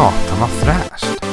Satan 0.00 0.40
vad 0.40 0.50
fräscht. 0.50 1.24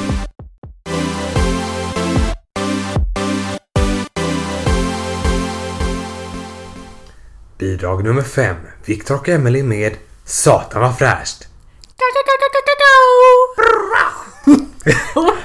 Bidrag 7.58 8.04
nummer 8.04 8.22
fem. 8.22 8.56
Viktor 8.86 9.16
och 9.16 9.30
Emily 9.30 9.64
med 9.64 9.96
Satan 10.26 10.82
vad 10.82 10.98
fräscht. 10.98 11.48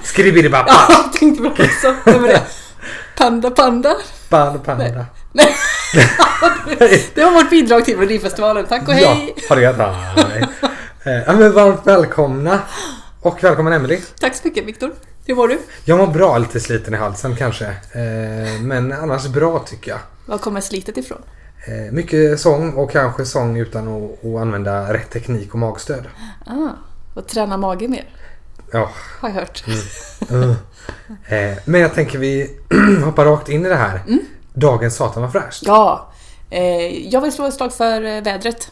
Skribbidibabba. 0.02 0.68
Ja, 0.68 0.86
jag 0.88 1.12
tänkte 1.12 1.42
på 1.42 1.54
det 1.56 1.64
också. 1.64 1.94
Vem 2.04 2.24
är 2.24 2.28
det? 2.28 2.42
Panda 3.16 3.50
Panda. 3.50 3.96
Panda 4.28 4.58
panda. 4.58 5.06
Nej. 5.32 5.56
Det 7.14 7.24
var 7.24 7.30
vårt 7.30 7.50
bidrag 7.50 7.84
till 7.84 7.96
Melodifestivalen. 7.96 8.66
Tack 8.66 8.88
och 8.88 8.94
hej. 8.94 9.34
Ja, 9.36 9.42
har 9.48 9.56
det 9.56 9.62
gött. 9.62 9.78
Eh, 11.04 11.12
Ja, 11.26 11.32
men 11.32 11.52
varmt 11.52 11.86
välkomna. 11.86 12.58
Och 13.22 13.44
välkommen 13.44 13.72
Emily. 13.72 14.00
Tack 14.20 14.34
så 14.34 14.48
mycket 14.48 14.64
Viktor. 14.64 14.92
Hur 15.26 15.34
mår 15.34 15.48
du? 15.48 15.58
Jag 15.84 15.98
mår 15.98 16.06
bra, 16.06 16.38
lite 16.38 16.60
sliten 16.60 16.94
i 16.94 16.96
halsen 16.96 17.36
kanske. 17.36 17.66
Eh, 17.66 18.60
Men 18.62 18.92
annars 18.92 19.26
bra 19.26 19.58
tycker 19.58 19.90
jag. 19.90 20.00
Var 20.26 20.38
kommer 20.38 20.60
slitet 20.60 20.96
ifrån? 20.96 21.22
Eh, 21.66 21.92
Mycket 21.92 22.40
sång 22.40 22.72
och 22.72 22.90
kanske 22.90 23.24
sång 23.24 23.56
utan 23.56 23.88
att, 23.88 24.24
att 24.24 24.40
använda 24.40 24.92
rätt 24.94 25.10
teknik 25.10 25.52
och 25.52 25.58
magstöd. 25.58 26.04
Ah, 26.46 26.68
och 27.14 27.26
träna 27.26 27.56
mage 27.56 27.88
mer. 27.88 28.08
Ja, 28.72 28.90
Har 29.20 29.28
jag 29.28 29.36
hört. 29.36 29.64
uh. 30.32 30.50
Eh, 31.28 31.58
Men 31.64 31.80
jag 31.80 31.94
tänker 31.94 32.18
vi 32.18 32.58
hoppar 33.04 33.24
rakt 33.24 33.48
in 33.48 33.66
i 33.66 33.68
det 33.68 33.74
här. 33.74 34.00
Dagens 34.54 34.96
Satan 34.96 35.22
var 35.22 35.30
fräscht. 35.30 35.62
Ja. 35.66 36.12
Jag 37.04 37.20
vill 37.20 37.32
slå 37.32 37.46
ett 37.46 37.54
slag 37.54 37.72
för 37.72 38.20
vädret. 38.20 38.70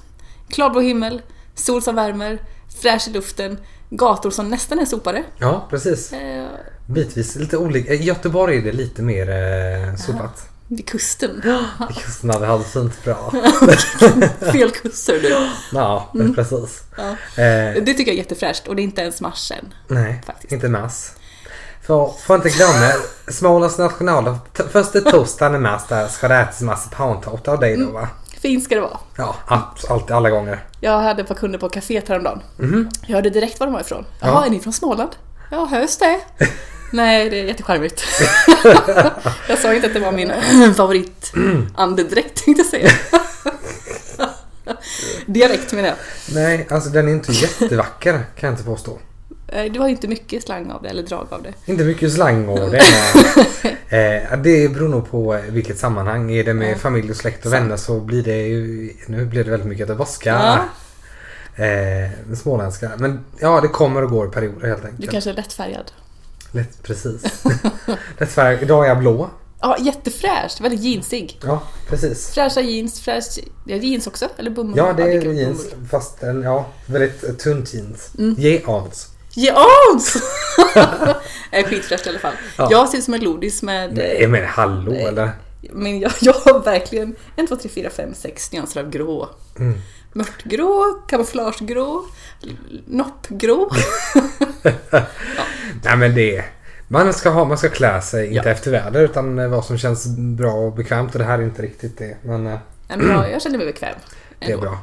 Klarblå 0.48 0.80
himmel, 0.80 1.22
sol 1.54 1.82
som 1.82 1.94
värmer, 1.94 2.38
fräsch 2.82 3.08
i 3.08 3.10
luften, 3.10 3.58
gator 3.90 4.30
som 4.30 4.48
nästan 4.48 4.78
är 4.78 4.84
sopade. 4.84 5.24
Ja, 5.38 5.66
precis. 5.70 6.12
Eh, 6.12 6.46
Bitvis 6.86 7.36
lite 7.36 7.56
olika. 7.56 7.92
I 7.94 8.02
Göteborg 8.02 8.58
är 8.58 8.62
det 8.62 8.72
lite 8.72 9.02
mer 9.02 9.30
eh, 9.30 9.96
sopat. 9.96 10.48
vid 10.68 10.86
kusten. 10.88 11.42
Kusten 12.04 12.30
hade 12.30 12.46
halvt 12.46 12.66
fint 12.72 13.04
bra. 13.04 13.32
Fel 14.52 14.70
kust 14.70 15.08
hör 15.08 15.18
du. 15.18 15.36
Ja, 15.72 16.10
men 16.14 16.34
precis. 16.34 16.82
Ja. 16.96 17.08
Eh, 17.42 17.82
Det 17.82 17.94
tycker 17.94 18.02
jag 18.06 18.08
är 18.14 18.18
jättefräscht 18.18 18.66
och 18.68 18.76
det 18.76 18.82
är 18.82 18.84
inte 18.84 19.02
ens 19.02 19.20
mars 19.20 19.52
än. 19.52 19.74
nej, 19.88 20.22
Faktiskt. 20.26 20.52
inte 20.52 20.68
mass. 20.68 21.12
För, 21.82 22.12
får 22.26 22.36
inte 22.36 22.48
glömma, 22.48 22.92
Smålands 23.28 23.78
nationaldag. 23.78 24.38
Första 24.70 25.00
torsdagen 25.00 25.54
i 25.54 25.58
mars 25.58 25.82
där 25.88 26.08
ska 26.08 26.28
det 26.28 26.34
ätas 26.36 26.60
marsipantårta 26.60 27.52
av 27.52 27.60
dig 27.60 27.76
då 27.76 27.90
va? 27.90 28.08
Fint 28.42 28.64
ska 28.64 28.74
det 28.74 28.80
vara. 28.80 28.98
Ja, 29.16 29.36
alltid, 29.88 30.10
alla 30.16 30.30
gånger. 30.30 30.64
Jag 30.80 31.00
hade 31.00 31.22
ett 31.22 31.28
par 31.28 31.34
kunder 31.34 31.58
på 31.58 31.68
kaféet 31.68 32.08
häromdagen. 32.08 32.42
Mhm. 32.56 32.90
Jag 33.06 33.14
hörde 33.14 33.30
direkt 33.30 33.60
var 33.60 33.66
de 33.66 33.72
var 33.72 33.80
ifrån. 33.80 34.04
Ja. 34.20 34.26
Jaha, 34.26 34.46
är 34.46 34.50
ni 34.50 34.60
från 34.60 34.72
Småland? 34.72 35.10
Ja, 35.50 35.64
hörs 35.64 35.96
det. 35.96 36.20
Nej, 36.92 37.30
det 37.30 37.40
är 37.40 37.44
jättecharmigt. 37.44 38.04
jag 39.48 39.58
sa 39.58 39.74
inte 39.74 39.86
att 39.86 39.94
det 39.94 40.00
var 40.00 40.12
min 40.12 40.32
favoritandedräkt 40.74 42.44
tänkte 42.44 42.62
jag 42.62 42.66
säga. 42.66 42.90
Dialekt 45.26 45.72
menar 45.72 45.88
jag. 45.88 45.96
Nej, 46.34 46.66
alltså 46.70 46.90
den 46.90 47.08
är 47.08 47.12
inte 47.12 47.32
jättevacker 47.32 48.12
kan 48.12 48.48
jag 48.48 48.52
inte 48.52 48.64
påstå. 48.64 48.98
Eh, 49.52 49.72
Du 49.72 49.80
har 49.80 49.88
inte 49.88 50.08
mycket 50.08 50.42
slang 50.42 50.70
av 50.70 50.82
det, 50.82 50.88
eller 50.88 51.02
drag 51.02 51.26
av 51.30 51.42
det. 51.42 51.52
Inte 51.72 51.84
mycket 51.84 52.12
slang 52.12 52.48
och 52.48 52.70
det. 52.70 52.80
Eh, 53.92 54.38
det 54.38 54.68
beror 54.72 54.88
nog 54.88 55.10
på 55.10 55.34
eh, 55.34 55.40
vilket 55.42 55.78
sammanhang. 55.78 56.32
Är 56.32 56.44
det 56.44 56.54
med 56.54 56.70
Ja. 56.72 56.76
familj 56.76 57.10
och 57.10 57.16
släkt 57.16 57.46
och 57.46 57.52
vänner 57.52 57.76
så 57.76 58.00
blir 58.00 58.22
det 58.22 58.36
ju... 58.46 58.92
Nu 59.06 59.24
blir 59.26 59.44
det 59.44 59.50
väldigt 59.50 59.68
mycket 59.68 59.80
göteborgska. 59.80 60.30
Ja. 61.56 61.64
Eh, 61.64 62.10
småländska. 62.36 62.90
Men 62.98 63.24
ja, 63.38 63.60
det 63.60 63.68
kommer 63.68 64.04
och 64.04 64.10
går 64.10 64.28
i 64.28 64.30
perioder 64.30 64.68
helt 64.68 64.82
Du 64.82 64.88
enkelt. 64.88 65.10
kanske 65.10 65.30
är 65.30 65.34
lättfärgad. 65.34 65.92
Lätt, 66.52 66.82
precis. 66.82 67.44
Lättfärg. 68.18 68.58
Idag 68.62 68.84
är 68.84 68.88
jag 68.88 68.98
blå. 68.98 69.30
Ja, 69.60 69.76
jättefräscht. 69.80 70.60
Väldigt 70.60 70.80
jeansig. 70.80 71.40
Ja, 71.44 71.62
precis. 71.88 72.30
Fräscha 72.30 72.60
jeans, 72.60 73.00
fräsch... 73.00 73.38
Ja, 73.66 73.76
jeans 73.76 74.06
också? 74.06 74.28
Eller 74.36 74.50
bomull? 74.50 74.76
Ja, 74.76 74.92
det 74.92 75.02
är 75.02 75.22
jeans. 75.32 75.70
bomull. 75.70 75.88
Fast 75.90 76.22
en, 76.22 76.42
ja, 76.42 76.66
väldigt 76.86 77.38
tunt 77.38 77.74
jeans. 77.74 78.10
Mm. 78.18 78.34
Jeans. 78.38 79.09
Jeans! 79.34 80.16
är 81.50 81.62
skitfräscht 81.62 82.06
i 82.06 82.08
alla 82.08 82.18
fall. 82.18 82.34
Ja. 82.58 82.68
Jag 82.70 82.88
ser 82.88 82.98
ut 82.98 83.04
som 83.04 83.14
en 83.14 83.20
glodis 83.20 83.62
med... 83.62 83.94
Nej, 83.94 84.26
men 84.26 84.46
hallå 84.46 84.92
Nej. 84.92 85.04
eller? 85.04 85.30
Men 85.72 86.00
jag, 86.00 86.12
jag 86.20 86.32
har 86.32 86.60
verkligen 86.60 87.16
en, 87.36 87.46
två, 87.46 87.56
tre, 87.56 87.70
fyra, 87.70 87.90
fem, 87.90 88.14
sex 88.14 88.52
nyanser 88.52 88.80
av 88.80 88.90
grå. 88.90 89.28
Mm. 89.58 89.78
Mörtgrå, 90.12 91.02
kamouflagegrå, 91.08 92.04
noppgrå. 92.86 93.70
Nej 95.84 95.96
men 95.96 96.14
det 96.14 96.44
man 96.92 97.12
ska, 97.12 97.30
ha, 97.30 97.44
man 97.44 97.58
ska 97.58 97.68
klä 97.68 98.02
sig, 98.02 98.26
inte 98.26 98.48
Ja. 98.48 98.52
efter 98.52 98.70
väder 98.70 99.00
utan 99.00 99.50
vad 99.50 99.64
som 99.64 99.78
känns 99.78 100.06
bra 100.16 100.52
och 100.52 100.72
bekvämt 100.72 101.12
och 101.12 101.18
det 101.18 101.24
här 101.24 101.38
är 101.38 101.42
inte 101.42 101.62
riktigt 101.62 101.98
det. 101.98 102.16
Men 102.22 102.46
eh, 102.46 102.58
men 102.88 103.08
jag, 103.08 103.30
jag 103.32 103.42
känner 103.42 103.58
mig 103.58 103.66
bekväm. 103.66 103.94
det 104.38 104.46
är 104.46 104.50
ändå. 104.50 104.62
bra. 104.62 104.78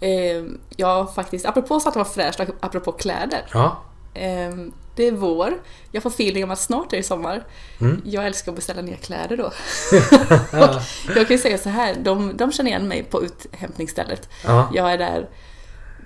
Eh, 0.00 0.44
jag 0.76 1.14
faktiskt, 1.14 1.46
apropå 1.46 1.80
så 1.80 1.88
att 1.88 1.94
det 1.94 1.98
var 2.00 2.04
fräscht, 2.04 2.40
apropå 2.60 2.92
kläder. 2.92 3.46
Ja. 3.52 3.82
Eh, 4.14 4.50
det 4.96 5.06
är 5.06 5.12
vår. 5.12 5.54
Jag 5.92 6.02
får 6.02 6.10
feeling 6.10 6.44
om 6.44 6.50
att 6.50 6.58
snart 6.58 6.92
är 6.92 6.96
det 6.96 7.02
sommar. 7.02 7.44
Mm. 7.80 8.02
Jag 8.04 8.26
älskar 8.26 8.52
att 8.52 8.56
beställa 8.56 8.82
nya 8.82 8.96
kläder 8.96 9.36
då. 9.36 9.52
Ja. 10.52 10.80
Jag 11.06 11.26
kan 11.28 11.36
ju 11.36 11.42
säga 11.42 11.58
så 11.58 11.68
här, 11.68 11.94
de, 12.02 12.36
de 12.36 12.52
känner 12.52 12.70
igen 12.70 12.88
mig 12.88 13.02
på 13.02 13.22
uthämtningsstället. 13.24 14.28
ja. 14.44 14.70
Jag 14.74 14.92
är 14.92 14.98
där, 14.98 15.28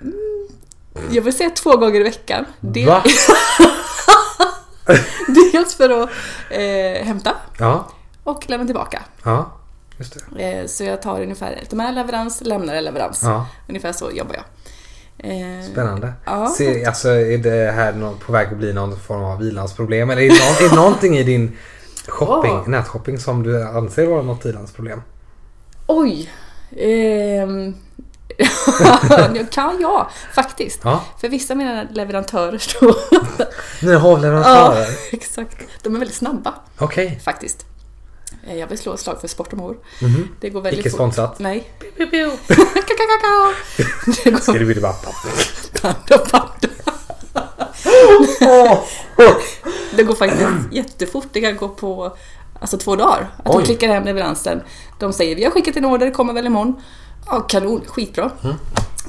mm, 0.01 0.47
jag 1.11 1.21
vill 1.21 1.37
säga 1.37 1.49
två 1.49 1.77
gånger 1.77 1.99
i 1.99 2.03
veckan. 2.03 2.45
Det, 2.59 2.85
Va? 2.85 3.03
Dels 5.53 5.75
för 5.75 5.89
att 6.03 6.09
eh, 6.49 7.05
hämta 7.05 7.35
Ja. 7.59 7.87
och 8.23 8.49
lämna 8.49 8.65
tillbaka. 8.65 9.01
Ja. 9.23 9.51
Eh, 10.39 10.65
så 10.67 10.83
jag 10.83 11.01
tar 11.01 11.21
ungefär, 11.21 11.63
tar 11.69 11.77
med 11.77 11.95
leverans, 11.95 12.41
lämnar 12.41 12.75
en 12.75 12.83
leverans. 12.83 13.21
Ja. 13.23 13.47
Ungefär 13.69 13.93
så 13.93 14.11
jobbar 14.11 14.35
jag. 14.35 14.43
Eh, 15.31 15.63
Spännande. 15.71 16.13
Ja. 16.25 16.47
Se, 16.57 16.85
alltså, 16.85 17.09
är 17.09 17.37
det 17.37 17.71
här 17.71 18.13
på 18.25 18.31
väg 18.31 18.47
att 18.47 18.57
bli 18.57 18.73
någon 18.73 18.99
form 18.99 19.23
av 19.23 19.41
ilandsproblem? 19.43 20.09
Eller 20.09 20.21
är 20.21 20.29
det, 20.29 20.33
någon, 20.33 20.65
är 20.65 20.69
det 20.69 20.75
någonting 20.75 21.17
i 21.17 21.23
din 21.23 21.57
shopping, 22.07 22.51
Ja. 22.51 22.63
nätshopping 22.67 23.19
som 23.19 23.43
du 23.43 23.63
anser 23.63 24.05
vara 24.07 24.21
något 24.21 24.45
ilandsproblem? 24.45 25.01
Oj! 25.87 26.31
Ehm, 26.77 27.75
kan 29.51 29.81
jag 29.81 30.07
faktiskt. 30.33 30.79
Ja. 30.83 31.03
För 31.21 31.29
vissa 31.29 31.53
av 31.53 31.57
mina 31.57 31.83
leverantörer 31.91 32.57
så... 32.57 32.85
Ni 33.81 33.87
har 33.87 33.93
ja, 33.93 33.99
hovleverantörer? 33.99 34.87
exakt. 35.11 35.57
De 35.83 35.95
är 35.95 35.99
väldigt 35.99 36.17
snabba 36.17 36.53
Okej. 36.77 37.19
faktiskt. 37.25 37.65
Eh, 38.47 38.55
Jag 38.57 38.67
vill 38.67 38.77
slå 38.77 38.93
ett 38.93 38.99
slag 38.99 39.21
för 39.21 39.27
sport 39.27 39.51
och 39.53 39.57
mor. 39.59 39.77
Mhm. 40.01 40.27
Det 40.39 40.49
går 40.49 40.61
väldigt 40.61 40.79
Icke 40.79 40.89
fort. 40.89 40.97
sponsrat? 40.97 41.39
Nej. 41.39 41.69
Kakakaka. 41.97 43.53
Det 44.23 44.31
går 44.31 44.39
Skribbidibappa. 44.39 45.09
panda, 45.81 46.17
panda. 46.17 46.67
Det 49.95 50.03
går 50.03 50.15
faktiskt 50.15 50.43
jättefort. 50.71 51.27
Det 51.31 51.41
kan 51.41 51.57
gå 51.57 51.69
på 51.69 52.15
alltså, 52.59 52.77
två 52.77 52.95
dagar. 52.95 53.29
Att 53.43 53.55
Oj. 53.55 53.61
de 53.61 53.65
klickar 53.65 53.87
hem 53.87 54.03
leveransen. 54.03 54.61
De 54.99 55.13
säger 55.13 55.35
vi 55.35 55.43
har 55.43 55.51
skickat 55.51 55.75
en 55.75 55.85
order, 55.85 56.05
det 56.05 56.11
kommer 56.11 56.33
väl 56.33 56.45
imorgon. 56.45 56.81
Ja, 57.27 57.39
kanon, 57.39 57.81
skitbra. 57.87 58.31
Mm. 58.43 58.55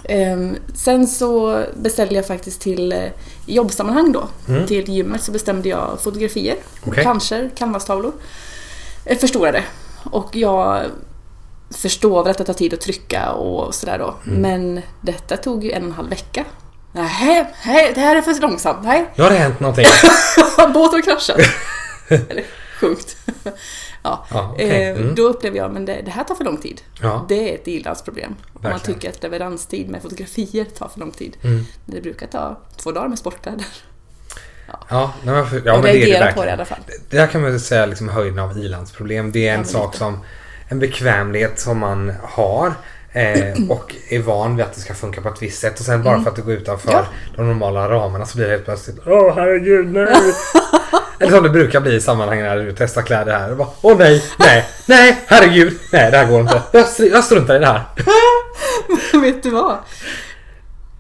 Ehm, 0.05 0.57
sen 0.75 1.07
så 1.07 1.63
beställde 1.77 2.15
jag 2.15 2.27
faktiskt 2.27 2.61
till 2.61 2.93
i 3.47 3.55
jobbsammanhang 3.55 4.13
då. 4.13 4.29
Mm. 4.49 4.67
Till 4.67 4.89
gymmet 4.89 5.23
så 5.23 5.33
bestämde 5.33 5.69
jag 5.69 5.99
fotografier, 6.03 6.57
Okej. 6.87 7.03
planscher, 7.03 7.51
canvastavlor. 7.57 8.09
Eh, 8.09 8.15
förstorade. 9.21 9.65
Och 10.11 10.37
jag 10.37 10.85
förstår 11.71 12.23
väl 12.25 12.31
att 12.31 12.39
det 12.39 12.45
tar 12.45 12.53
tid 12.55 12.75
att 12.75 12.81
trycka 12.81 13.33
och 13.33 13.75
sådär 13.75 13.99
då. 13.99 14.15
Mm. 14.27 14.41
Men 14.43 14.83
detta 15.01 15.37
tog 15.37 15.65
ju 15.65 15.71
en 15.73 15.83
och 15.83 15.89
en 15.89 15.95
halv 15.95 16.09
vecka. 16.11 16.45
Nej, 16.93 17.55
nej, 17.67 17.93
det 17.95 18.01
här 18.01 18.17
är 18.17 18.23
för 18.23 18.41
långsamt. 18.41 18.79
Nej, 18.83 19.11
Nu 19.17 19.23
har 19.23 19.31
det 19.31 19.37
hänt 19.37 19.61
någonting. 19.61 19.87
båten 20.57 20.75
har 20.95 21.03
kraschat. 21.03 21.41
Eller 22.09 22.45
sjukt. 22.81 23.17
ja. 24.03 24.27
Ja, 24.31 24.51
okej. 24.53 24.89
Eh, 24.89 24.97
Mm. 24.97 25.15
Då 25.15 25.23
upplever 25.23 25.57
jag, 25.57 25.73
men 25.73 25.85
det, 25.85 26.03
det 26.05 26.11
här 26.11 26.25
tar 26.25 26.35
för 26.35 26.45
lång 26.45 26.57
tid. 26.57 26.81
Ja. 27.03 27.27
Det 27.29 27.51
är 27.51 27.55
ett 27.55 27.69
ilandsproblem. 27.69 28.35
Man 28.63 28.81
tycker 28.81 29.09
att 29.11 29.23
leveranstid 29.23 29.89
med 29.89 30.03
fotografier 30.03 30.65
tar 30.65 30.89
för 30.89 31.01
lång 31.01 31.11
tid. 31.11 31.37
Mm. 31.43 31.65
Det 31.87 32.01
brukar 32.01 32.27
ta 32.27 32.61
två 32.77 32.93
dagar 32.93 33.09
med 33.09 33.19
sportkläder. 33.19 33.67
Ja, 34.89 35.13
nej, 35.23 35.35
men, 35.35 35.47
för, 35.47 35.63
ja, 35.65 35.73
men 35.73 35.83
det 35.83 35.89
är 35.91 35.93
det 35.93 35.99
reagerar 35.99 36.33
på 36.33 36.41
verkligen. 36.41 36.47
det 36.47 36.51
i 36.51 36.53
alla 36.53 36.65
fall. 36.65 36.79
Det 37.11 37.17
där 37.17 37.27
kan 37.27 37.43
man 37.43 37.61
säga 37.61 37.87
liksom 37.87 38.09
höjden 38.09 38.39
av 38.39 38.59
ilandsproblem. 38.59 39.33
Det 39.33 39.49
är 39.49 39.53
en 39.55 39.61
men 39.61 39.69
sak 39.69 39.95
som 39.95 40.19
en 40.69 40.79
bekvämlighet 40.79 41.61
som 41.61 41.79
man 41.79 42.13
har 42.23 42.73
eh, 43.13 43.55
och 43.69 43.95
är 44.09 44.19
van 44.19 44.57
vid 44.57 44.65
att 44.67 44.75
det 44.75 44.81
ska 44.81 44.95
funka 44.95 45.21
på 45.21 45.29
ett 45.29 45.43
visst 45.43 45.61
sätt 45.61 45.81
och 45.81 45.85
sen 45.87 46.03
bara 46.03 46.23
för 46.23 46.31
att 46.31 46.37
det 46.37 46.43
går 46.43 46.55
utanför 46.55 46.91
Mm. 46.93 47.05
Ja. 47.05 47.33
de 47.37 47.47
normala 47.47 47.89
ramarna 47.89 48.27
så 48.27 48.37
blir 48.37 48.47
det 48.47 48.53
helt 48.53 48.65
plötsligt 48.65 48.97
Åh 49.07 49.35
herregud 49.37 49.93
nej! 49.93 50.07
Eller 51.21 51.33
som 51.33 51.43
det 51.43 51.51
brukar 51.51 51.81
bli 51.81 51.95
i 51.95 52.01
sammanhang 52.01 52.43
när 52.43 52.57
du 52.57 52.73
testar 52.79 53.03
kläder 53.03 53.39
här. 53.39 53.51
Och 53.51 53.57
bara, 53.57 53.69
Åh 53.83 53.99
nej, 53.99 54.23
nej, 54.39 54.69
nej, 54.87 55.21
herregud, 55.27 55.79
nej 55.93 56.11
det 56.11 56.17
här 56.17 56.27
går 56.27 56.41
inte. 56.41 56.63
Jag, 56.73 56.87
jag 57.13 57.25
struntar 57.25 57.57
i 57.57 57.59
det 57.59 57.67
här. 57.67 57.83
Vet 59.21 59.43
du 59.43 59.51
vad? 59.51 59.79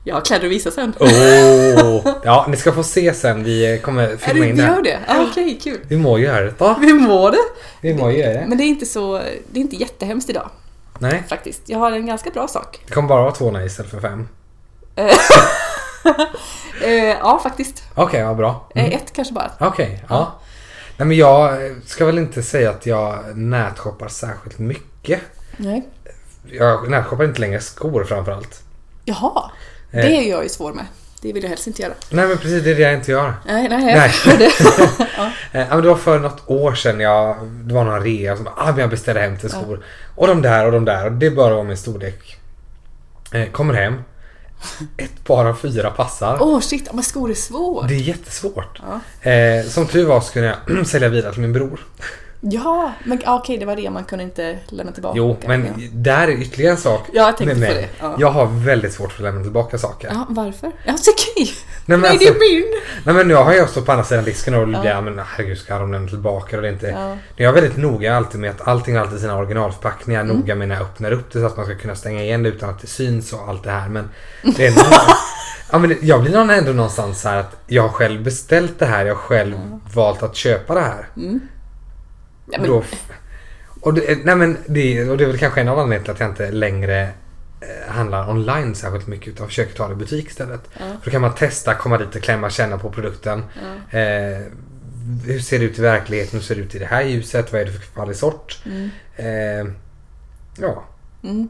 Jag 0.04 0.14
har 0.14 0.20
kläder 0.22 0.46
att 0.46 0.52
visa 0.52 0.70
sen. 0.70 0.92
Åh! 1.00 2.06
Ja, 2.24 2.46
ni 2.48 2.56
ska 2.56 2.72
få 2.72 2.82
se 2.82 3.14
sen. 3.14 3.44
Vi 3.44 3.80
kommer 3.84 4.02
Är 4.08 4.16
filma 4.16 4.40
det, 4.44 4.48
in 4.50 4.56
vi 4.56 4.62
det. 4.62 4.68
gör 4.68 4.82
det? 4.82 4.98
Ah, 5.06 5.24
Okej, 5.30 5.58
kul. 5.62 5.78
Vi 5.88 5.96
må 5.96 6.18
göra 6.18 6.40
det. 6.40 6.60
Va? 6.60 6.76
Vi 6.80 6.92
mår 6.92 7.30
det. 7.30 7.38
Vi 7.80 7.94
må 7.94 8.10
göra 8.10 8.32
det. 8.32 8.44
Men 8.48 8.58
det 8.58 8.64
är 8.64 8.68
inte 8.68 8.86
så, 8.86 9.18
det 9.50 9.58
är 9.58 9.62
inte 9.62 9.76
jättehemskt 9.76 10.30
idag 10.30 10.50
Nej, 10.98 11.22
faktiskt. 11.28 11.62
Jag 11.66 11.78
har 11.78 11.92
en 11.92 12.06
ganska 12.06 12.30
bra 12.30 12.48
sak. 12.48 12.80
det 12.86 12.92
kommer 12.92 13.08
bara 13.08 13.22
vara 13.22 13.32
två 13.32 13.50
nej 13.50 13.66
istället 13.66 13.90
för 13.90 14.00
fem. 14.00 14.28
Eh, 14.96 15.14
ja, 17.20 17.40
faktiskt. 17.42 17.82
Okej, 17.94 18.24
vad 18.24 18.36
bra. 18.36 18.68
Eh, 18.74 18.84
Mm. 18.84 18.96
Ett 18.96 19.12
kanske 19.12 19.34
bara. 19.34 19.50
Okej, 19.60 20.04
ja. 20.08 20.32
Nej 20.96 21.08
men 21.08 21.16
jag 21.16 21.58
ska 21.86 22.04
väl 22.06 22.18
inte 22.18 22.42
säga 22.42 22.70
att 22.70 22.86
jag 22.86 23.36
nätshoppar 23.36 24.08
särskilt 24.08 24.58
mycket. 24.58 25.20
Nej. 25.56 25.88
Jag 26.50 26.90
nätshoppar 26.90 27.24
inte 27.24 27.40
längre 27.40 27.60
skor 27.60 28.04
framförallt. 28.04 28.62
Jaha, 29.04 29.32
Eh. 29.44 29.50
Det 29.92 30.16
är 30.16 30.30
jag 30.30 30.42
ju 30.42 30.48
svår 30.48 30.72
med. 30.72 30.84
Det 31.20 31.32
vill 31.32 31.42
jag 31.42 31.50
helst 31.50 31.66
inte 31.66 31.82
göra. 31.82 31.92
Nej 32.10 32.26
men 32.26 32.38
precis, 32.38 32.64
det 32.64 32.70
är 32.70 32.74
det 32.74 32.82
jag 32.82 32.94
inte 32.94 33.10
gör. 33.10 33.34
Nej, 33.46 33.68
nej, 33.68 33.84
Nej. 33.84 34.12
det. 34.38 34.50
ja. 35.16 35.30
Eh, 35.52 35.66
Ja, 35.70 35.76
det 35.80 35.88
var 35.88 35.96
för 35.96 36.18
något 36.18 36.42
år 36.50 36.74
sedan 36.74 37.00
jag, 37.00 37.36
det 37.64 37.74
var 37.74 37.84
någon 37.84 38.02
rea 38.02 38.36
som 38.36 38.44
bara, 38.44 38.54
ah, 38.58 38.70
men 38.70 38.78
jag 38.78 38.90
beställde 38.90 39.20
hem 39.20 39.38
till 39.38 39.50
skor. 39.50 39.84
Och 40.16 40.26
de 40.26 40.42
där 40.42 40.66
och 40.66 40.72
de 40.72 40.84
där 40.84 41.06
och 41.06 41.12
det 41.12 41.30
bara 41.30 41.54
var 41.54 41.64
min 41.64 41.76
storlek. 41.76 42.36
Eh, 43.32 43.46
kommer 43.50 43.74
hem. 43.74 43.94
Ett 44.96 45.24
par 45.24 45.44
av 45.44 45.54
fyra 45.54 45.90
passar. 45.90 46.38
Åh 46.40 46.60
shit, 46.60 46.92
men 46.92 47.04
skor 47.04 47.30
är 47.30 47.34
svårt. 47.34 47.88
Det 47.88 47.94
är 47.94 47.98
jättesvårt. 47.98 48.80
Ja. 49.22 49.30
Eh, 49.30 49.64
som 49.66 49.86
tur 49.86 50.06
var 50.06 50.20
så 50.20 50.32
kunde 50.32 50.56
jag 50.68 50.86
sälja 50.86 51.08
vidare 51.08 51.32
till 51.32 51.42
min 51.42 51.52
bror. 51.52 51.80
Ja, 52.44 52.92
men 53.04 53.20
ja, 53.24 53.38
okej, 53.38 53.58
det 53.58 53.66
var 53.66 53.76
det. 53.76 53.90
Man 53.90 54.04
kunde 54.04 54.24
inte 54.24 54.58
lämna 54.68 54.92
tillbaka. 54.92 55.18
Jo, 55.18 55.36
men 55.46 55.64
Ja, 55.66 55.72
där 55.92 56.28
är 56.28 56.32
ytterligare 56.32 56.72
en 56.72 56.78
sak 56.80 57.00
Ja, 57.12 57.26
jag 57.26 57.36
tänkte 57.36 57.56
med 57.58 57.68
på 57.68 57.74
det, 57.74 57.88
ja. 58.00 58.16
Jag 58.18 58.30
har 58.30 58.46
väldigt 58.46 58.92
svårt 58.92 59.12
för 59.12 59.22
att 59.22 59.24
lämna 59.24 59.42
tillbaka 59.42 59.78
saker. 59.78 60.08
ja 60.08 60.26
varför? 60.28 60.72
Ja, 60.84 60.96
så 60.96 61.10
okej. 61.10 61.54
Nej, 61.86 61.98
men 61.98 62.00
Nej, 62.00 62.10
alltså- 62.10 62.24
det 62.32 62.46
är 62.46 62.54
min. 62.60 62.80
Nej 63.04 63.14
men 63.14 63.28
nu 63.28 63.34
har 63.34 63.52
jag 63.52 63.68
stått 63.68 63.86
på 63.86 63.92
andra 63.92 64.04
sidan 64.04 64.24
disken 64.24 64.54
och 64.54 64.68
Ja. 64.68 64.84
ja. 64.84 65.00
men 65.00 65.18
herregud 65.26 65.58
ska 65.58 65.78
de 65.78 65.92
lämna 65.92 66.08
tillbaka 66.08 66.56
och 66.56 66.62
det 66.62 66.68
inte. 66.68 66.86
Ja. 66.86 67.16
Jag 67.36 67.48
är 67.48 67.52
väldigt 67.60 67.76
noga 67.76 68.16
alltid 68.16 68.40
med 68.40 68.50
att 68.50 68.68
allting 68.68 68.96
har 68.96 69.02
alltid 69.04 69.20
sina 69.20 69.36
originalförpackningar. 69.38 70.20
Mm. 70.20 70.36
Noga 70.36 70.54
med 70.54 70.68
när 70.68 70.74
jag 70.74 70.84
öppnar 70.84 71.12
upp 71.12 71.32
det 71.32 71.40
så 71.40 71.46
att 71.46 71.56
man 71.56 71.66
ska 71.66 71.74
kunna 71.74 71.94
stänga 71.94 72.22
igen 72.22 72.42
det 72.42 72.48
utan 72.48 72.70
att 72.70 72.80
det 72.80 72.86
syns 72.86 73.32
och 73.32 73.48
allt 73.48 73.64
det 73.64 73.70
här. 73.70 73.88
Men 73.88 74.08
det 74.56 74.64
är 74.66 74.68
ändå, 74.68 74.82
ja, 75.72 75.78
men 75.78 75.96
jag 76.02 76.22
blir 76.22 76.32
nog 76.32 76.50
ändå 76.50 76.72
någonstans 76.72 77.20
så 77.20 77.28
här 77.28 77.36
att 77.40 77.56
jag 77.66 77.82
har 77.82 77.88
själv 77.88 78.22
beställt 78.22 78.78
det 78.78 78.86
här. 78.86 79.04
Jag 79.06 79.14
har 79.14 79.20
själv 79.20 79.54
valt 79.94 80.22
att 80.22 80.36
köpa 80.36 80.74
det 80.74 80.80
här. 80.80 81.08
Ja, 82.46 82.58
men, 82.60 82.70
Då, 82.70 82.82
och, 83.80 83.94
det, 83.94 84.24
nej 84.24 84.36
men 84.36 84.58
det, 84.66 85.10
och 85.10 85.18
det 85.18 85.24
är 85.24 85.28
väl 85.28 85.38
kanske 85.38 85.60
en 85.60 85.68
av 85.68 85.78
anledningarna 85.78 86.04
till 86.04 86.12
att 86.12 86.20
jag 86.20 86.30
inte 86.30 86.50
längre 86.50 87.02
eh, 87.60 87.92
handlar 87.92 88.30
online 88.30 88.74
särskilt 88.74 89.06
mycket 89.06 89.28
utan 89.28 89.46
försöker 89.46 89.74
ta 89.74 89.86
det 89.88 89.92
i 89.92 89.96
butik 89.96 90.28
istället. 90.28 90.60
Ja. 90.72 90.78
För 90.78 91.04
då 91.04 91.10
kan 91.10 91.20
man 91.20 91.34
testa, 91.34 91.74
komma 91.74 91.98
dit 91.98 92.16
och 92.16 92.22
klämma, 92.22 92.50
känna 92.50 92.78
på 92.78 92.90
produkten. 92.90 93.44
Eh, 93.90 94.46
hur 95.26 95.40
ser 95.40 95.58
det 95.58 95.64
ut 95.64 95.78
i 95.78 95.82
verkligheten? 95.82 96.38
Hur 96.38 96.46
ser 96.46 96.54
det 96.54 96.60
ut 96.60 96.74
i 96.74 96.78
det 96.78 96.86
här 96.86 97.02
ljuset? 97.02 97.52
Vad 97.52 97.60
är 97.60 97.64
det 97.64 97.72
för 97.72 97.80
kvalisort? 97.80 98.58
Eh, 99.16 99.26
ja. 100.58 100.84
mm. 101.22 101.48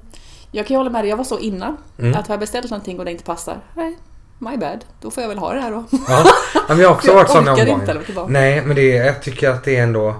Jag 0.51 0.67
kan 0.67 0.75
ju 0.75 0.79
hålla 0.79 0.91
med 0.91 1.05
dig, 1.05 1.11
jag 1.11 1.17
var 1.17 1.25
så 1.25 1.39
innan. 1.39 1.77
Mm. 1.99 2.15
Att 2.15 2.27
har 2.27 2.33
jag 2.33 2.41
beställt 2.41 2.71
någonting 2.71 2.99
och 2.99 3.05
det 3.05 3.11
inte 3.11 3.25
passar, 3.25 3.61
nej, 3.75 3.99
my 4.39 4.57
bad. 4.57 4.85
Då 5.01 5.11
får 5.11 5.23
jag 5.23 5.29
väl 5.29 5.39
ha 5.39 5.53
det 5.53 5.61
här 5.61 5.71
då. 5.71 5.85
ja. 6.09 6.25
ja 6.55 6.63
men 6.69 6.79
jag 6.79 6.89
har 6.89 6.95
också 6.95 7.07
Jag 7.11 7.15
varit 7.15 7.31
sån 7.31 7.45
lämna 7.45 8.03
tillbaka. 8.03 8.33
Nej 8.33 8.63
men 8.63 8.77
det 8.77 8.89
jag 8.89 9.23
tycker 9.23 9.51
att 9.51 9.65
det 9.65 9.77
är 9.77 9.83
ändå 9.83 10.17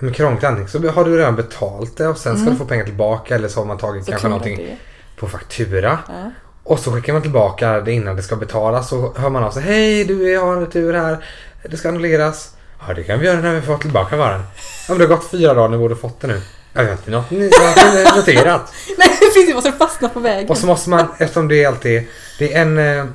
men 0.00 0.12
krångligt 0.12 0.44
antingen 0.44 0.68
så 0.68 0.88
har 0.90 1.04
du 1.04 1.18
redan 1.18 1.36
betalt 1.36 1.96
det 1.96 2.08
och 2.08 2.18
sen 2.18 2.38
ska 2.38 2.50
du 2.50 2.56
få 2.56 2.64
pengar 2.64 2.84
tillbaka 2.84 3.34
eller 3.34 3.48
så 3.48 3.60
har 3.60 3.66
man 3.66 3.78
tagit 3.78 3.94
Mm. 3.94 4.04
Så 4.04 4.10
kanske 4.10 4.28
någonting 4.28 4.56
det 4.56 4.76
på 5.20 5.28
faktura. 5.28 5.98
Ja. 6.08 6.30
Och 6.64 6.78
så 6.78 6.92
skickar 6.92 7.12
man 7.12 7.22
tillbaka 7.22 7.80
det 7.80 7.92
innan 7.92 8.16
det 8.16 8.22
ska 8.22 8.36
betalas 8.36 8.88
så 8.88 9.14
hör 9.16 9.30
man 9.30 9.44
av 9.44 9.50
sig. 9.50 9.62
Hej 9.62 10.04
du 10.04 10.30
jag 10.30 10.40
har 10.40 10.52
en 10.52 10.60
retur 10.60 10.94
här. 10.94 11.24
Det 11.70 11.76
ska 11.76 11.88
annulleras. 11.88 12.54
Ja 12.86 12.94
det 12.94 13.04
kan 13.04 13.20
vi 13.20 13.26
göra 13.26 13.40
när 13.40 13.54
vi 13.54 13.62
får 13.62 13.78
tillbaka 13.78 14.16
varan. 14.16 14.40
Ja 14.40 14.44
men 14.88 14.98
det 14.98 15.04
har 15.04 15.16
gått 15.16 15.30
fyra 15.30 15.54
dagar 15.54 15.68
nu 15.68 15.78
borde 15.78 15.96
fått 15.96 16.20
det 16.20 16.26
nu. 16.26 16.40
Jag 16.72 16.84
vet 16.84 16.98
inte 16.98 17.10
något 17.10 17.30
ni 17.30 17.38
har 17.38 18.16
noterat. 18.16 18.72
Nej, 18.98 19.08
det 19.20 19.30
finns 19.34 19.48
ju 19.48 19.52
vad 19.54 19.62
som 19.62 19.72
fastnar 19.72 20.08
på 20.08 20.20
vägen. 20.20 20.50
Och 20.50 20.58
så 20.58 20.66
måste 20.66 20.90
man, 20.90 21.06
eftersom 21.18 21.48
det 21.48 21.62
är 21.64 21.68
alltid 21.68 22.02
det 22.38 22.54
är 22.54 22.62
en, 22.62 22.78
eh, 22.78 23.06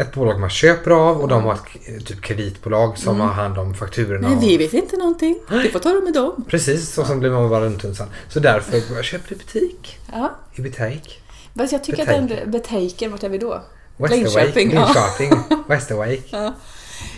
ett 0.00 0.14
bolag 0.14 0.40
man 0.40 0.50
köper 0.50 0.90
av 0.90 1.20
och 1.20 1.28
de 1.28 1.44
har 1.44 1.52
ett 1.52 2.06
typ 2.06 2.22
kreditbolag 2.22 2.98
som 2.98 3.20
har 3.20 3.28
hand 3.28 3.58
om 3.58 3.74
fakturorna. 3.74 4.28
Nej, 4.28 4.36
och- 4.36 4.42
vi 4.42 4.56
vet 4.56 4.72
inte 4.74 4.96
någonting. 4.96 5.38
Du 5.48 5.70
får 5.70 5.78
ta 5.78 5.88
det 5.88 6.00
med 6.00 6.12
dem. 6.12 6.44
Precis, 6.48 6.92
så 6.94 7.04
som 7.04 7.20
blir 7.20 7.30
man 7.30 7.48
bara 7.50 7.64
runt 7.64 7.82
sen. 7.96 8.06
Så 8.28 8.40
därför 8.40 8.76
jag 8.88 8.98
och 8.98 9.04
köper 9.04 9.32
i 9.32 9.36
butik. 9.36 9.98
Ja. 10.12 10.32
I 10.54 10.60
butik. 10.60 11.22
Fast 11.56 11.72
jag 11.72 11.84
tycker 11.84 12.02
att 12.02 12.08
Betaken. 12.08 12.26
den 12.28 12.50
Betaken, 12.50 13.10
vart 13.10 13.22
är 13.22 13.28
vi 13.28 13.38
då? 13.38 13.62
Linköping, 14.10 14.72
ja. 14.74 14.86
Linköping. 15.18 15.62
Westerwake. 15.68 16.22
Ja. 16.30 16.54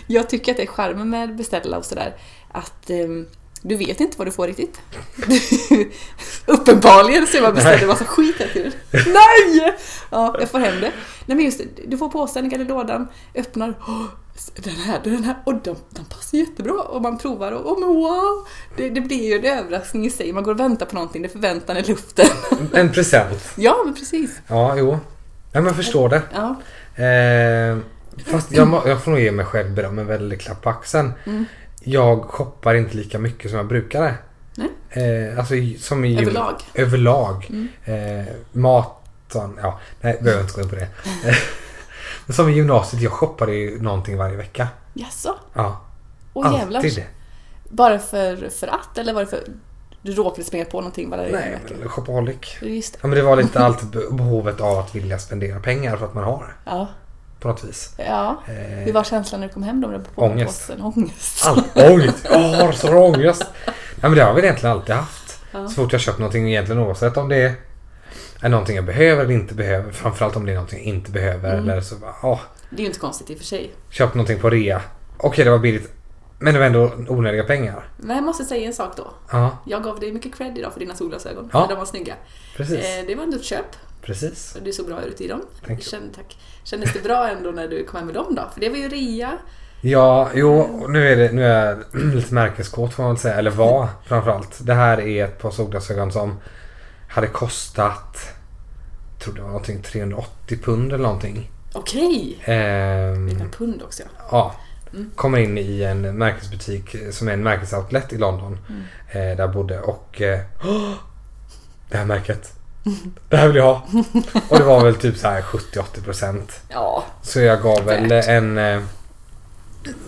Jag 0.07 0.29
tycker 0.29 0.51
att 0.51 0.57
det 0.57 0.63
är 0.63 0.67
charmen 0.67 1.09
med 1.09 1.35
beställa 1.35 1.77
och 1.77 1.85
sådär. 1.85 2.15
Att 2.51 2.89
ehm, 2.89 3.25
du 3.67 3.75
vet 3.75 3.99
inte 3.99 4.17
vad 4.17 4.27
du 4.27 4.31
får 4.31 4.47
riktigt. 4.47 4.79
Uppenbarligen 6.45 7.27
så 7.27 7.37
är 7.37 7.41
man 7.41 7.53
beställer 7.53 7.81
en 7.81 7.87
massa 7.87 8.05
skit 8.05 8.35
hela 8.39 8.53
tiden. 8.53 8.71
Nej! 8.91 9.75
Ja, 10.11 10.35
jag 10.39 10.49
får 10.49 10.59
hem 10.59 10.81
det. 10.81 10.91
Nej 11.25 11.35
men 11.37 11.45
just 11.45 11.57
det, 11.59 11.65
du 11.87 11.97
får 11.97 12.09
påsen 12.09 12.53
i 12.53 12.57
lådan, 12.63 13.07
öppnar. 13.35 13.73
"Åh, 13.87 14.03
den 14.55 14.73
här, 14.75 14.99
den 15.03 15.23
här, 15.23 15.35
och 15.45 15.53
de, 15.53 15.75
de 15.89 16.05
passar 16.05 16.37
jättebra. 16.37 16.73
Och 16.73 17.01
man 17.01 17.17
provar 17.17 17.51
och 17.51 17.71
oh, 17.71 17.79
men 17.79 17.89
wow! 17.89 18.47
Det, 18.77 18.89
det 18.89 19.01
blir 19.01 19.23
ju 19.23 19.47
en 19.47 19.57
överraskning 19.59 20.05
i 20.05 20.09
sig. 20.09 20.33
Man 20.33 20.43
går 20.43 20.51
och 20.51 20.59
väntar 20.59 20.85
på 20.85 20.95
någonting, 20.95 21.21
det 21.21 21.27
är 21.27 21.29
förväntan 21.29 21.77
i 21.77 21.83
luften. 21.83 22.25
En 22.73 22.91
present. 22.91 23.51
Ja, 23.55 23.81
men 23.85 23.93
precis. 23.93 24.39
Ja, 24.47 24.75
jo. 24.77 24.91
Ja, 25.51 25.59
men 25.61 25.65
jag 25.65 25.75
förstår 25.75 26.09
det. 26.09 26.21
Ja. 26.33 26.55
Eh, 27.03 27.77
fast 28.25 28.51
jag, 28.51 28.81
jag 28.85 29.03
får 29.03 29.11
nog 29.11 29.19
ge 29.19 29.31
mig 29.31 29.45
själv 29.45 29.73
beröm, 29.73 29.99
en 29.99 30.07
väldig 30.07 30.41
klapp 30.41 30.61
på 30.61 30.69
axeln. 30.69 31.13
Mm. 31.25 31.45
Jag 31.85 32.21
shoppar 32.23 32.75
inte 32.75 32.97
lika 32.97 33.19
mycket 33.19 33.49
som 33.51 33.57
jag 33.57 33.67
brukade. 33.67 34.15
Nej. 34.55 34.69
Eh, 35.29 35.39
alltså 35.39 35.53
som 35.79 36.05
i 36.05 36.21
Överlag. 36.21 36.55
Överlag. 36.73 37.47
Mm. 37.49 37.67
Eh, 38.19 38.25
maten, 38.51 39.59
ja, 39.61 39.79
nej, 40.01 40.19
behöver 40.21 40.43
inte 40.43 40.53
gå 40.55 40.61
in 40.61 40.69
på 40.69 40.75
det. 40.75 40.87
Men 42.25 42.35
som 42.35 42.49
i 42.49 42.53
gymnasiet, 42.53 43.01
jag 43.01 43.11
shoppade 43.11 43.53
ju 43.55 43.81
någonting 43.81 44.17
varje 44.17 44.35
vecka. 44.35 44.67
Jaså? 44.93 45.35
Ja, 45.53 45.81
Åh 46.33 46.53
jävlar. 46.59 46.79
alltid. 46.79 47.03
Bara 47.69 47.99
för, 47.99 48.49
för 48.49 48.67
att? 48.67 48.97
Eller 48.97 49.13
var 49.13 49.21
det 49.21 49.27
för 49.27 49.39
du 50.01 50.11
råkade 50.11 50.43
springa 50.43 50.65
på 50.65 50.77
någonting 50.81 51.13
en 51.13 51.19
Nej, 51.19 51.31
vecka? 51.31 51.73
men 51.79 51.89
shopaholic. 51.89 52.57
Just 52.61 52.93
det. 52.93 52.99
Ja, 53.01 53.07
men 53.07 53.17
det 53.17 53.23
var 53.23 53.35
lite 53.35 53.59
alltid 53.59 53.89
be- 53.89 54.11
behovet 54.11 54.61
av 54.61 54.77
att 54.79 54.95
vilja 54.95 55.19
spendera 55.19 55.59
pengar 55.59 55.97
för 55.97 56.05
att 56.05 56.13
man 56.13 56.23
har 56.23 56.43
det. 56.43 56.71
Ja. 56.71 56.87
På 57.39 57.47
något 57.47 57.63
vis. 57.63 57.93
ja. 57.97 58.37
Eh, 58.47 58.53
Hur 58.53 58.93
var 58.93 59.03
känslan 59.03 59.41
när 59.41 59.47
du 59.47 59.53
kom 59.53 59.63
hem 59.63 59.81
då 59.81 59.99
på 60.15 60.21
Ångest. 60.21 60.67
påsen? 60.67 60.81
Ångest. 60.81 61.45
All 61.47 61.63
ångest. 61.91 62.25
Jag 62.31 62.39
har 62.39 62.71
så 62.71 62.93
ångest. 62.97 63.45
Ja, 63.65 63.73
men 64.09 64.15
det 64.15 64.23
har 64.23 64.33
väl 64.33 64.43
egentligen 64.43 64.75
alltid 64.75 64.95
haft. 64.95 65.39
Ja. 65.51 65.67
Så 65.67 65.73
fort 65.73 65.91
jag 65.91 66.01
köpt 66.01 66.19
någonting 66.19 66.49
egentligen 66.49 66.81
oavsett 66.81 67.17
om 67.17 67.29
det 67.29 67.55
är, 68.41 68.49
någonting 68.49 68.75
jag 68.75 68.85
behöver 68.85 69.23
eller 69.23 69.33
inte 69.33 69.53
behöver. 69.53 69.91
Framförallt 69.91 70.35
om 70.35 70.45
det 70.45 70.51
är 70.51 70.55
någonting 70.55 70.79
jag 70.79 70.95
inte 70.95 71.11
behöver. 71.11 71.53
Mm. 71.53 71.69
Eller 71.69 71.81
så 71.81 71.95
bara, 71.95 72.15
åh, 72.23 72.39
Det 72.69 72.75
är 72.75 72.79
ju 72.81 72.85
inte 72.87 72.99
konstigt 72.99 73.29
i 73.29 73.33
och 73.33 73.37
för 73.37 73.45
sig. 73.45 73.73
köpt 73.89 74.13
någonting 74.15 74.39
på 74.39 74.49
rea. 74.49 74.81
Okej, 75.17 75.45
det 75.45 75.51
var 75.51 75.59
billigt. 75.59 75.91
Men 76.39 76.53
det 76.53 76.59
var 76.59 76.65
ändå 76.67 76.91
onödiga 77.07 77.43
pengar. 77.43 77.83
Men 77.97 78.15
jag 78.15 78.25
måste 78.25 78.45
säga 78.45 78.67
en 78.67 78.73
sak 78.73 78.97
då. 78.97 79.07
Ja, 79.31 79.57
Jag 79.65 79.83
gav 79.83 79.99
dig 79.99 80.11
mycket 80.13 80.35
cred 80.35 80.57
idag 80.57 80.73
för 80.73 80.79
dina 80.79 80.95
solglasögon. 80.95 81.49
Ja. 81.53 81.59
Ja. 81.61 81.67
De 81.69 81.79
var 81.79 81.85
snygga. 81.85 82.13
precis. 82.57 82.85
Eh, 82.85 83.05
det 83.07 83.15
var 83.15 83.23
ändå 83.23 83.37
ett 83.37 83.43
köp. 83.43 83.65
Precis. 84.05 84.57
Du 84.63 84.73
såg 84.73 84.85
bra 84.87 85.01
ut 85.01 85.21
i 85.21 85.27
dem. 85.27 85.41
Känn, 85.79 86.11
tack. 86.15 86.37
Kändes 86.63 86.93
det 86.93 87.03
bra 87.03 87.29
ändå 87.29 87.51
när 87.51 87.67
du 87.67 87.83
kom 87.85 87.97
hem 87.97 88.05
med 88.05 88.15
dem 88.15 88.35
då? 88.35 88.49
För 88.53 88.61
det 88.61 88.69
var 88.69 88.77
ju 88.77 88.89
rea. 88.89 89.37
Ja, 89.81 90.29
jo, 90.33 90.85
nu 90.89 91.07
är, 91.07 91.15
det, 91.15 91.31
nu 91.31 91.43
är 91.45 91.65
jag 91.65 91.83
lite 92.15 92.33
märkeskåt 92.33 92.93
får 92.93 93.03
man 93.03 93.11
väl 93.11 93.19
säga. 93.21 93.35
Eller 93.35 93.51
var 93.51 93.87
framförallt. 94.05 94.65
Det 94.65 94.73
här 94.73 95.01
är 95.01 95.25
ett 95.25 95.39
par 95.39 95.51
solglasögon 95.51 96.11
som 96.11 96.39
hade 97.09 97.27
kostat, 97.27 98.17
jag 99.13 99.23
tror 99.23 99.33
det 99.33 99.41
var 99.41 99.47
någonting 99.47 99.81
380 99.81 100.59
pund 100.63 100.93
eller 100.93 101.03
någonting. 101.03 101.51
Okej! 101.73 102.39
Ehm, 102.45 103.27
Liten 103.27 103.49
pund 103.49 103.81
också. 103.83 104.03
ja. 104.31 104.55
Mm. 104.93 105.11
Kommer 105.15 105.37
in 105.37 105.57
i 105.57 105.83
en 105.83 106.17
märkesbutik 106.17 106.95
som 107.11 107.27
är 107.27 107.33
en 107.33 107.43
märkesoutlet 107.43 108.13
i 108.13 108.17
London. 108.17 108.57
Mm. 108.69 108.81
Eh, 109.09 109.37
där 109.37 109.43
jag 109.43 109.53
bodde 109.53 109.79
och... 109.79 110.21
Eh, 110.21 110.39
åh, 110.63 110.93
det 111.89 111.97
här 111.97 112.05
märket. 112.05 112.54
Det 113.29 113.37
här 113.37 113.47
vill 113.47 113.55
jag 113.55 113.63
ha. 113.63 113.87
Och 114.49 114.57
det 114.57 114.63
var 114.63 114.83
väl 114.83 114.95
typ 114.95 115.17
så 115.17 115.27
här 115.27 115.41
70-80 115.41 116.03
procent. 116.03 116.59
Ja. 116.69 117.03
Så 117.23 117.39
jag 117.39 117.61
gav 117.61 117.83
väl 117.85 118.07
Värt. 118.07 118.27
en 118.27 118.57
eh, 118.57 118.81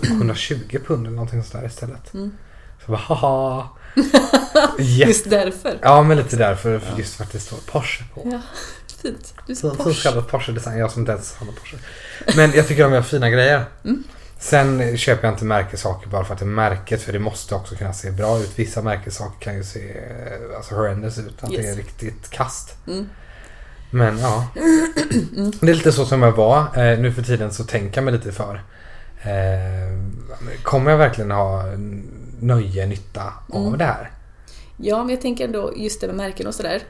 120 0.03 0.77
pund 0.87 1.05
eller 1.07 1.15
någonting 1.15 1.43
sådär 1.43 1.65
istället. 1.67 2.13
Mm. 2.13 2.31
Så 2.85 2.91
bara 2.91 2.97
haha. 2.97 3.67
Jätte- 4.79 5.09
Just 5.09 5.29
därför. 5.29 5.77
Ja 5.81 6.03
men 6.03 6.17
lite 6.17 6.35
därför. 6.35 6.79
För 6.79 6.97
just 6.99 7.15
för 7.15 7.23
att 7.23 7.31
det 7.31 7.39
står 7.39 7.57
Porsche 7.57 8.03
på. 8.13 8.21
Ja. 8.31 8.41
Fint. 9.01 9.33
Du 9.45 9.51
är 9.53 9.55
Så, 9.55 9.69
så 9.69 9.75
så 9.75 9.83
Porsche. 9.83 10.03
kallad 10.09 10.27
Porsche 10.27 10.51
design. 10.51 10.77
Jag 10.77 10.91
som 10.91 10.99
inte 11.01 11.11
ens 11.11 11.35
har 11.35 11.45
någon 11.45 11.55
Porsche. 11.55 11.77
Men 12.35 12.51
jag 12.51 12.67
tycker 12.67 12.83
de 12.83 12.93
gör 12.93 13.01
fina 13.01 13.29
grejer. 13.29 13.65
Mm. 13.85 14.03
Sen 14.39 14.97
köper 14.97 15.27
jag 15.27 15.33
inte 15.33 15.45
märkessaker 15.45 16.09
bara 16.09 16.25
för 16.25 16.33
att 16.33 16.39
det 16.39 16.45
är 16.45 16.47
märket. 16.47 17.01
För 17.01 17.13
det 17.13 17.19
måste 17.19 17.55
också 17.55 17.75
kunna 17.75 17.93
se 17.93 18.11
bra 18.11 18.39
ut. 18.39 18.51
Vissa 18.59 18.81
märkessaker 18.81 19.39
kan 19.39 19.55
ju 19.55 19.63
se 19.63 19.89
eh, 19.97 20.57
alltså 20.57 20.75
horrendous 20.75 21.17
ut. 21.17 21.43
Att 21.43 21.49
det 21.49 21.55
är 21.57 21.61
Yes. 21.63 21.77
riktigt 21.77 22.29
kast. 22.29 22.75
Mm. 22.87 23.09
Men 23.91 24.19
ja. 24.19 24.47
Det 25.61 25.71
är 25.71 25.75
lite 25.75 25.91
så 25.91 26.05
som 26.05 26.21
jag 26.21 26.31
var. 26.31 26.59
Eh, 26.59 26.99
nu 26.99 27.11
för 27.13 27.21
tiden 27.21 27.53
så 27.53 27.63
tänker 27.63 27.97
jag 27.97 28.05
mig 28.05 28.13
lite 28.13 28.31
för. 28.31 28.63
Eh, 29.21 29.99
kommer 30.63 30.91
jag 30.91 30.97
verkligen 30.97 31.31
ha 31.31 31.63
nöje, 32.39 32.85
nytta 32.85 33.33
av 33.49 33.65
Mm. 33.67 33.77
det 33.77 33.85
här? 33.85 34.11
Ja, 34.77 34.97
men 35.03 35.09
jag 35.09 35.21
tänker 35.21 35.45
ändå 35.45 35.73
just 35.75 36.01
det 36.01 36.07
med 36.07 36.15
märken 36.15 36.47
och 36.47 36.55
sådär. 36.55 36.81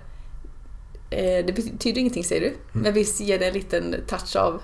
Eh, 1.10 1.46
det 1.46 1.56
betyder 1.56 1.98
ingenting 2.02 2.24
säger 2.24 2.42
du, 2.42 2.56
men 2.72 2.94
visst 2.94 3.20
ger 3.20 3.40
det 3.40 3.46
en 3.48 3.54
liten 3.54 3.96
touch 4.08 4.36
av 4.36 4.62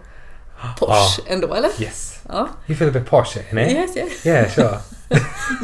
Porsche 0.80 1.22
ändå, 1.28 1.54
eller? 1.54 1.70
Yes. 1.82 2.13
Ja. 2.28 2.50
You 2.68 2.78
feel 2.78 2.90
a 2.90 2.94
bit 2.94 3.06
Porsche, 3.10 3.40
nej? 3.52 3.74
Yes, 3.74 3.98
yes. 3.98 4.26
Yeah, 4.26 4.50
sure. 4.56 4.80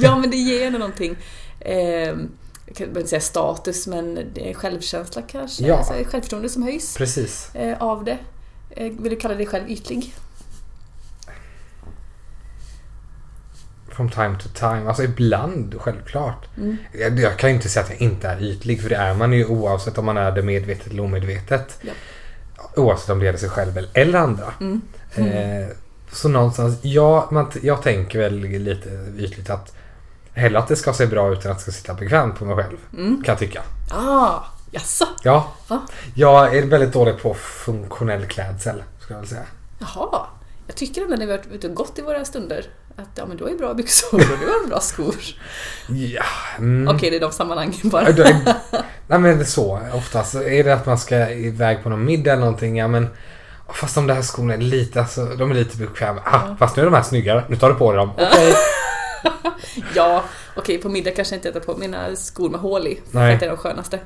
Ja, 0.02 0.18
men 0.18 0.32
det 0.32 0.38
ger 0.38 0.68
ändå 0.68 0.80
någonting. 0.80 1.16
Eh, 1.60 1.78
jag 2.66 2.76
kan 2.76 2.88
inte 2.88 3.08
säga 3.08 3.22
status, 3.22 3.88
men 3.88 4.20
självkänsla 4.56 5.22
kanske. 5.22 5.64
Ja. 5.64 5.78
Alltså, 5.78 5.94
självförtroende 5.94 6.50
som 6.50 6.64
höjs 6.64 6.98
Precis. 6.98 7.56
eh, 7.56 7.78
av 7.82 8.04
det. 8.04 8.18
Eh, 8.70 8.92
vill 9.00 9.10
du 9.10 9.16
kalla 9.16 9.36
dig 9.36 9.46
själv 9.46 9.70
ytlig? 9.72 10.14
From 13.90 14.10
time 14.10 14.36
to 14.40 14.50
time. 14.54 14.88
Alltså 14.88 15.04
ibland, 15.04 15.76
självklart. 15.80 16.48
Mm. 16.58 16.78
Jag, 17.00 17.20
jag 17.20 17.38
kan 17.38 17.50
inte 17.50 17.70
säga 17.70 17.84
att 17.84 17.90
jag 17.90 18.02
inte 18.02 18.28
är 18.28 18.44
ytlig, 18.44 18.82
för 18.82 18.90
det 18.90 18.96
är 18.96 19.14
man 19.14 19.34
ju 19.34 19.46
oavsett 19.46 19.98
om 19.98 20.06
man 20.06 20.18
är 20.18 20.32
det 20.32 20.42
medvetet 20.42 20.88
eller 20.88 21.04
omedvetet. 21.04 21.80
Ja. 21.82 21.92
Oavsett 22.76 23.10
om 23.10 23.20
det 23.20 23.26
gäller 23.26 23.40
sig 23.40 23.50
själv 23.50 23.78
eller- 23.94 24.20
andra. 24.20 24.54
Mm. 24.62 24.82
Eh, 25.16 25.68
så 26.12 26.30
någonstans, 26.30 26.80
ja, 26.82 27.28
man, 27.32 27.52
jag 27.62 27.82
tänker 27.82 28.20
väl 28.20 28.40
lite 28.40 28.90
ytligt 29.18 29.50
att 29.50 29.76
hellre 30.34 30.60
att 30.60 30.68
det 30.68 30.76
ska 30.76 30.94
se 30.94 31.06
bra 31.06 31.32
ut 31.32 31.46
än 31.46 31.52
att 31.52 31.58
det 31.58 31.64
ska 31.64 31.72
sitta 31.72 31.94
bekvämt 31.94 32.40
på 32.40 32.46
mig 32.46 32.56
själv. 32.56 32.78
Mm. 32.98 33.24
Kan 33.24 33.32
jag 33.32 33.40
tycka. 33.40 33.62
Ah, 33.92 34.40
jaså? 34.72 35.06
Ja, 35.24 35.54
Va? 35.68 35.82
jag 36.16 36.58
är 36.58 36.66
väldigt 36.66 36.94
dålig 36.94 37.22
på 37.22 37.34
funktionell 37.34 38.26
klädsel, 38.26 38.84
skulle 39.00 39.18
jag 39.18 39.22
vilja 39.22 39.36
säga. 39.36 39.48
Jaha. 39.80 40.26
Jag 40.68 40.76
tycker 40.76 41.02
ändå 41.02 41.16
när 41.16 41.26
vi 41.26 41.32
har 41.32 41.38
varit 41.38 41.52
ute 41.52 41.68
och 41.68 41.74
gått 41.74 42.00
i 42.00 42.02
våra 42.02 42.26
stunder 42.26 42.66
att 42.96 43.10
ja, 43.16 43.26
men 43.26 43.38
du 43.38 43.44
har 43.44 43.52
ju 43.52 43.58
bra 43.58 43.74
byxor 43.74 44.14
och 44.14 44.38
du 44.40 44.46
har 44.46 44.68
bra 44.68 44.80
skor. 44.80 45.16
Ja, 45.90 46.24
mm. 46.58 46.96
Okej, 46.96 47.10
det 47.10 47.16
är 47.16 47.20
de 47.20 47.32
sammanhangen 47.32 47.80
bara. 47.84 48.10
Nej 49.08 49.20
men 49.20 49.24
det 49.24 49.30
är 49.30 49.44
så. 49.44 49.80
Oftast 49.94 50.36
är 50.36 50.64
det 50.64 50.74
att 50.74 50.86
man 50.86 50.98
ska 50.98 51.30
iväg 51.30 51.84
på 51.84 51.90
någon 51.90 52.06
middag 52.06 52.32
eller 52.32 52.40
någonting. 52.40 52.78
Ja 52.78 52.88
men 52.88 53.08
fast 53.76 53.96
de 53.96 54.08
där 54.08 54.22
skorna 54.22 54.54
är 54.54 54.58
lite, 54.58 55.00
alltså, 55.00 55.26
de 55.26 55.52
är 55.52 55.56
lite 55.56 55.78
bekväma. 55.78 56.22
Ah, 56.26 56.56
fast 56.60 56.76
nu 56.76 56.82
är 56.82 56.86
de 56.86 56.94
här 56.94 57.04
snyggare. 57.04 57.44
Nu 57.48 57.56
tar 57.56 57.70
du 57.70 57.76
på 57.76 57.92
dig 57.92 57.98
dem. 58.00 58.12
Okej. 58.18 58.54
Ja, 59.96 60.24
okej, 60.56 60.78
på 60.78 60.90
middag 60.90 61.12
kanske 61.12 61.36
jag 61.36 61.38
inte 61.38 61.48
jag 61.48 61.54
tar 61.66 61.74
på 61.74 61.80
mina 61.80 62.16
skor 62.16 62.50
med 62.50 62.60
hål 62.60 62.88
i. 62.88 62.96
För 63.12 63.20
Nej. 63.20 63.34
att 63.34 63.40
det 63.40 63.46
är 63.46 63.50
de 63.50 63.58
skönaste. 63.58 64.00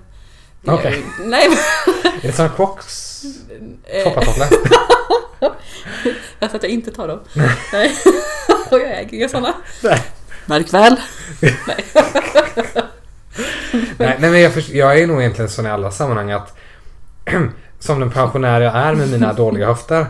Okej. 0.65 0.79
jag 0.83 0.93
ju- 0.93 1.29
Nej, 1.29 1.49
men... 1.49 1.57
Är 2.21 2.27
det 2.27 2.33
såna 2.33 2.49
crocs? 2.49 3.21
eh, 3.85 4.03
Foppatofflor? 4.03 4.47
Alltså 6.39 6.57
att 6.57 6.63
jag 6.63 6.71
inte 6.71 6.91
tar 6.91 7.07
dem. 7.07 7.19
Nej. 7.73 7.91
Och 8.71 8.79
jag 8.79 8.91
äger 8.99 9.13
inga 9.17 9.29
sådana. 9.29 9.53
Nej. 9.83 10.01
Märk 10.45 10.73
väl. 10.73 10.95
Nej. 11.41 11.85
nej, 13.97 14.17
nej 14.19 14.29
men 14.31 14.41
jag, 14.41 14.53
först- 14.53 14.69
jag 14.69 14.99
är 14.99 15.07
nog 15.07 15.19
egentligen 15.21 15.49
sån 15.49 15.65
i 15.65 15.69
alla 15.69 15.91
sammanhang 15.91 16.31
att 16.31 16.57
som 17.85 17.99
den 17.99 18.09
pensionär 18.11 18.61
jag 18.61 18.75
är 18.75 18.95
med 18.95 19.09
mina 19.09 19.33
dåliga 19.33 19.67
höfter. 19.67 20.05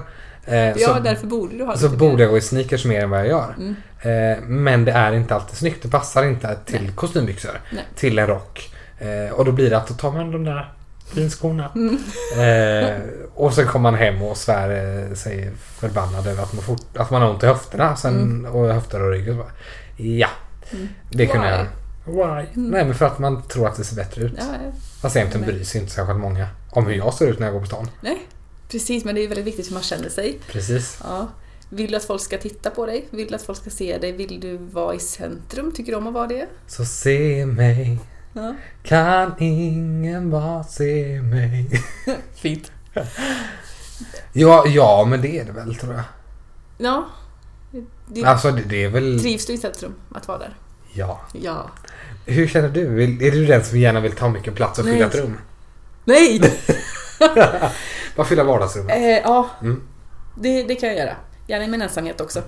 Eh, 0.45 0.55
Ja, 0.57 0.75
så, 0.95 0.99
därför 0.99 1.27
borde 1.27 1.57
du 1.57 1.63
ha 1.63 1.77
så 1.77 1.89
borde 1.89 2.23
jag 2.23 2.31
gå 2.31 2.37
i 2.37 2.41
sneakers 2.41 2.85
mer 2.85 3.03
än 3.03 3.09
vad 3.09 3.19
jag 3.19 3.27
gör. 3.27 3.55
Mm. 3.57 3.75
Eh, 4.01 4.43
men 4.43 4.85
det 4.85 4.91
är 4.91 5.13
inte 5.13 5.35
alltid 5.35 5.57
snyggt. 5.57 5.83
Det 5.83 5.89
passar 5.89 6.23
inte 6.23 6.57
till 6.65 6.81
Nej. 6.81 6.91
kostymbyxor. 6.95 7.51
Nej. 7.71 7.83
Till 7.95 8.19
en 8.19 8.27
rock. 8.27 8.71
Eh, 8.99 9.33
och 9.33 9.45
då 9.45 9.51
blir 9.51 9.69
det 9.69 9.77
att 9.77 9.87
då 9.87 9.93
tar 9.93 10.11
man 10.11 10.31
de 10.31 10.43
där 10.43 10.73
finskorna. 11.13 11.69
Mm. 11.75 11.97
Eh, 12.37 12.95
och 13.35 13.53
sen 13.53 13.67
kommer 13.67 13.91
man 13.91 13.99
hem 13.99 14.21
och 14.21 14.37
svär 14.37 14.69
eh, 15.09 15.15
sig 15.15 15.51
förbannad 15.79 16.27
över 16.27 16.43
att 16.43 16.53
man, 16.53 16.63
fort, 16.63 16.97
att 16.97 17.11
man 17.11 17.21
har 17.21 17.29
ont 17.29 17.43
i 17.43 17.45
höfterna. 17.47 17.95
Sen, 17.95 18.45
Och 18.45 18.73
höfter 18.73 19.01
och 19.03 19.11
rygg. 19.11 19.37
Ja, 19.97 20.27
Mm. 20.71 20.87
det 21.11 21.25
kunde 21.27 21.47
Why? 21.47 21.53
jag. 22.17 22.35
Why? 22.37 22.45
Nej 22.53 22.85
men 22.85 22.93
för 22.95 23.05
att 23.05 23.19
man 23.19 23.41
tror 23.41 23.67
att 23.67 23.75
det 23.77 23.83
ser 23.83 23.95
bättre 23.95 24.21
ut. 24.23 24.33
Ja, 24.37 24.43
ja. 24.65 24.71
Fast 25.03 25.15
egentligen 25.15 25.47
Nej. 25.47 25.55
bryr 25.55 25.65
sig 25.65 25.81
inte 25.81 25.93
särskilt 25.93 26.19
många 26.19 26.47
om 26.69 26.85
hur 26.85 26.93
jag 26.93 27.13
ser 27.13 27.27
ut 27.27 27.39
när 27.39 27.47
jag 27.47 27.53
går 27.53 27.61
på 27.61 27.67
stan. 27.67 27.89
Nej, 28.01 28.27
precis. 28.69 29.05
Men 29.05 29.15
det 29.15 29.23
är 29.23 29.27
väldigt 29.27 29.45
viktigt 29.45 29.67
hur 29.67 29.73
man 29.73 29.83
känner 29.83 30.09
sig. 30.09 30.39
Precis. 30.47 30.99
Ja. 31.03 31.27
Vill 31.69 31.91
du 31.91 31.97
att 31.97 32.03
folk 32.03 32.21
ska 32.21 32.37
titta 32.37 32.69
på 32.69 32.85
dig? 32.85 33.07
Vill 33.09 33.27
du 33.27 33.35
att 33.35 33.41
folk 33.41 33.57
ska 33.57 33.69
se 33.69 33.97
dig? 33.97 34.11
Vill 34.11 34.39
du 34.39 34.57
vara 34.57 34.95
i 34.95 34.99
centrum? 34.99 35.71
Tycker 35.71 35.91
du 35.91 35.97
om 35.97 36.07
att 36.07 36.13
vara 36.13 36.27
det? 36.27 36.47
Så 36.67 36.85
se 36.85 37.45
mig. 37.45 37.99
Ja. 38.33 38.55
Kan 38.83 39.33
ingen 39.39 40.29
bara 40.29 40.63
se 40.63 41.21
mig? 41.21 41.83
Fint. 42.35 42.71
Ja, 44.33 44.67
ja, 44.67 45.05
men 45.09 45.21
det 45.21 45.39
är 45.39 45.45
det 45.45 45.51
väl 45.51 45.75
tror 45.75 45.93
jag. 45.93 46.03
Ja. 46.77 47.05
Det, 48.07 48.23
Alltså 48.23 48.51
det, 48.51 48.61
det 48.61 48.83
är 48.83 48.89
väl... 48.89 49.19
Trivs 49.19 49.45
du 49.45 49.53
i 49.53 49.57
centrum 49.57 49.93
att 50.11 50.27
vara 50.27 50.37
där? 50.37 50.57
Ja. 50.93 51.21
Ja. 51.33 51.69
Hur 52.25 52.47
känner 52.47 52.69
du? 52.69 53.03
Är 53.03 53.31
du 53.31 53.45
den 53.45 53.63
som 53.63 53.79
gärna 53.79 53.99
vill 53.99 54.11
ta 54.11 54.29
mycket 54.29 54.55
plats 54.55 54.79
och 54.79 54.85
fylla 54.85 54.97
Nej. 54.97 55.07
ett 55.07 55.15
rum? 55.15 55.37
Nej! 56.05 56.39
Bara 58.15 58.27
fylla 58.27 58.43
vardagsrummet? 58.43 58.95
Eh, 58.95 59.09
ja, 59.09 59.49
Mm. 59.61 59.81
det, 60.35 60.63
det 60.63 60.75
kan 60.75 60.89
jag 60.89 60.97
göra. 60.97 61.15
Gärna 61.47 61.65
i 61.65 61.67
min 61.67 61.81
ensamhet 61.81 62.21
också. 62.21 62.39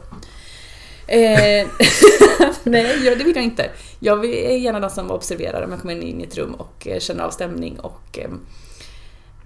Eh, 1.08 1.68
nej, 2.64 3.00
det 3.18 3.24
vill 3.24 3.36
jag 3.36 3.44
inte. 3.44 3.70
Jag 4.00 4.26
är 4.26 4.58
gärna 4.58 4.80
den 4.80 4.90
som 4.90 5.12
observerar 5.12 5.62
om 5.64 5.72
jag 5.72 5.82
kommer 5.82 6.02
in 6.02 6.22
i 6.22 6.24
ett 6.24 6.38
rum 6.38 6.54
och 6.54 6.88
eh, 6.88 7.00
känner 7.00 7.24
av 7.24 7.32
stämning 7.32 7.80
och 7.80 8.20
eh, 8.20 8.30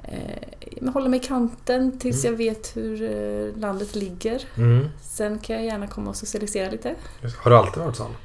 eh, 0.04 0.92
håller 0.94 1.10
mig 1.10 1.20
i 1.20 1.24
kanten 1.24 2.00
tills 2.00 2.24
jag 2.26 2.32
vet 2.32 2.76
hur 2.78 3.02
eh, 3.04 3.60
landet 3.60 3.96
ligger. 3.96 4.42
Mm. 4.58 4.88
Sen 5.02 5.40
kan 5.40 5.56
jag 5.56 5.66
gärna 5.66 5.88
komma 5.88 6.10
och 6.10 6.16
socialisera 6.16 6.70
lite. 6.72 6.96
Har 7.38 7.52
du 7.52 7.58
alltid 7.58 7.84
varit 7.84 7.96
sån? 7.96 8.16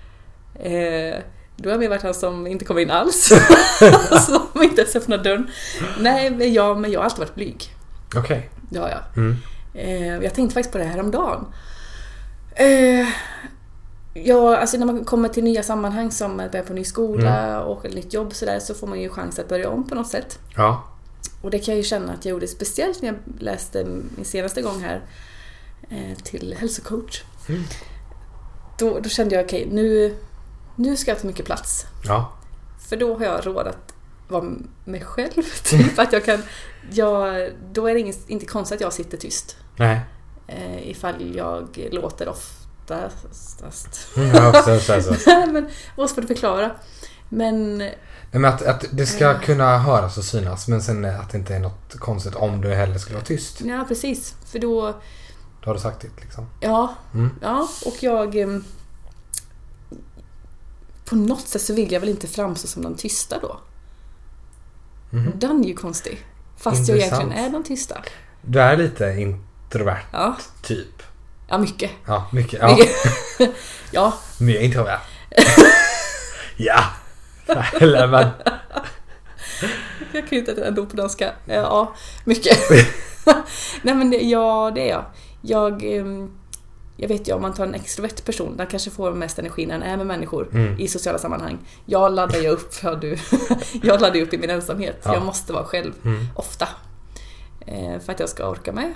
Eh, 0.55 1.19
då 1.57 1.71
har 1.71 1.79
mer 1.79 1.89
varit 1.89 2.03
han 2.03 2.15
som 2.15 2.47
inte 2.47 2.65
kommer 2.65 2.81
in 2.81 2.91
alls. 2.91 3.25
som 4.27 4.63
inte 4.63 4.81
ens 4.81 4.97
öppnar 4.97 5.19
dörren. 5.19 5.51
Nej, 6.01 6.31
men 6.31 6.53
jag, 6.53 6.79
men 6.81 6.93
jag 6.93 7.01
har 7.01 7.05
alltid 7.05 7.19
varit 7.19 7.35
blyg. 7.35 7.75
Okej. 8.17 8.51
Ja, 8.71 8.91
ja. 8.91 8.99
Mm. 9.17 9.37
Eh, 9.75 10.25
jag 10.25 10.35
tänkte 10.35 10.55
faktiskt 10.55 10.73
på 10.73 10.79
det 10.79 10.85
här 10.85 11.01
om 11.01 11.11
dagen. 11.11 11.47
Eh, 12.55 13.09
ja, 14.15 14.57
alltså 14.57 14.77
när 14.77 14.87
man 14.87 15.05
kommer 15.05 15.29
till 15.29 15.45
nya 15.45 15.63
sammanhang 15.63 16.11
som 16.11 16.41
att 16.41 16.53
börja 16.53 16.65
på 16.65 16.73
ny 16.73 16.85
skola 16.85 17.65
och 17.65 17.85
ett 17.85 17.95
nytt 17.95 18.15
jobb 18.15 18.35
så, 18.35 18.45
där, 18.45 18.59
så 18.59 18.75
får 18.75 18.87
man 18.87 19.01
ju 19.01 19.09
chans 19.09 19.39
att 19.39 19.49
börja 19.49 19.69
om 19.69 19.89
på 19.89 19.95
något 19.95 20.09
sätt. 20.09 20.39
Ja. 20.57 20.85
Och 21.43 21.51
det 21.51 21.59
kan 21.59 21.75
jag 21.75 21.79
ju 21.79 21.85
känna 21.85 22.13
att 22.13 22.25
jag 22.25 22.31
gjorde 22.31 22.47
speciellt 22.47 23.03
när 23.03 23.09
jag 23.09 23.43
läste 23.43 23.85
min 24.17 24.25
senaste 24.25 24.63
gång 24.63 24.83
här 24.83 25.03
eh, 25.91 26.19
till 26.23 26.57
hälsocoach. 26.59 27.23
Mm. 27.49 27.63
Då, 28.79 28.99
då 28.99 29.09
kände 29.09 29.35
jag 29.35 29.45
okej, 29.45 29.69
nu, 29.71 30.15
nu 30.77 30.97
ska 30.97 31.11
jag 31.11 31.21
ta 31.21 31.27
mycket 31.27 31.47
plats. 31.47 31.87
Ja. 32.05 32.33
För 32.89 32.97
då 32.97 33.19
har 33.19 33.25
jag 33.25 33.47
råd 33.47 33.67
att 33.67 33.95
vara 34.29 34.45
mig 34.85 35.01
själv. 35.05 35.43
Typ 35.65 35.99
att 35.99 36.13
jag 36.13 36.25
kan, 36.25 36.43
jag, 36.91 37.51
då 37.73 37.87
är 37.87 37.95
det 37.95 38.01
ingen, 38.01 38.15
inte 38.27 38.47
konstigt 38.47 38.77
att 38.77 38.81
jag 38.81 38.93
sitter 38.93 39.17
tyst. 39.19 39.57
Nej. 39.77 40.01
Eh, 40.47 40.91
ifall 40.91 41.37
jag 41.37 41.89
låter 41.93 42.29
oftast. 42.29 44.09
Mm, 44.17 44.31
ja, 44.37 44.63
så, 44.63 44.81
så, 44.81 45.03
så. 45.03 45.31
men 45.53 45.69
vad 45.97 46.11
svårt 46.11 46.25
att 46.25 46.29
förklara. 46.29 46.71
Men 47.29 47.79
Nej, 47.79 47.99
men 48.31 48.45
att, 48.45 48.63
att 48.63 48.85
det 48.91 49.07
ska 49.07 49.39
kunna 49.41 49.79
höras 49.79 50.19
och 50.19 50.25
synas 50.25 50.69
men 50.69 50.83
sen 50.83 51.05
att 51.05 51.31
det 51.31 51.39
inte 51.39 51.55
är 51.55 51.61
något 51.61 51.95
konstigt 51.99 52.35
om 52.35 52.61
du 52.61 52.69
hellre 52.75 52.99
skulle 52.99 53.17
vara 53.17 53.25
tyst. 53.27 53.61
ja, 53.61 53.85
precis. 53.89 54.35
För 54.47 54.59
då, 54.59 54.95
Då 55.61 55.71
har 55.71 55.75
du 55.75 55.81
sagt 55.81 56.01
ditt 56.01 56.21
liksom. 56.21 56.47
ja, 56.61 56.95
Mm. 57.15 57.31
ja 57.43 57.69
och 57.87 57.97
jag... 58.01 58.37
På 61.05 61.17
något 61.17 61.49
sätt 61.49 61.63
så 61.63 61.75
vill 61.75 61.93
jag 61.93 62.01
väl 62.01 62.09
inte 62.09 62.27
framstå 62.29 62.69
som 62.69 62.83
den 62.83 62.97
tysta 62.97 63.39
då. 63.39 63.61
Mhm. 65.11 65.33
Den 65.35 65.65
är 65.65 65.69
ju 65.69 65.75
konstig. 65.75 66.27
Fast 66.57 66.89
jag 66.89 66.97
Intressant. 66.99 67.23
egentligen 67.23 67.47
är 67.47 67.51
den 67.53 67.65
tysta. 67.65 68.03
Du 68.43 68.61
är 68.61 68.77
lite 68.77 69.05
introvert 69.19 70.03
Ja, 70.13 70.37
typ. 70.63 71.03
ja 71.49 71.59
mycket. 71.59 71.91
Ja, 72.07 72.29
mycket. 72.33 72.61
Ja, 72.63 72.77
mycket. 72.77 73.55
ja, 73.91 74.15
mer 74.41 74.59
introvert. 74.61 75.01
ja. 76.57 76.85
Eller 77.81 78.07
men. 78.07 78.29
Jag 80.13 80.23
kan 80.23 80.29
ju 80.31 80.39
inte 80.39 80.53
ett 80.53 80.59
enda 80.59 80.83
ord 80.83 80.91
på 80.91 80.97
danska. 80.97 81.33
Ja, 81.47 81.95
mycket. 82.25 82.59
Nej 83.83 83.95
men 83.95 84.11
det, 84.11 84.17
ja, 84.17 84.73
det 84.75 84.81
är 84.81 84.93
jag. 84.95 85.05
Jag, 85.41 85.83
ehm, 85.97 86.31
jag 86.97 87.09
vet 87.09 87.29
ju 87.29 87.33
om 87.33 87.43
man 87.43 87.55
tar 87.55 87.67
en 87.67 87.75
extrovert 87.75 88.25
person, 88.25 88.57
den 88.57 88.67
kanske 88.67 88.91
får 88.91 89.13
mest 89.13 89.39
energi 89.39 89.67
när 89.67 89.79
den 89.79 89.89
är 89.89 89.97
med 89.97 90.07
människor 90.07 90.49
Mm. 90.53 90.79
i 90.81 90.89
sociala 90.89 91.19
sammanhang. 91.19 91.59
Jag 91.87 92.13
laddar 92.13 92.39
ju 92.39 92.49
upp, 92.49 92.73
ja, 92.83 92.95
du. 92.95 93.17
jag 93.83 94.01
laddar 94.01 94.21
upp 94.21 94.35
i 94.35 94.39
min 94.39 94.51
ensamhet. 94.51 94.97
Ja. 95.05 95.15
Jag 95.15 95.23
måste 95.25 95.53
vara 95.53 95.65
själv, 95.65 95.93
Mm. 96.05 96.27
ofta. 96.35 96.69
Eh, 97.67 97.99
för 98.01 98.13
att 98.13 98.21
jag 98.21 98.29
ska 98.29 98.49
orka 98.49 98.73
med 98.73 98.95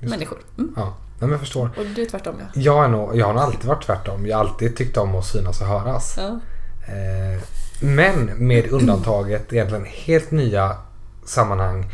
Just 0.00 0.10
människor. 0.10 0.38
Mm. 0.58 0.72
Ja, 0.76 0.82
Nej, 0.84 1.20
men 1.20 1.30
jag 1.30 1.40
förstår. 1.40 1.70
Och 1.78 1.84
du 1.94 2.02
är 2.02 2.06
tvärtom 2.06 2.34
ja. 2.40 2.60
Jag, 2.60 2.84
är 2.84 2.88
nog, 2.88 3.16
jag 3.16 3.26
har 3.26 3.32
nog 3.32 3.42
alltid 3.42 3.64
varit 3.64 3.84
tvärtom. 3.86 4.26
Jag 4.26 4.36
har 4.36 4.44
alltid 4.44 4.76
tyckt 4.76 4.96
om 4.96 5.14
att 5.14 5.26
synas 5.26 5.60
och 5.60 5.66
höras. 5.66 6.14
ja. 6.18 6.40
Eh, 6.88 7.42
men 7.80 8.24
med 8.46 8.68
undantaget 8.72 9.52
egentligen 9.52 9.84
helt 9.84 10.30
nya 10.30 10.76
sammanhang 11.24 11.86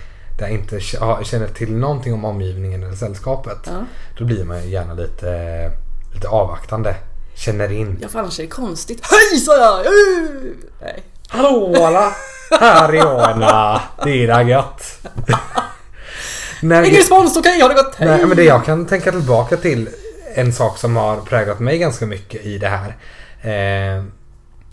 där 0.42 0.48
jag 0.48 0.58
inte 0.58 0.80
känner 1.24 1.48
till 1.54 1.76
någonting 1.76 2.14
om 2.14 2.24
omgivningen 2.24 2.82
eller 2.82 2.96
sällskapet. 2.96 3.58
Ja. 3.66 3.84
Då 4.18 4.24
blir 4.24 4.44
man 4.44 4.62
ju 4.62 4.68
gärna 4.68 4.94
lite, 4.94 5.70
lite 6.14 6.28
avvaktande. 6.28 6.94
Känner 7.34 7.72
in. 7.72 7.98
Ja, 8.02 8.08
för 8.08 8.18
annars 8.18 8.38
är 8.38 8.42
det 8.42 8.48
konstigt. 8.48 9.00
Hej 9.02 9.40
sa 9.40 9.56
jag! 9.56 9.86
Uh! 9.86 10.52
Nej. 10.80 11.02
Hallå 11.28 11.74
alla! 11.76 12.12
Här 12.60 12.88
är 12.88 12.94
jag. 12.94 13.80
Det 14.04 14.24
är 14.24 14.28
da 14.28 14.42
gött. 14.42 15.06
När 16.62 16.82
Ingen 16.82 16.96
respons, 16.96 17.36
okej, 17.36 17.60
har 17.60 17.68
det 17.68 17.74
gått? 17.74 17.94
Hej! 17.94 18.08
Nej, 18.08 18.26
men 18.26 18.36
det 18.36 18.44
jag 18.44 18.64
kan 18.64 18.86
tänka 18.86 19.10
tillbaka 19.10 19.56
till 19.56 19.88
en 20.34 20.52
sak 20.52 20.78
som 20.78 20.96
har 20.96 21.16
präglat 21.16 21.60
mig 21.60 21.78
ganska 21.78 22.06
mycket 22.06 22.44
i 22.44 22.58
det 22.58 22.68
här. 22.68 22.96
Eh, 23.42 24.04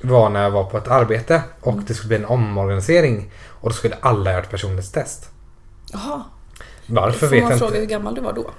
var 0.02 0.30
när 0.30 0.44
jag 0.44 0.52
var 0.52 0.64
på 0.64 0.78
ett 0.78 0.88
arbete 0.88 1.42
och 1.62 1.78
det 1.88 1.94
skulle 1.94 2.08
bli 2.08 2.18
en 2.18 2.26
omorganisering 2.26 3.32
och 3.48 3.70
då 3.70 3.76
skulle 3.76 3.96
alla 4.02 4.32
göra 4.32 4.42
ett 4.42 4.50
personlighetstest. 4.50 5.30
Jaha. 5.94 6.24
Varför 6.86 7.20
Får 7.20 7.28
vet 7.28 7.42
man 7.44 7.52
jag 7.52 7.60
fråga 7.60 7.70
inte. 7.72 7.80
hur 7.80 7.86
gammal 7.86 8.16
du 8.16 8.22
var 8.22 8.34
då? 8.34 8.52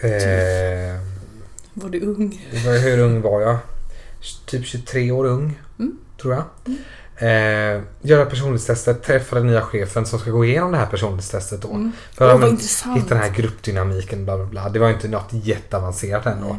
Eh, 0.00 1.00
Var 1.74 1.88
du 1.90 2.00
ung? 2.00 2.46
hur 2.82 2.98
ung 2.98 3.20
var 3.22 3.40
jag? 3.40 3.58
Typ 4.46 4.66
23 4.66 5.10
år 5.10 5.24
ung, 5.24 5.60
Mm. 5.78 5.98
tror 6.22 6.34
jag. 6.34 6.42
Eh, 7.18 7.82
göra 8.02 8.24
personlighetstestet, 8.26 9.02
träffa 9.02 9.36
den 9.36 9.46
nya 9.46 9.62
chefen 9.62 10.06
som 10.06 10.18
ska 10.18 10.30
gå 10.30 10.44
igenom 10.44 10.72
det 10.72 10.78
här 10.78 10.86
personlighetstestet 10.86 11.62
då. 11.62 11.68
Mm. 11.70 11.92
För 12.12 12.28
att 12.34 12.50
hitta 12.96 13.08
den 13.08 13.18
här 13.18 13.30
gruppdynamiken, 13.30 14.24
bla 14.24 14.36
bla 14.36 14.46
bla. 14.46 14.68
Det 14.68 14.78
var 14.78 14.90
inte 14.90 15.08
något 15.08 15.28
jätteavancerat 15.32 16.26
ändå. 16.26 16.46
Nej. 16.48 16.58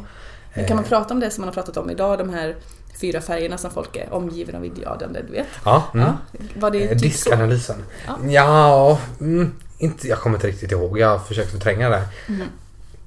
Men 0.54 0.66
kan 0.68 0.76
man 0.76 0.86
Eh, 0.86 0.90
prata 0.90 1.14
om 1.14 1.20
det 1.20 1.32
som 1.32 1.42
man 1.42 1.48
har 1.48 1.54
pratat 1.54 1.78
om 1.78 1.90
idag? 1.90 2.18
De 2.18 2.30
här 2.30 2.56
fyra 3.02 3.22
färgerna 3.22 3.58
som 3.58 3.72
folk 3.72 3.96
är 3.96 4.14
omgivna 4.14 4.58
av 4.58 4.66
idealen, 4.66 5.14
du 5.28 5.32
vet? 5.34 5.48
Ja, 5.66 5.84
mm. 5.94 6.06
Ja. 6.08 6.40
Var 6.60 6.72
det 6.72 6.88
typ? 6.88 7.00
Diskanalysen. 7.00 7.84
Ja. 8.08 8.18
Ja, 8.30 9.00
mm, 9.20 9.52
inte, 9.78 10.08
jag 10.08 10.20
kommer 10.20 10.38
inte 10.38 10.48
riktigt 10.48 10.72
ihåg. 10.72 11.00
Jag 11.00 11.08
har 11.08 11.20
försökt 11.20 11.52
förtränga 11.52 11.90
det. 11.90 12.02
Mm. 12.28 12.48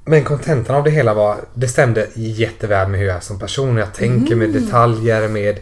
Men 0.05 0.25
kontentan 0.25 0.77
av 0.77 0.85
det 0.85 0.91
hela 0.91 1.15
var, 1.15 1.37
det 1.55 1.69
stämde 1.69 2.07
jätteväl 2.15 2.89
med 2.89 3.01
hur 3.01 3.07
jag 3.07 3.17
är 3.17 3.21
som 3.21 3.39
person. 3.39 3.77
Jag 3.77 3.95
tänker 3.95 4.37
med 4.37 4.49
Mm. 4.51 4.65
detaljer, 4.65 5.29
med 5.29 5.59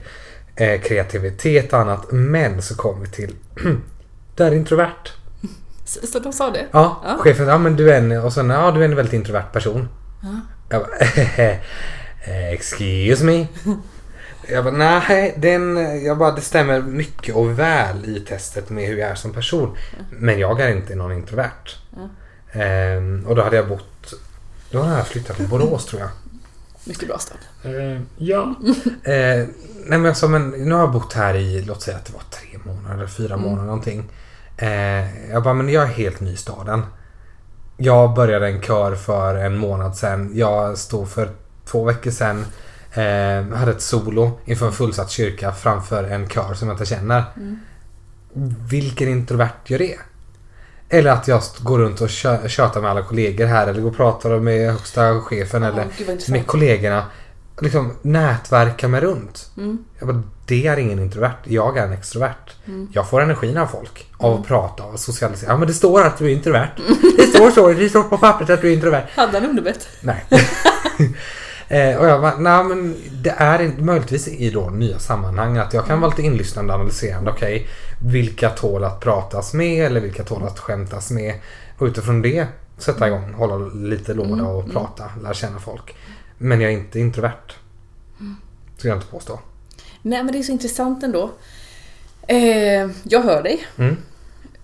eh, 0.56 0.80
kreativitet 0.80 1.72
och 1.72 1.78
annat. 1.78 2.06
Men 2.12 2.62
så 2.62 2.74
kom 2.76 3.00
vi 3.00 3.06
till, 3.06 3.34
det 4.36 4.44
är 4.44 4.52
introvert. 4.54 5.12
Så, 5.84 6.06
så 6.06 6.18
de 6.18 6.32
sa 6.32 6.50
det? 6.50 6.66
Ja, 6.70 7.02
Ja. 7.04 7.16
chefen, 7.18 7.48
ja 7.48 7.58
men 7.58 7.76
du 7.76 7.90
är 7.92 7.98
en, 7.98 8.12
och 8.20 8.32
sen, 8.32 8.50
ja 8.50 8.70
du 8.70 8.80
är 8.80 8.84
en 8.84 8.96
väldigt 8.96 9.14
introvert 9.14 9.52
person. 9.52 9.88
Ja. 10.22 10.28
Jag 10.70 10.82
bara, 10.82 10.96
eh, 12.26 12.52
excuse 12.52 13.24
me. 13.24 13.46
Jag 14.50 14.64
bara, 14.64 14.74
nej, 14.74 15.34
den, 15.38 15.76
jag 16.04 16.18
bara, 16.18 16.32
det 16.32 16.40
stämmer 16.40 16.82
mycket 16.82 17.34
och 17.34 17.58
väl 17.58 18.04
i 18.16 18.20
testet 18.20 18.70
med 18.70 18.86
hur 18.88 18.96
jag 18.98 19.10
är 19.10 19.14
som 19.14 19.32
person. 19.32 19.76
Men 20.10 20.38
jag 20.38 20.60
är 20.60 20.72
inte 20.76 20.94
någon 20.94 21.12
introvert. 21.12 21.76
Ja. 21.96 22.08
Ehm, 22.60 23.24
och 23.28 23.36
då 23.36 23.42
hade 23.42 23.56
jag 23.56 23.68
bott, 23.68 24.14
då 24.70 24.82
hade 24.82 24.96
jag 24.96 25.06
flyttat 25.06 25.36
till 25.36 25.48
Borås 25.48 25.86
tror 25.86 26.00
jag. 26.00 26.10
Mycket 26.84 27.08
bra 27.08 27.18
stad. 27.18 27.38
ja. 28.16 28.54
Eh, 29.04 29.46
nej 29.86 29.98
men 29.98 30.04
jag 30.04 30.16
sa, 30.16 30.28
men 30.28 30.50
nu 30.50 30.72
har 30.74 30.80
jag 30.80 30.92
bott 30.92 31.12
här 31.12 31.34
i, 31.34 31.62
låt 31.62 31.82
säga 31.82 31.96
att 31.96 32.04
det 32.04 32.12
var 32.12 32.22
tre 32.30 32.58
månader 32.72 32.94
eller 32.94 33.06
fyra 33.06 33.34
Mm. 33.34 33.46
månader 33.46 33.66
någonting. 33.66 34.10
Eh, 34.56 35.30
jag 35.30 35.42
bara, 35.42 35.54
men 35.54 35.68
jag 35.68 35.82
är 35.82 35.86
helt 35.86 36.20
ny 36.20 36.32
i 36.32 36.36
staden. 36.36 36.82
Jag 37.76 38.14
började 38.14 38.46
en 38.48 38.62
kör 38.62 38.94
för 38.94 39.34
en 39.34 39.56
månad 39.58 39.96
sedan. 39.96 40.30
Jag 40.34 40.78
stod 40.78 41.08
för 41.08 41.28
två 41.64 41.84
veckor 41.84 42.10
sedan. 42.10 42.44
Eh, 42.92 43.56
hade 43.58 43.70
ett 43.70 43.82
solo 43.82 44.38
inför 44.44 44.66
en 44.66 44.72
fullsatt 44.72 45.10
kyrka 45.10 45.52
framför 45.52 46.04
en 46.04 46.28
kör 46.28 46.54
som 46.54 46.68
jag 46.68 46.74
inte 46.74 46.86
känner. 46.86 47.24
Mm. 47.36 47.58
Vilken 48.70 49.08
introvert 49.08 49.50
gör 49.66 49.78
det? 49.78 49.96
Eller 50.88 51.10
att 51.10 51.28
jag 51.28 51.42
går 51.60 51.78
runt 51.78 52.00
och 52.00 52.10
kö- 52.10 52.48
tjötar 52.48 52.80
med 52.80 52.90
alla 52.90 53.02
kollegor 53.02 53.46
här 53.46 53.66
eller 53.66 53.80
går 53.80 53.90
och 53.90 53.96
pratar 53.96 54.38
med 54.38 54.70
högsta 54.72 55.20
chefen 55.20 55.62
Ja, 55.62 55.68
eller 55.68 55.86
med 56.30 56.46
kollegorna. 56.46 57.04
Liksom 57.60 57.92
nätverka 58.02 58.88
mig 58.88 59.00
runt. 59.00 59.50
Mm. 59.56 59.78
Jag 59.98 60.08
bara, 60.08 60.22
det 60.46 60.66
är 60.66 60.76
ingen 60.76 60.98
introvert. 60.98 61.34
Jag 61.44 61.76
är 61.78 61.82
en 61.86 61.92
extrovert. 61.92 62.52
Mm. 62.66 62.88
Jag 62.92 63.08
får 63.10 63.20
energin 63.20 63.56
av 63.58 63.66
folk. 63.66 64.06
Av 64.16 64.40
att 64.40 64.46
prata, 64.46 64.82
av 64.82 64.94
att 64.94 65.00
socialisera. 65.00 65.50
Ja 65.50 65.56
men 65.56 65.68
det 65.68 65.74
står 65.74 66.02
att 66.06 66.18
du 66.18 66.24
är 66.26 66.28
introvert. 66.30 66.70
Det 67.16 67.22
står 67.26 67.50
så. 67.50 67.68
Det 67.72 67.88
står 67.88 68.02
på 68.02 68.18
pappret 68.18 68.50
att 68.50 68.60
du 68.62 68.68
är 68.68 68.72
introvert. 68.74 69.04
Hade 69.16 69.40
han 69.40 69.48
underbett? 69.50 69.88
Nej. 70.00 70.24
eh, 71.68 71.96
och 71.96 72.06
jag 72.06 72.20
bara, 72.20 72.38
nej 72.38 72.64
men 72.64 72.96
det 73.22 73.34
är 73.38 73.74
möjligtvis 73.78 74.28
i 74.28 74.50
då 74.50 74.70
nya 74.70 74.98
sammanhang 74.98 75.56
att 75.56 75.74
jag 75.74 75.86
kan 75.86 76.00
vara 76.00 76.10
lite 76.10 76.22
inlyssnande 76.22 76.72
och 76.72 76.78
analyserande. 76.78 77.30
Okej, 77.30 77.68
vilka 78.02 78.50
tål 78.50 78.84
att 78.84 79.00
pratas 79.00 79.54
med 79.54 79.86
eller 79.86 80.00
vilka 80.00 80.24
tål 80.24 80.42
att 80.42 80.58
skämtas 80.58 81.10
med. 81.10 81.34
Och 81.78 81.86
utifrån 81.86 82.22
det 82.22 82.46
sätta 82.78 83.06
igång, 83.06 83.34
hålla 83.34 83.56
lite 83.66 84.14
låda 84.14 84.44
och 84.44 84.72
prata, 84.72 85.10
lära 85.22 85.34
känna 85.34 85.58
folk. 85.58 85.96
Men 86.38 86.60
jag 86.60 86.72
är 86.72 86.76
inte 86.76 87.00
introvert. 87.00 87.52
Skulle 88.76 88.90
jag 88.90 88.98
inte 88.98 89.10
påstå. 89.10 89.40
Nej 90.02 90.22
men 90.22 90.32
det 90.32 90.38
är 90.38 90.42
så 90.42 90.52
intressant 90.52 91.02
ändå. 91.02 91.30
Eh, 92.28 92.90
jag 93.02 93.22
hör 93.22 93.42
dig. 93.42 93.66
Mm. 93.76 93.96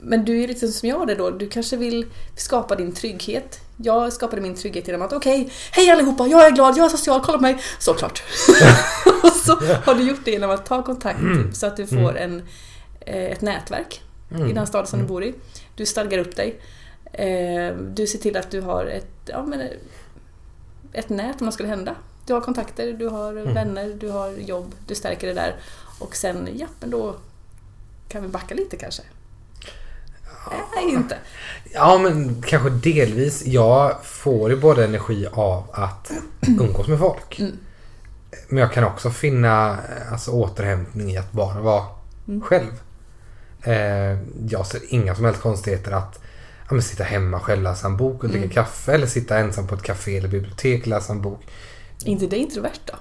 Men 0.04 0.24
du 0.24 0.42
är 0.42 0.48
lite 0.48 0.68
som 0.68 0.88
jag 0.88 1.06
det 1.06 1.14
då. 1.14 1.30
Du 1.30 1.48
kanske 1.48 1.76
vill 1.76 2.06
skapa 2.36 2.76
din 2.76 2.92
trygghet. 2.92 3.60
Jag 3.76 4.12
skapade 4.12 4.42
min 4.42 4.54
trygghet 4.54 4.86
genom 4.88 5.02
att 5.02 5.12
okej, 5.12 5.52
hej 5.72 5.90
allihopa, 5.90 6.26
jag 6.26 6.46
är 6.46 6.50
glad, 6.50 6.76
jag 6.76 6.84
är 6.84 6.88
social, 6.88 7.20
kolla 7.24 7.38
på 7.38 7.42
mig. 7.42 7.58
Såklart. 7.78 8.22
och 9.22 9.32
så 9.32 9.56
har 9.84 9.94
du 9.94 10.02
gjort 10.02 10.24
det 10.24 10.30
genom 10.30 10.50
att 10.50 10.66
ta 10.66 10.82
kontakt 10.82 11.18
så 11.52 11.66
att 11.66 11.76
du 11.76 11.86
får 11.86 12.16
en, 12.16 12.42
eh, 13.00 13.24
ett 13.24 13.40
nätverk 13.40 14.00
i 14.50 14.52
den 14.52 14.66
stad 14.66 14.88
som 14.88 14.98
du 14.98 15.04
bor 15.06 15.24
i. 15.24 15.34
Du 15.76 15.86
stadgar 15.86 16.18
upp 16.18 16.36
dig. 16.36 16.60
Eh, 17.12 17.76
Du 17.76 18.06
ser 18.06 18.18
till 18.18 18.36
att 18.36 18.50
du 18.50 18.60
har 18.60 18.86
ett, 18.86 19.10
ja, 19.26 19.42
men, 19.46 19.60
eh, 19.60 19.66
ett 20.92 21.08
nät 21.08 21.40
om 21.40 21.44
något 21.44 21.54
skulle 21.54 21.68
hända. 21.68 21.94
Du 22.26 22.32
har 22.32 22.40
kontakter, 22.40 22.92
du 22.92 23.08
har 23.08 23.32
vänner, 23.32 23.96
du 24.00 24.08
har 24.08 24.30
jobb, 24.30 24.74
du 24.86 24.94
stärker 24.94 25.26
det 25.26 25.34
där. 25.34 25.56
Och 25.98 26.16
sen, 26.16 26.48
ja 26.56 26.66
men 26.80 26.90
då 26.90 27.16
kan 28.08 28.22
vi 28.22 28.28
backa 28.28 28.54
lite 28.54 28.76
kanske. 28.76 29.02
Nej, 30.74 30.90
inte. 30.94 31.16
Ja 31.72 31.98
men 31.98 32.42
kanske 32.46 32.70
delvis. 32.70 33.46
Jag 33.46 33.96
får 34.04 34.50
ju 34.50 34.56
både 34.56 34.84
energi 34.84 35.26
av 35.32 35.64
att 35.72 36.10
umgås 36.60 36.88
med 36.88 36.98
folk. 36.98 37.40
Mm. 37.40 37.52
Men 38.48 38.58
jag 38.58 38.72
kan 38.72 38.84
också 38.84 39.10
finna 39.10 39.78
alltså, 40.12 40.30
återhämtning 40.30 41.10
i 41.10 41.16
att 41.18 41.32
bara 41.32 41.60
vara 41.60 41.84
Mm. 42.28 42.40
själv. 42.40 42.70
Eh, 43.62 44.18
jag 44.48 44.66
ser 44.66 44.80
inga 44.88 45.14
som 45.14 45.24
helst 45.24 45.40
konstigheter 45.40 45.92
att 45.92 46.20
ja, 46.70 46.80
sitta 46.80 47.04
hemma 47.04 47.40
själv 47.40 47.62
läsa 47.62 47.86
en 47.86 47.96
bok 47.96 48.22
och 48.24 48.28
dricka 48.28 48.44
Mm. 48.44 48.54
kaffe. 48.54 48.92
Eller 48.92 49.06
sitta 49.06 49.38
ensam 49.38 49.66
på 49.66 49.74
ett 49.74 49.82
café 49.82 50.16
eller 50.18 50.28
bibliotek 50.28 50.80
och 50.82 50.86
läsa 50.88 51.12
en 51.12 51.22
bok. 51.22 51.40
inte 52.04 52.26
det 52.26 52.36
introvert 52.36 52.80
då? 52.86 52.94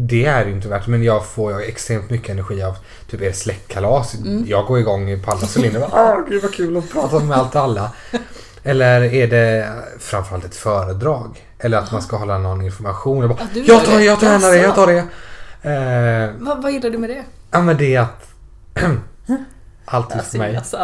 Det 0.00 0.26
är 0.26 0.68
värt 0.68 0.86
men 0.86 1.02
jag 1.02 1.26
får 1.26 1.62
extremt 1.62 2.10
mycket 2.10 2.28
energi 2.28 2.62
av 2.62 2.76
typ 3.10 3.20
det 3.20 3.32
släktkalas. 3.32 4.14
Mm. 4.14 4.44
Jag 4.46 4.66
går 4.66 4.78
igång 4.78 5.22
på 5.22 5.30
alla 5.30 5.40
cylindrar. 5.56 5.88
Åh 5.92 6.28
gud 6.28 6.42
vad 6.42 6.54
kul 6.54 6.76
att 6.76 6.92
prata 6.92 7.18
med 7.18 7.38
allt 7.38 7.54
och 7.54 7.60
alla. 7.60 7.92
Eller 8.62 9.14
är 9.14 9.26
det 9.26 9.72
framförallt 9.98 10.44
ett 10.44 10.56
föredrag? 10.56 11.44
Eller 11.58 11.78
att 11.78 11.92
man 11.92 12.02
ska 12.02 12.16
hålla 12.16 12.38
någon 12.38 12.62
information. 12.62 13.20
Jag, 13.20 13.30
bara, 13.30 13.48
du 13.54 13.60
jag 13.60 13.84
tar 13.84 13.98
det? 13.98 14.04
jag 14.04 14.20
tar 14.20 14.26
gärna 14.26 14.48
det, 14.48 14.58
jag 14.58 14.74
tar 14.74 14.86
det. 14.86 14.98
Eh, 15.62 16.34
Vad, 16.38 16.62
vad 16.62 16.72
gillar 16.72 16.90
du 16.90 16.98
med 16.98 17.10
det? 17.10 17.24
ja 17.50 17.60
men 17.60 17.76
det 17.76 17.94
är 17.94 18.00
att 18.00 18.28
allt 19.84 20.12
är 20.14 20.18
för 20.18 20.38
mig. 20.38 20.60
Synas, 20.64 20.74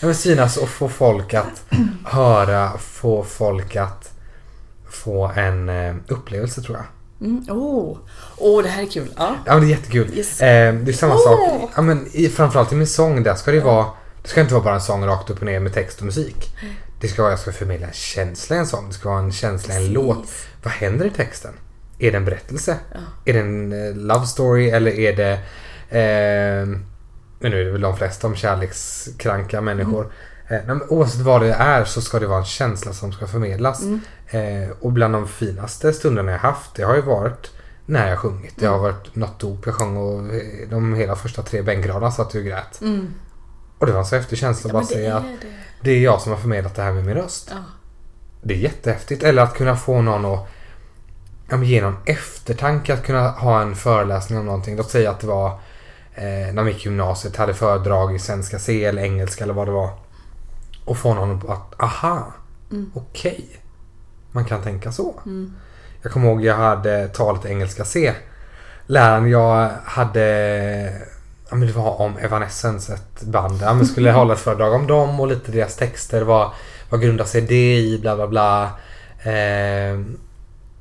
ja. 0.00 0.12
Synas 0.14 0.56
och 0.56 0.68
få 0.68 0.88
folk 0.88 1.34
att 1.34 1.64
höra, 2.04 2.78
få 2.78 3.24
folk 3.24 3.76
att 3.76 4.12
få 4.90 5.32
en 5.36 5.68
eh, 5.68 5.94
upplevelse 6.08 6.62
tror 6.62 6.76
jag. 6.76 6.86
Mm. 7.20 7.44
Åh, 7.48 7.98
oh. 8.36 8.62
det 8.62 8.68
här 8.68 8.82
är 8.82 8.86
kul. 8.86 9.08
Ja. 9.16 9.36
Ja 9.46 9.52
men 9.52 9.60
det 9.60 9.66
är 9.66 9.76
jättekul. 9.76 10.10
Yes. 10.14 10.40
Eh, 10.40 10.74
det 10.74 10.90
är 10.90 10.92
samma 10.92 11.14
Åh! 11.14 11.22
sak. 11.22 11.70
Ja, 11.76 11.82
men 11.82 12.06
i, 12.12 12.28
framförallt 12.28 12.72
i 12.72 12.74
min 12.74 12.86
sång 12.86 13.22
där 13.22 13.34
ska 13.34 13.50
det 13.50 13.60
vara 13.60 13.86
Det 14.22 14.28
ska 14.28 14.40
inte 14.40 14.54
vara 14.54 14.64
bara 14.64 14.74
en 14.74 14.80
sång 14.80 15.06
rakt 15.06 15.30
upp 15.30 15.38
och 15.38 15.46
ner 15.46 15.60
med 15.60 15.74
text 15.74 15.98
och 15.98 16.04
musik. 16.04 16.56
Det 17.00 17.08
ska 17.08 17.22
vara 17.22 17.32
jag 17.32 17.40
ska 17.40 17.52
förmedla 17.52 17.86
en 17.86 17.92
känsla 17.92 18.56
i 18.56 18.58
en 18.58 18.66
sång. 18.66 18.88
Det 18.88 18.94
ska 18.94 19.08
vara 19.08 19.20
en 19.20 19.32
känsla 19.32 19.74
i 19.74 19.86
en 19.86 19.92
låt. 19.92 20.28
Vad 20.62 20.72
händer 20.72 21.06
i 21.06 21.10
texten? 21.10 21.52
Är 21.98 22.10
det 22.10 22.16
en 22.16 22.24
berättelse? 22.24 22.76
Ja. 22.92 22.98
Är 23.24 23.32
det 23.32 23.40
en 23.40 23.72
eh, 23.72 23.96
love 23.96 24.26
story 24.26 24.70
eller 24.70 24.90
är 24.90 25.16
det 25.16 25.32
eh, 25.98 26.78
men 27.40 27.50
nu 27.50 27.60
är 27.60 27.64
det 27.64 27.72
väl 27.72 27.80
de 27.80 27.96
flesta 27.96 28.26
om 28.26 28.36
kärlekskranka 28.36 29.60
människor. 29.60 30.00
Mm. 30.00 30.12
Eh, 30.48 30.76
oavsett 30.88 31.20
vad 31.20 31.42
det 31.42 31.52
är 31.52 31.84
så 31.84 32.00
ska 32.00 32.18
det 32.18 32.26
vara 32.26 32.38
en 32.38 32.44
känsla 32.44 32.92
som 32.92 33.12
ska 33.12 33.26
förmedlas. 33.26 33.82
Mm. 33.82 34.00
Eh, 34.28 34.70
och 34.80 34.92
bland 34.92 35.14
de 35.14 35.28
finaste 35.28 35.92
stunderna 35.92 36.32
jag 36.32 36.38
haft 36.38 36.74
det 36.74 36.82
har 36.82 36.94
ju 36.94 37.02
varit 37.02 37.50
när 37.86 38.08
jag 38.08 38.18
sjungit. 38.18 38.54
Det 38.56 38.66
har 38.66 38.78
varit 38.78 39.14
något 39.14 39.38
dop 39.38 39.66
jag 39.66 39.74
sjöng 39.74 39.96
och 39.96 40.34
eh, 40.34 40.68
de 40.70 40.94
hela 40.94 41.16
första 41.16 41.42
tre 41.42 41.62
bänkraderna 41.62 42.10
satt 42.10 42.34
jag 42.34 42.40
och 42.40 42.46
grät. 42.46 42.80
Mm. 42.80 43.14
Och 43.78 43.86
det 43.86 43.92
var 43.92 44.00
en 44.00 44.06
så 44.06 44.16
häftig 44.16 44.38
känsla 44.38 44.70
Ja, 44.72 44.78
att 44.78 44.88
bara 44.88 44.88
det 44.88 45.02
säga 45.02 45.16
att 45.16 45.22
det. 45.22 45.48
det 45.80 45.90
är 45.90 46.00
jag 46.00 46.20
som 46.20 46.32
har 46.32 46.38
förmedlat 46.38 46.74
det 46.74 46.82
här 46.82 46.92
med 46.92 47.04
min 47.04 47.14
röst. 47.14 47.48
Ja. 47.50 47.56
Det 48.42 48.54
är 48.54 48.58
jättehäftigt. 48.58 49.22
Eller 49.22 49.42
att 49.42 49.54
kunna 49.54 49.76
få 49.76 50.02
någon 50.02 50.24
att 50.24 50.46
ja, 51.48 51.56
någon 51.56 51.96
eftertanke. 52.04 52.94
Att 52.94 53.04
kunna 53.04 53.30
ha 53.30 53.62
en 53.62 53.74
föreläsning 53.74 54.38
om 54.38 54.46
någonting. 54.46 54.76
Låt 54.76 54.90
säga 54.90 55.10
att 55.10 55.20
det 55.20 55.26
var 55.26 55.48
eh, 56.14 56.24
när 56.24 56.52
man 56.52 56.68
gick 56.68 56.84
gymnasiet, 56.84 57.36
hade 57.36 57.54
föredrag 57.54 58.14
i 58.14 58.18
svenska 58.18 58.58
C 58.58 58.84
eller 58.84 59.02
engelska 59.02 59.44
eller 59.44 59.54
vad 59.54 59.68
det 59.68 59.72
var. 59.72 60.07
Och 60.88 60.96
få 60.98 61.14
någon 61.14 61.50
att, 61.50 61.80
aha, 61.82 62.32
Mm. 62.70 62.90
okej. 62.94 63.60
Man 64.32 64.44
kan 64.44 64.62
tänka 64.62 64.92
så. 64.92 65.14
Jag 66.02 66.12
kommer 66.12 66.28
ihåg 66.28 66.44
jag 66.44 66.56
hade 66.56 67.08
talet 67.08 67.44
engelska 67.46 67.84
C. 67.84 68.14
Läraren 68.86 69.30
jag 69.30 69.70
hade, 69.84 70.22
ja 71.50 71.56
men 71.56 71.66
det 71.68 71.72
var 71.74 72.00
om 72.00 72.16
Evanescence, 72.18 72.94
ett 72.94 73.22
band. 73.22 73.58
Ja, 73.62 73.74
men 73.74 73.86
skulle 73.86 74.12
hålla 74.20 74.34
ett 74.34 74.40
föredrag 74.40 74.72
om 74.74 74.86
dem 74.86 75.20
och 75.20 75.28
lite 75.28 75.52
deras 75.52 75.76
texter. 75.76 76.22
Vad, 76.22 76.50
vad 76.90 77.00
grundar 77.02 77.24
sig 77.24 77.40
det 77.40 77.76
i? 77.76 77.98
Bla 77.98 78.16
bla 78.16 78.26
bla. 78.28 78.62
Eh, 79.32 80.00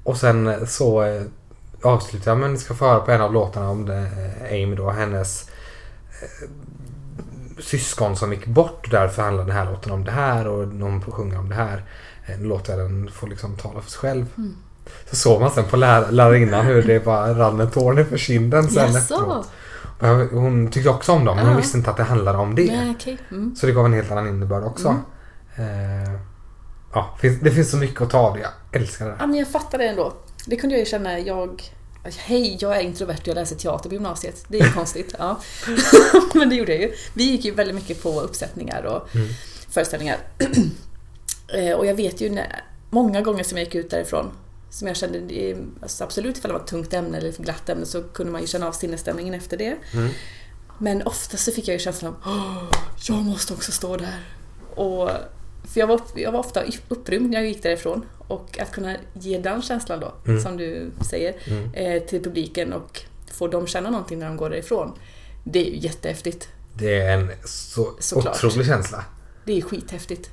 och 0.03 0.17
sen 0.17 0.67
så 0.67 1.03
eh, 1.03 1.21
avslutade 1.81 2.29
jag, 2.31 2.37
men 2.37 2.57
ska 2.57 2.73
få 2.73 2.85
höra 2.85 2.99
på 2.99 3.11
en 3.11 3.21
av 3.21 3.33
låtarna 3.33 3.69
om 3.69 3.85
det, 3.85 3.97
eh, 4.41 4.63
Amy 4.63 4.75
då, 4.75 4.89
hennes 4.89 5.49
eh, 6.21 6.49
syskon 7.59 8.15
som 8.15 8.33
gick 8.33 8.45
bort 8.45 8.91
därför 8.91 9.21
handlar 9.23 9.43
den 9.45 9.55
här 9.55 9.65
låten 9.65 9.91
om 9.91 10.03
det 10.05 10.11
här 10.11 10.47
och 10.47 10.67
någon 10.67 11.01
får 11.01 11.11
sjunga 11.11 11.39
om 11.39 11.49
det 11.49 11.55
här. 11.55 11.83
Låter 12.39 12.77
den 12.77 13.09
få 13.13 13.25
liksom 13.27 13.55
tala 13.55 13.81
för 13.81 13.91
sig 13.91 13.99
själv. 13.99 14.25
Mm. 14.37 14.55
Så 15.09 15.15
såg 15.15 15.41
man 15.41 15.51
sen 15.51 15.63
på 15.65 15.77
lär, 15.77 16.11
lärarinnan 16.11 16.65
hur 16.65 16.83
det 16.83 17.05
bara 17.05 17.33
rann 17.33 17.59
en 17.59 17.71
tår 17.71 18.03
för 18.03 18.17
kinden 18.17 18.67
sen 18.69 18.93
Jaså? 18.93 18.97
efteråt. 19.15 19.49
Hon 20.31 20.71
tyckte 20.71 20.89
också 20.89 21.11
om 21.11 21.25
dem 21.25 21.35
men 21.35 21.45
hon 21.45 21.53
Ja. 21.53 21.59
visste 21.61 21.77
inte 21.77 21.89
att 21.91 21.97
det 21.97 22.03
handlade 22.03 22.37
om 22.37 22.55
det. 22.55 22.65
Nej, 22.67 22.95
okej. 22.99 23.17
Mm. 23.31 23.55
Så 23.55 23.65
det 23.65 23.71
gav 23.71 23.85
en 23.85 23.93
helt 23.93 24.11
annan 24.11 24.27
innebörd 24.27 24.63
också. 24.63 24.95
Eh, 25.55 26.13
ja, 26.93 27.17
det 27.41 27.51
finns 27.51 27.71
så 27.71 27.77
mycket 27.77 28.01
att 28.01 28.09
ta 28.09 28.17
av 28.19 28.33
det. 28.33 28.39
Jag 28.39 28.81
älskar 28.81 29.05
det. 29.05 29.15
Ja, 29.19 29.27
men 29.27 29.35
jag 29.39 29.47
fattar 29.47 29.77
det 29.77 29.87
ändå. 29.87 30.13
Det 30.45 30.55
kunde 30.55 30.75
jag 30.75 30.79
ju 30.79 30.85
känna, 30.85 31.19
jag... 31.19 31.63
Hej, 32.03 32.57
jag 32.61 32.77
är 32.77 32.81
introvert 32.81 33.17
och 33.21 33.27
jag 33.27 33.35
läser 33.35 33.55
teater 33.55 33.89
på 33.89 33.95
gymnasiet. 33.95 34.45
Det 34.47 34.59
är 34.59 34.71
konstigt. 34.73 35.15
Ja. 35.19 35.39
Men 36.33 36.49
det 36.49 36.55
gjorde 36.55 36.71
jag 36.73 36.81
ju. 36.81 36.93
Vi 37.13 37.23
gick 37.23 37.45
ju 37.45 37.51
väldigt 37.51 37.75
mycket 37.75 38.03
på 38.03 38.21
uppsättningar 38.21 38.83
och 38.83 39.15
Mm. 39.15 39.27
föreställningar. 39.69 40.17
Eh, 41.53 41.71
och 41.73 41.85
jag 41.85 41.95
vet 41.95 42.21
ju 42.21 42.29
när, 42.29 42.63
många 42.89 43.21
gånger 43.21 43.43
som 43.43 43.57
jag 43.57 43.65
gick 43.65 43.75
ut 43.75 43.89
därifrån 43.89 44.31
som 44.69 44.87
jag 44.87 44.97
kände, 44.97 45.19
alltså 45.81 46.03
absolut 46.03 46.37
ifall 46.37 46.49
det 46.49 46.53
var 46.53 46.61
ett 46.61 46.67
tungt 46.67 46.93
ämne 46.93 47.17
eller 47.17 47.29
ett 47.29 47.37
glatt 47.37 47.69
ämne 47.69 47.85
så 47.85 48.03
kunde 48.03 48.31
man 48.31 48.41
ju 48.41 48.47
känna 48.47 48.67
av 48.67 48.71
sinnesstämningen 48.71 49.33
efter 49.33 49.57
det. 49.57 49.75
Mm. 49.93 50.09
Men 50.79 51.01
ofta 51.03 51.37
så 51.37 51.51
fick 51.51 51.67
jag 51.67 51.73
ju 51.73 51.79
känslan 51.79 52.13
av 52.13 52.19
"Åh, 52.25 52.63
jag 53.07 53.17
måste 53.17 53.53
också 53.53 53.71
stå 53.71 53.97
där. 53.97 54.19
Och, 54.75 55.09
för 55.73 55.79
jag 55.79 55.87
var, 55.87 56.01
jag 56.15 56.31
var 56.31 56.39
ofta 56.39 56.63
upprymd 56.87 57.29
när 57.29 57.37
jag 57.37 57.47
gick 57.47 57.63
därifrån. 57.63 58.05
Och 58.27 58.59
att 58.59 58.71
kunna 58.71 58.95
ge 59.13 59.37
den 59.37 59.61
känslan 59.61 59.99
då, 59.99 60.13
Mm. 60.25 60.41
som 60.41 60.57
du 60.57 60.91
säger, 61.09 61.35
Mm. 61.47 61.73
eh, 61.73 62.03
till 62.03 62.23
publiken 62.23 62.73
och 62.73 63.01
få 63.31 63.47
dem 63.47 63.67
känna 63.67 63.89
någonting 63.89 64.19
när 64.19 64.27
de 64.27 64.37
går 64.37 64.49
därifrån. 64.49 64.91
Det 65.43 65.59
är 65.67 65.71
ju 65.71 65.77
jättehäftigt. 65.77 66.47
Det 66.73 67.01
är 67.01 67.17
en 67.17 67.31
så 67.45 67.93
Såklart. 67.99 68.35
otrolig 68.43 68.67
känsla. 68.67 69.05
Det 69.45 69.57
är 69.57 69.61
skithäftigt. 69.61 70.29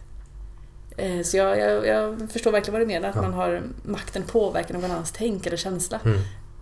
Eh, 0.97 1.23
så 1.23 1.37
jag, 1.37 1.59
jag, 1.59 1.87
jag 1.87 2.31
förstår 2.31 2.53
verkligen 2.53 2.73
vad 2.73 2.83
du 2.83 2.87
menar, 2.87 3.09
att 3.09 3.15
Ja. 3.17 3.23
man 3.23 3.33
har 3.35 3.63
makten 3.83 4.23
påverka 4.23 4.73
någon 4.75 4.85
annans 4.91 5.13
tänk 5.17 5.47
eller 5.47 5.57
känsla. 5.57 6.01
Mm. 6.05 6.19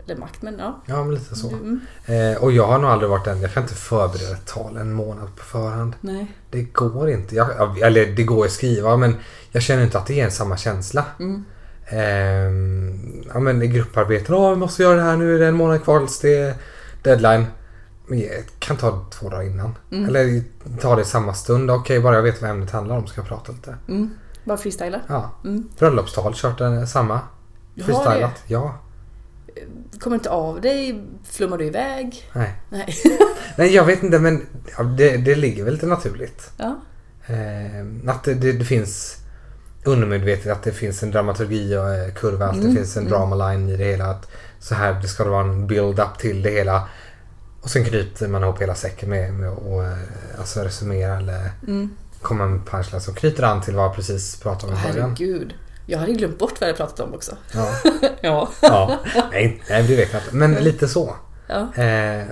Eller 0.07 0.17
makt, 0.17 0.43
men 0.43 0.59
ja. 0.59 0.81
Ja, 0.87 1.05
men 1.05 1.15
lite 1.15 1.37
så. 1.37 1.49
Mm, 1.49 1.81
Eh, 2.07 2.43
och 2.43 2.53
jag 2.53 2.67
har 2.67 2.79
nog 2.79 2.91
aldrig 2.91 3.11
varit 3.11 3.25
den. 3.25 3.41
Jag 3.41 3.53
kan 3.53 3.63
inte 3.63 3.75
förbereda 3.75 4.33
ett 4.33 4.47
tal 4.47 4.77
en 4.77 4.93
månad 4.93 5.37
på 5.37 5.45
förhand. 5.45 5.95
nej. 6.01 6.37
Det 6.51 6.63
går 6.63 7.11
inte. 7.11 7.35
Jag, 7.35 7.79
eller 7.79 8.07
det 8.07 8.23
går 8.23 8.45
att 8.45 8.53
skriva 8.53 8.97
men 8.97 9.17
jag 9.53 9.63
känner 9.63 9.83
inte 9.83 9.99
att 9.99 10.07
det 10.07 10.15
ger 10.15 10.29
samma 10.31 10.57
känsla. 10.57 11.05
Mm. 11.19 11.45
Ehm, 11.87 13.25
ja 13.35 13.41
men 13.41 13.63
i 13.63 13.67
grupparbeten. 13.67 14.35
Åh, 14.35 14.51
vi 14.51 14.57
måste 14.57 14.83
göra 14.83 14.97
det 14.97 15.03
här 15.03 15.17
nu. 15.17 15.39
Det 15.39 15.45
är 15.45 15.49
en 15.49 15.55
månad 15.55 15.85
kvar 15.85 15.99
tills 15.99 16.21
det 16.21 16.37
är 16.37 16.55
deadline. 17.03 17.47
Men 18.07 18.21
jag 18.21 18.29
kan 18.59 18.77
ta 18.77 18.91
det 18.91 18.99
två 19.11 19.29
dagar 19.29 19.43
innan. 19.47 19.75
Mm. 19.93 20.09
Eller 20.09 20.43
ta 20.81 20.97
det 20.97 21.03
i 21.03 21.05
samma 21.05 21.35
stund. 21.35 21.71
Okej, 21.71 22.01
bara 22.01 22.15
jag 22.17 22.23
vet 22.23 22.43
vad 22.43 22.51
ämnet 22.51 22.71
handlar 22.71 22.97
om 22.97 23.07
ska 23.07 23.21
jag 23.21 23.29
prata 23.29 23.53
lite. 23.53 23.77
Mm. 23.89 24.11
Bara 24.45 24.57
freestyla. 24.57 25.01
Ja. 25.09 25.31
Mm. 25.45 25.69
Bröllopstal, 25.79 26.33
kört 26.35 26.59
den 26.59 26.87
samma. 26.87 27.21
Du 27.75 27.83
har 27.83 27.87
Freestylat. 28.05 28.43
Ja. 28.47 28.75
Kommer 30.01 30.17
inte 30.17 30.31
av 30.31 30.61
dig? 30.61 31.05
Flummar 31.25 31.59
du 31.59 31.65
iväg? 31.67 32.31
Nej. 32.33 32.55
Nej. 32.71 32.95
Nej, 33.57 33.75
jag 33.75 33.85
vet 33.85 34.03
inte 34.03 34.19
men 34.19 34.47
ja, 34.79 34.83
det, 34.85 35.17
det 35.17 35.35
ligger 35.35 35.65
väl 35.65 35.75
lite 35.75 35.87
naturligt. 35.87 36.51
ja. 36.57 36.81
Eh, 37.27 38.11
att 38.15 38.25
det, 38.25 38.35
det, 38.35 38.53
det 38.53 38.65
finns 38.65 39.17
undermedvetet 39.85 40.53
att 40.53 40.63
det 40.63 40.73
finns 40.73 41.03
en 41.03 41.11
dramaturgi 41.11 41.77
och 41.77 41.95
eh, 41.95 42.13
kurva. 42.15 42.47
Att 42.47 42.55
det 42.55 42.61
Mm, 42.61 42.77
finns 42.77 42.97
en 42.97 43.03
mm. 43.07 43.13
drama 43.13 43.49
line 43.51 43.69
i 43.69 43.77
det 43.77 43.85
hela. 43.85 44.05
Att 44.07 44.31
så 44.59 44.75
här 44.75 44.99
det 45.03 45.09
ska 45.09 45.25
det 45.25 45.31
vara 45.31 45.45
en 45.45 45.67
build-up 45.67 46.19
till 46.19 46.43
det 46.43 46.51
hela. 46.51 46.89
Och 47.61 47.71
sen 47.71 47.85
knyter 47.85 48.29
man 48.29 48.43
ihop 48.43 48.63
hela 48.63 48.75
säcken 48.75 49.09
med, 49.11 49.33
med 49.35 49.49
att 49.49 49.59
eh, 49.63 50.39
alltså 50.41 50.61
resumera 50.61 51.17
eller 51.17 51.51
Mm. 51.69 51.91
komma 52.21 52.47
med 52.47 52.67
punchline 52.67 53.01
som 53.01 53.15
knyter 53.15 53.43
an 53.43 53.61
till 53.63 53.75
vad 53.75 53.85
jag 53.85 53.95
precis 53.95 54.37
pratade 54.37 54.73
om 54.73 54.79
i 54.79 54.83
början. 54.93 55.17
Herregud. 55.19 55.55
Jag 55.87 55.99
hade 55.99 56.13
glömt 56.13 56.39
bort 56.39 56.61
vad 56.61 56.69
jag 56.71 56.77
pratat 56.77 57.01
om 57.01 57.15
också. 57.15 57.37
Ja. 57.53 57.69
Ja. 58.21 58.49
ja. 58.61 58.99
Nej, 59.31 59.63
nej, 59.69 59.83
det 59.83 59.97
vet 59.97 60.13
jag 60.13 60.23
inte. 60.23 60.37
Men 60.37 60.55
lite 60.55 60.89
så. 60.89 61.15
Ja. 61.47 61.83
Eh, 61.83 62.25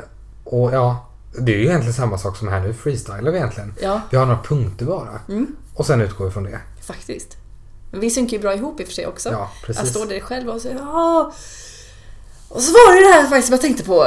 och 0.45 0.75
ja, 0.75 1.09
det 1.39 1.53
är 1.53 1.57
ju 1.57 1.65
egentligen 1.65 1.95
samma 1.95 2.19
sak 2.19 2.37
som 2.37 2.49
här 2.49 2.61
nu. 2.61 2.75
Freestylar 2.75 3.31
vi 3.31 3.37
egentligen. 3.39 3.75
Ja. 3.83 4.01
Vi 4.11 4.17
har 4.17 4.27
några 4.27 4.43
punkter 4.43 4.87
bara. 4.87 5.21
Mm. 5.29 5.57
Och 5.75 5.87
sen 5.87 6.01
utgår 6.01 6.25
vi 6.25 6.31
från 6.31 6.45
det. 6.45 6.61
Faktiskt. 6.83 7.37
Vi 7.93 8.11
synkar 8.11 8.37
ju 8.37 8.43
bra 8.43 8.55
ihop 8.55 8.81
i 8.81 8.83
och 8.83 8.87
för 8.87 8.95
sig 8.95 9.07
också. 9.07 9.29
Ja, 9.31 9.43
Att 9.43 9.67
precis. 9.67 9.91
stå 9.91 10.05
där 10.05 10.21
själv 10.21 10.49
och 10.51 10.61
säga 10.61 10.75
ja. 10.79 11.33
Och 12.49 12.63
så 12.63 12.73
var 12.73 12.95
det 12.95 13.09
det 13.09 13.13
här 13.15 13.23
faktiskt 13.29 13.47
som 13.47 13.53
jag 13.55 13.61
tänkte 13.61 13.85
på. 13.85 14.07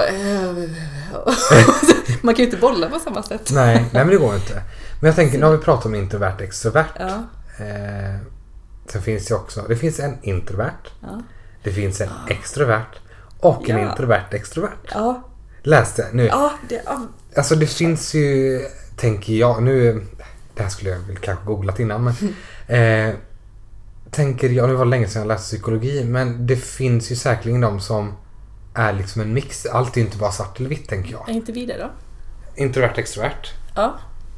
Man 2.22 2.36
kan 2.36 2.46
ju 2.46 2.46
inte 2.46 2.58
bolla 2.58 2.90
på 2.90 3.00
samma 3.00 3.24
sätt. 3.24 3.50
Nej, 3.54 3.76
nej 3.76 4.06
men 4.06 4.08
det 4.08 4.18
går 4.18 4.36
inte. 4.36 4.54
Men 5.02 5.08
jag 5.08 5.16
tänker, 5.16 5.38
nu 5.38 5.46
har 5.46 5.52
vi 5.52 5.58
pratat 5.64 5.86
om 5.86 5.96
introvert 5.96 6.42
extrovert. 6.42 6.86
Ja. 7.00 7.24
Eh, 7.66 8.16
sen 8.86 9.02
finns 9.02 9.26
det 9.28 9.36
också, 9.36 9.62
det 9.68 9.76
finns 9.76 10.00
en 10.00 10.18
introvert. 10.24 10.88
Ja. 11.02 11.22
Det 11.64 11.72
finns 11.72 12.02
en 12.02 12.10
extrovert. 12.30 13.00
Och 13.40 13.70
en 13.70 13.78
Ja. 13.78 13.90
introvert 13.90 14.26
extrovert. 14.32 14.92
Ja. 14.94 15.24
Läste 15.64 16.08
nu. 16.14 16.26
Ja. 16.26 16.52
Det, 16.70 16.82
ja. 16.86 17.08
Alltså 17.36 17.56
det 17.56 17.68
finns 17.68 18.14
ju, 18.14 18.60
tänker 18.98 19.34
jag, 19.34 19.64
nu, 19.64 20.06
det 20.56 20.64
här 20.64 20.70
skulle 20.70 20.90
jag 20.90 21.00
väl 21.00 21.18
kanske 21.18 21.46
googlat 21.46 21.80
innan 21.80 22.04
men. 22.04 22.14
Eh, 22.68 23.14
tänker 24.12 24.50
jag, 24.50 24.70
nu 24.70 24.76
var 24.76 24.86
det 24.86 24.92
länge 24.92 25.08
sedan 25.08 25.20
jag 25.22 25.28
läste 25.28 25.44
psykologi, 25.56 26.04
men 26.04 26.48
det 26.48 26.56
finns 26.56 27.12
ju 27.12 27.16
säkerligen 27.16 27.62
de 27.62 27.80
som 27.80 28.14
är 28.74 28.94
liksom 28.94 29.22
en 29.22 29.34
mix. 29.34 29.66
Allt 29.66 29.96
är 29.98 30.00
ju 30.02 30.06
inte 30.06 30.18
bara 30.18 30.32
svart 30.32 30.60
eller 30.60 30.70
vitt 30.70 30.90
tänker 30.90 31.12
jag. 31.12 31.30
Är 31.30 31.34
inte 31.34 31.52
vi 31.52 31.66
det 31.66 31.78
då? 31.78 31.92
Introvert 32.56 32.94
extrovert. 32.98 33.54
Ja. 33.76 33.96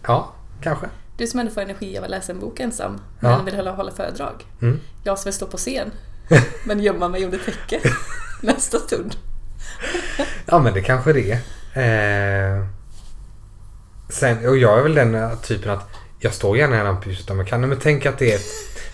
Ja, 0.07 0.33
kanske. 0.61 0.85
Du 1.17 1.27
som 1.27 1.39
ändå 1.39 1.51
får 1.51 1.61
energi 1.61 1.97
av 1.97 2.03
att 2.03 2.09
läsa 2.09 2.31
en 2.31 2.39
bok 2.39 2.59
ensam. 2.59 3.01
Ja. 3.19 3.35
Men 3.35 3.45
vill 3.45 3.55
hålla, 3.55 3.71
hålla 3.71 3.91
föredrag. 3.91 4.45
Mm. 4.61 4.79
Jag 5.03 5.19
som 5.19 5.23
vill 5.23 5.33
stå 5.33 5.45
på 5.45 5.57
scen. 5.57 5.91
Men 6.65 6.79
gömma 6.79 7.07
mig 7.07 7.25
under 7.25 7.37
täcke. 7.37 7.79
Nästa 8.41 8.79
stund. 8.79 9.15
Ja 10.45 10.59
men 10.59 10.73
det 10.73 10.81
kanske 10.81 11.13
det 11.13 11.41
är. 11.73 12.55
Eh, 12.57 12.65
sen, 14.09 14.47
och 14.47 14.57
jag 14.57 14.79
är 14.79 14.83
väl 14.83 14.95
den 14.95 15.37
typen 15.37 15.71
att 15.71 15.89
jag 16.19 16.33
står 16.33 16.57
gärna 16.57 16.81
i 16.81 16.83
rampljuset 16.83 17.29
om 17.29 17.39
jag 17.39 17.47
kan. 17.47 17.61
Men 17.61 17.79
tänk 17.79 18.05
att 18.05 18.17
det 18.17 18.33
är. 18.33 18.39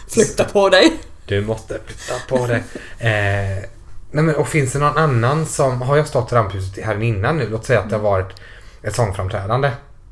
Flytta 0.09 0.43
på 0.43 0.69
dig. 0.69 0.99
Du 1.25 1.41
måste 1.41 1.79
flytta 1.85 2.13
på 2.29 2.47
dig. 2.47 2.63
Eh, 2.99 3.63
nej 4.11 4.23
men 4.23 4.35
och 4.35 4.47
finns 4.47 4.73
det 4.73 4.79
någon 4.79 4.97
annan 4.97 5.45
som... 5.45 5.81
Har 5.81 5.97
jag 5.97 6.07
stått 6.07 6.31
i 6.31 6.35
rampljuset 6.35 6.85
här 6.85 7.01
innan 7.01 7.37
nu? 7.37 7.49
Låt 7.49 7.65
säga 7.65 7.79
att 7.79 7.89
det 7.89 7.95
har 7.95 8.03
varit 8.03 8.41
ett 8.81 8.95
sångframträdande. 8.95 9.71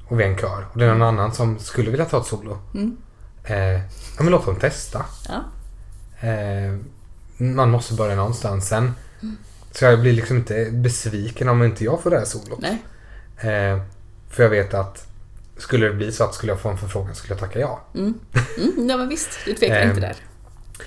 Och 0.09 0.19
vi 0.19 0.23
är 0.23 0.27
en 0.27 0.37
kör. 0.37 0.65
Och 0.71 0.79
det 0.79 0.85
är 0.85 0.89
någon 0.89 1.01
annan 1.01 1.33
som 1.33 1.59
skulle 1.59 1.91
vilja 1.91 2.05
ta 2.05 2.19
ett 2.19 2.25
solo. 2.25 2.57
Mm. 2.73 2.97
Eh, 3.43 3.81
ja 4.17 4.23
men 4.23 4.31
låt 4.31 4.45
dem 4.45 4.55
testa. 4.55 5.05
Ja. 5.27 5.43
Eh, 6.27 6.75
man 7.37 7.71
måste 7.71 7.93
börja 7.93 8.15
någonstans 8.15 8.67
sen. 8.67 8.93
Så 9.71 9.85
jag 9.85 10.01
blir 10.01 10.13
liksom 10.13 10.37
inte 10.37 10.69
besviken 10.71 11.49
om 11.49 11.63
inte 11.63 11.83
jag 11.83 12.01
får 12.01 12.09
det 12.09 12.17
här 12.17 12.25
solot. 12.25 12.59
Nej. 12.61 12.83
Eh, 13.37 13.81
för 14.29 14.43
jag 14.43 14.49
vet 14.49 14.73
att 14.73 15.07
skulle 15.57 15.87
det 15.87 15.93
bli 15.93 16.11
så 16.11 16.23
att 16.23 16.33
skulle 16.33 16.51
jag 16.51 16.59
få 16.59 16.69
en 16.69 16.77
förfrågan 16.77 17.15
skulle 17.15 17.33
jag 17.33 17.39
tacka 17.39 17.59
ja. 17.59 17.81
Mm. 17.95 18.13
Mm, 18.57 18.89
ja 18.89 18.97
men 18.97 19.09
visst, 19.09 19.29
du 19.45 19.53
tvekar 19.53 19.89
inte 19.89 20.01
där. 20.01 20.15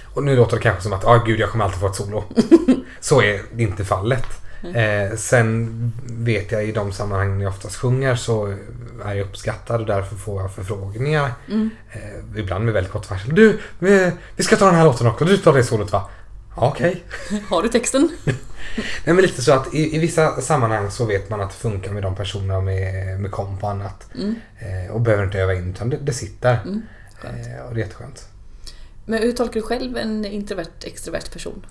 Och 0.04 0.22
nu 0.22 0.37
låter 0.37 0.56
det 0.56 0.62
kanske 0.62 0.82
som 0.82 0.92
att 0.92 1.04
ah, 1.04 1.24
gud 1.26 1.40
jag 1.40 1.50
kommer 1.50 1.64
alltid 1.64 1.80
få 1.80 1.87
ett 1.87 1.94
solo. 1.94 2.24
så 3.00 3.22
är 3.22 3.61
inte 3.61 3.85
fallet. 3.85 4.26
Eh, 4.64 5.16
sen 5.16 5.92
vet 6.05 6.53
jag 6.53 6.64
i 6.64 6.72
de 6.72 6.92
sammanhang 6.92 7.40
jag 7.40 7.51
oftast 7.51 7.77
sjunger 7.77 8.14
så 8.14 8.55
är 9.05 9.14
jag 9.14 9.27
uppskattad 9.27 9.81
och 9.81 9.87
därför 9.87 10.16
får 10.16 10.42
jag 10.42 10.53
förfrågningar. 10.53 11.33
Mm. 11.48 11.70
Eh, 11.92 12.40
ibland 12.40 12.64
med 12.64 12.75
väldigt 12.75 12.92
kort 12.92 13.11
varsel. 13.11 13.35
Du, 13.35 13.61
vi, 13.79 14.11
vi 14.37 14.42
ska 14.42 14.57
ta 14.57 14.66
den 14.66 14.75
här 14.75 14.85
låten 14.85 15.07
också. 15.07 15.25
Du 15.25 15.37
tar 15.37 15.53
det 15.53 15.64
solot 15.64 15.92
va? 15.92 16.09
Okej. 16.55 17.03
Har 17.48 17.62
du 17.62 17.68
texten? 17.68 18.09
Nej 19.05 19.14
men 19.14 19.16
lite 19.16 19.42
så 19.42 19.53
att 19.53 19.75
i, 19.75 19.96
i 19.96 19.98
vissa 19.98 20.40
sammanhang 20.40 20.90
så 20.90 21.05
vet 21.05 21.31
man 21.31 21.40
att 21.40 21.51
det 21.51 21.57
funkar 21.57 21.92
med 21.92 22.03
de 22.03 22.14
personerna 22.14 22.61
med, 22.61 23.20
med 23.20 23.31
komp 23.31 23.62
och 23.62 23.70
annat. 23.70 24.09
Mm. 24.14 24.35
Eh, 24.59 24.92
och 24.92 25.01
behöver 25.01 25.25
inte 25.25 25.38
öva 25.38 25.55
in 25.55 25.70
utan 25.70 25.90
det, 25.90 25.96
det 25.96 26.12
sitter. 26.12 26.61
Mm. 26.64 26.83
Eh, 27.22 27.66
och 27.66 27.75
det 27.75 27.81
är 27.81 27.85
jätteskönt. 27.85 28.29
Men 29.05 29.22
hur 29.22 29.33
tolkar 29.33 29.55
du 29.55 29.62
själv 29.62 29.96
en 29.96 30.25
introvert 30.25 30.85
extrovert 30.85 31.33
person? 31.33 31.66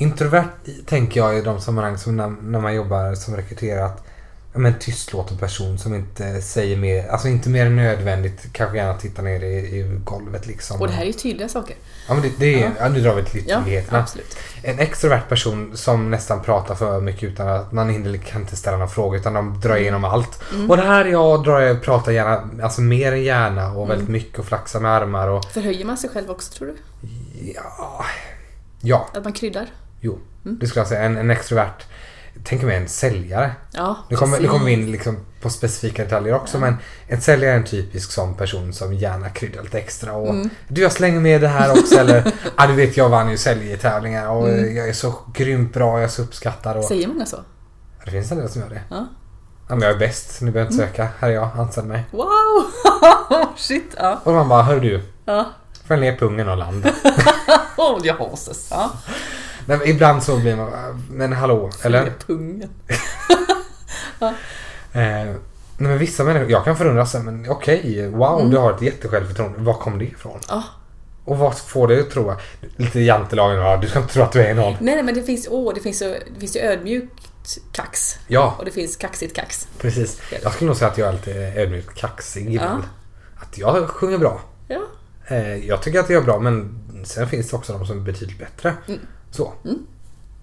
Introvert 0.00 0.48
tänker 0.86 1.20
jag 1.20 1.38
i 1.38 1.40
de 1.42 1.60
sammanhang 1.60 1.98
som 1.98 2.16
när, 2.16 2.28
när 2.42 2.60
man 2.60 2.74
jobbar 2.74 3.14
som 3.14 3.36
rekryterat. 3.36 4.04
ja, 4.52 4.58
men 4.58 4.78
tystlåten 4.78 5.38
person 5.38 5.78
som 5.78 5.94
inte 5.94 6.42
säger 6.42 6.76
mer, 6.76 7.08
alltså 7.08 7.28
inte 7.28 7.48
mer 7.48 7.66
än 7.66 7.76
nödvändigt. 7.76 8.46
Kanske 8.52 8.76
gärna 8.76 8.94
tittar 8.98 9.22
ner 9.22 9.44
i, 9.44 9.54
i 9.56 10.00
golvet 10.04 10.46
liksom. 10.46 10.80
Och 10.80 10.86
det 10.88 10.92
här 10.92 11.02
är 11.02 11.06
ju 11.06 11.12
tydliga 11.12 11.48
saker. 11.48 11.76
Ja 12.08 12.14
men 12.14 12.22
det, 12.22 12.30
det 12.38 12.54
är, 12.54 12.60
Ja. 12.64 12.70
ja. 12.80 12.88
nu 12.88 13.00
drar 13.00 13.14
vi 13.14 13.24
till 13.24 13.44
Ja, 13.48 13.60
ytterligheterna. 13.60 13.98
absolut. 13.98 14.36
En 14.62 14.78
extrovert 14.78 15.28
person 15.28 15.76
som 15.76 16.10
nästan 16.10 16.42
pratar 16.42 16.74
för 16.74 17.00
mycket 17.00 17.22
utan 17.22 17.48
att 17.48 17.72
man 17.72 17.88
hinner, 17.90 18.18
kan 18.18 18.40
inte 18.40 18.56
ställa 18.56 18.76
några 18.76 18.90
frågor 18.90 19.16
utan 19.18 19.34
de 19.34 19.60
drar 19.60 19.76
igenom 19.76 20.04
allt. 20.04 20.40
Mm. 20.54 20.70
Och 20.70 20.76
det 20.76 20.82
här 20.82 21.04
är 21.04 21.08
jag, 21.10 21.44
drar 21.44 21.60
jag, 21.60 21.82
pratar 21.82 22.12
gärna, 22.12 22.48
alltså 22.64 22.80
mer 22.80 23.12
än 23.12 23.22
gärna 23.22 23.72
och 23.72 23.88
väldigt 23.90 24.08
Mm. 24.08 24.12
mycket 24.12 24.38
och 24.38 24.44
flaxar 24.44 24.80
med 24.80 24.90
armar 24.90 25.28
och 25.28 25.44
Förhöjer 25.44 25.84
man 25.84 25.96
sig 25.98 26.10
själv 26.10 26.30
också 26.30 26.52
tror 26.52 26.68
du? 26.68 26.76
ja, 27.54 28.04
ja, 28.80 29.08
Att 29.14 29.24
man 29.24 29.32
kryddar? 29.32 29.66
Jo. 30.00 30.18
Mm. 30.44 30.58
Det 30.58 30.66
skulle 30.66 30.80
jag 30.80 30.88
säga. 30.88 31.02
En, 31.02 31.16
en 31.16 31.30
extrovert, 31.30 31.84
tänk 32.44 32.62
mig 32.62 32.76
en 32.76 32.88
säljare. 32.88 33.52
Ja, 33.72 33.96
Nu 34.10 34.16
kommer, 34.16 34.40
nu 34.40 34.48
kommer 34.48 34.64
vi 34.66 34.72
in 34.72 34.92
liksom 34.92 35.18
på 35.40 35.50
specifika 35.50 36.04
detaljer 36.04 36.34
också 36.34 36.56
Ja. 36.56 36.60
men 36.60 36.76
en 37.08 37.20
säljare 37.20 37.52
är 37.52 37.56
en 37.56 37.64
typisk 37.64 38.12
sån 38.12 38.34
person 38.34 38.72
som 38.72 38.94
gärna 38.94 39.28
kryddar 39.28 39.62
lite 39.62 39.78
extra 39.78 40.12
och 40.12 40.28
Mm. 40.30 40.50
du 40.68 40.82
jag 40.82 40.92
slänger 40.92 41.20
med 41.20 41.40
det 41.40 41.48
här 41.48 41.70
också 41.70 41.94
eller 41.98 42.32
ja 42.56 42.66
du 42.66 42.72
vet 42.72 42.96
jag 42.96 43.08
vann 43.08 43.30
ju 43.30 43.36
säljtävlingar 43.36 44.28
och 44.28 44.48
Mm. 44.48 44.76
jag 44.76 44.88
är 44.88 44.92
så 44.92 45.14
grymt 45.34 45.72
bra 45.72 45.92
jag 45.94 46.04
är 46.04 46.08
så 46.08 46.22
uppskattad 46.22 46.76
och 46.76 46.84
Säger 46.84 47.06
många 47.08 47.26
så? 47.26 47.36
det 48.04 48.10
finns 48.10 48.32
en 48.32 48.38
del 48.38 48.48
som 48.48 48.60
gör 48.62 48.68
det. 48.68 48.82
Ja. 48.90 49.06
Ja 49.68 49.74
men 49.74 49.80
jag 49.82 49.90
är 49.94 49.98
bäst, 49.98 50.40
ni 50.40 50.50
behöver 50.50 50.72
inte 50.72 50.82
Mm. 50.82 50.92
söka, 50.94 51.08
här 51.18 51.28
är 51.28 51.32
jag, 51.34 51.48
anställ 51.56 51.84
mig. 51.84 52.04
Wow! 52.10 52.26
Shit, 53.56 53.94
ja. 53.98 54.20
Och 54.24 54.32
man 54.32 54.48
bara, 54.48 54.62
hör 54.62 54.80
du, 54.80 55.02
Ja. 55.24 55.46
följ 55.86 56.00
ner 56.00 56.16
pungen 56.16 56.48
och 56.48 56.56
land. 56.56 56.86
Oh, 57.76 58.00
jag 58.06 58.14
horses. 58.14 58.68
Ja. 58.70 58.90
Nej, 59.66 59.78
men 59.78 59.88
ibland 59.88 60.22
så 60.22 60.36
blir 60.38 60.56
man, 60.56 60.70
men 61.10 61.32
hallå, 61.32 61.70
eller? 61.82 62.12
Pungen. 62.26 62.70
Eh, 64.92 65.02
nej 65.02 65.36
men 65.76 65.98
vissa 65.98 66.24
människor, 66.24 66.50
jag 66.50 66.64
kan 66.64 66.76
förundras, 66.76 67.14
men 67.14 67.46
okej, 67.50 68.08
wow, 68.10 68.38
Mm. 68.40 68.50
du 68.50 68.56
har 68.58 68.72
ett 68.72 68.82
jättesjälvförtroende. 68.82 69.58
Var 69.58 69.74
kom 69.74 69.98
det 69.98 70.04
ifrån? 70.04 70.40
Ja. 70.48 70.62
Och 71.24 71.38
vad 71.38 71.58
får 71.58 71.88
dig 71.88 72.00
att 72.00 72.10
tro? 72.10 72.34
Lite 72.76 73.00
jantelagen, 73.00 73.56
ja, 73.58 73.76
du 73.76 73.88
ska 73.88 73.98
inte 73.98 74.12
tro 74.14 74.22
att 74.22 74.32
du 74.32 74.42
är 74.42 74.54
någon. 74.54 74.72
Nej, 74.80 74.94
nej, 74.94 75.02
men 75.04 75.14
det 75.14 75.22
finns, 75.22 75.48
åh, 75.50 75.74
det 75.74 75.80
finns 75.80 75.98
det 75.98 76.40
finns 76.40 76.56
ju 76.56 76.60
ödmjukt 76.60 77.22
kax. 77.72 78.18
Ja, 78.28 78.54
Och 78.58 78.64
det 78.64 78.70
finns 78.70 78.96
kaxigt 78.96 79.36
kax. 79.36 79.68
precis. 79.78 80.20
Jag 80.42 80.52
skulle 80.52 80.68
nog 80.68 80.76
säga 80.76 80.90
att 80.90 80.98
jag 80.98 81.08
är 81.08 81.12
lite 81.12 81.32
ödmjukt 81.60 81.94
kaxig 81.94 82.54
ibland. 82.54 82.82
Att 83.36 83.58
jag 83.58 83.88
sjunger 83.88 84.18
bra. 84.18 84.40
Ja. 84.68 84.80
Eh, 85.26 85.54
jag 85.56 85.82
tycker 85.82 86.00
att 86.00 86.10
jag 86.10 86.20
är 86.20 86.24
bra, 86.26 86.38
men 86.38 86.78
sen 87.04 87.28
finns 87.28 87.50
det 87.50 87.56
också 87.56 87.72
de 87.72 87.86
som 87.86 87.98
är 87.98 88.02
betydligt 88.02 88.38
bättre. 88.38 88.74
Mm. 88.88 89.00
Så. 89.30 89.52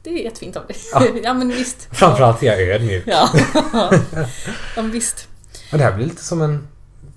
Det 0.04 0.10
är 0.10 0.24
jättefint 0.24 0.56
av 0.56 0.68
dig. 0.68 0.76
Ja. 0.94 1.04
Ja, 1.24 1.34
men 1.34 1.48
visst. 1.48 1.88
Framförallt 1.92 2.44
är 2.44 2.48
jag 2.48 2.62
ödmjuk. 2.62 3.04
Ja. 3.08 3.30
ja, 3.74 4.82
men 4.82 4.92
visst. 4.92 5.28
Och 5.72 5.78
det 5.78 5.84
här 5.84 5.94
blir 5.96 6.06
lite 6.06 6.24
som 6.24 6.42
en 6.42 6.68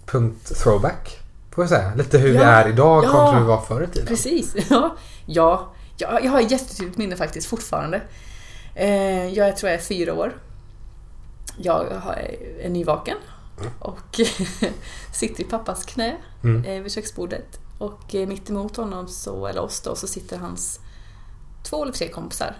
punkt 0.07 0.53
throwback. 0.63 1.19
Får 1.55 1.65
jag 1.65 1.69
säga. 1.69 1.95
Lite 1.95 2.19
hur 2.19 2.29
vi 2.31 2.37
Ja. 2.37 2.43
är 2.43 2.69
idag 2.69 3.05
Ja. 3.05 3.11
kontra 3.11 3.33
hur 3.33 3.41
vi 3.41 3.47
var 3.47 3.61
förr 3.61 3.83
i 3.83 3.87
tiden. 3.87 4.07
Precis. 4.07 4.55
Ja, 4.71 4.97
ja, 5.27 5.73
ja 5.97 6.21
jag 6.23 6.31
har 6.31 6.41
ett 6.41 6.51
jättetydligt 6.51 6.99
minne 6.99 7.17
faktiskt 7.17 7.47
fortfarande. 7.47 8.01
Eh, 8.75 9.27
jag 9.29 9.57
tror 9.57 9.71
jag 9.71 9.81
är 9.81 9.85
fyra 9.85 10.15
år. 10.15 10.37
Jag 11.57 11.85
har- 12.03 12.31
är 12.61 12.69
nyvaken 12.69 13.17
och 13.79 14.21
sitter 15.13 15.41
i 15.41 15.45
pappas 15.45 15.85
knä 15.85 16.17
Mm. 16.45 16.65
eh, 16.65 16.83
vid 16.83 16.93
köksbordet. 16.93 17.59
Och 17.79 18.15
eh, 18.15 18.27
mitt 18.29 18.51
emot 18.51 18.77
honom, 18.77 19.09
så, 19.09 19.47
eller 19.47 19.61
oss 19.63 19.81
då, 19.81 19.95
så 19.97 20.07
sitter 20.07 20.37
hans 20.39 20.81
två 21.63 21.83
eller 21.83 21.93
tre 21.93 22.09
kompisar. 22.09 22.57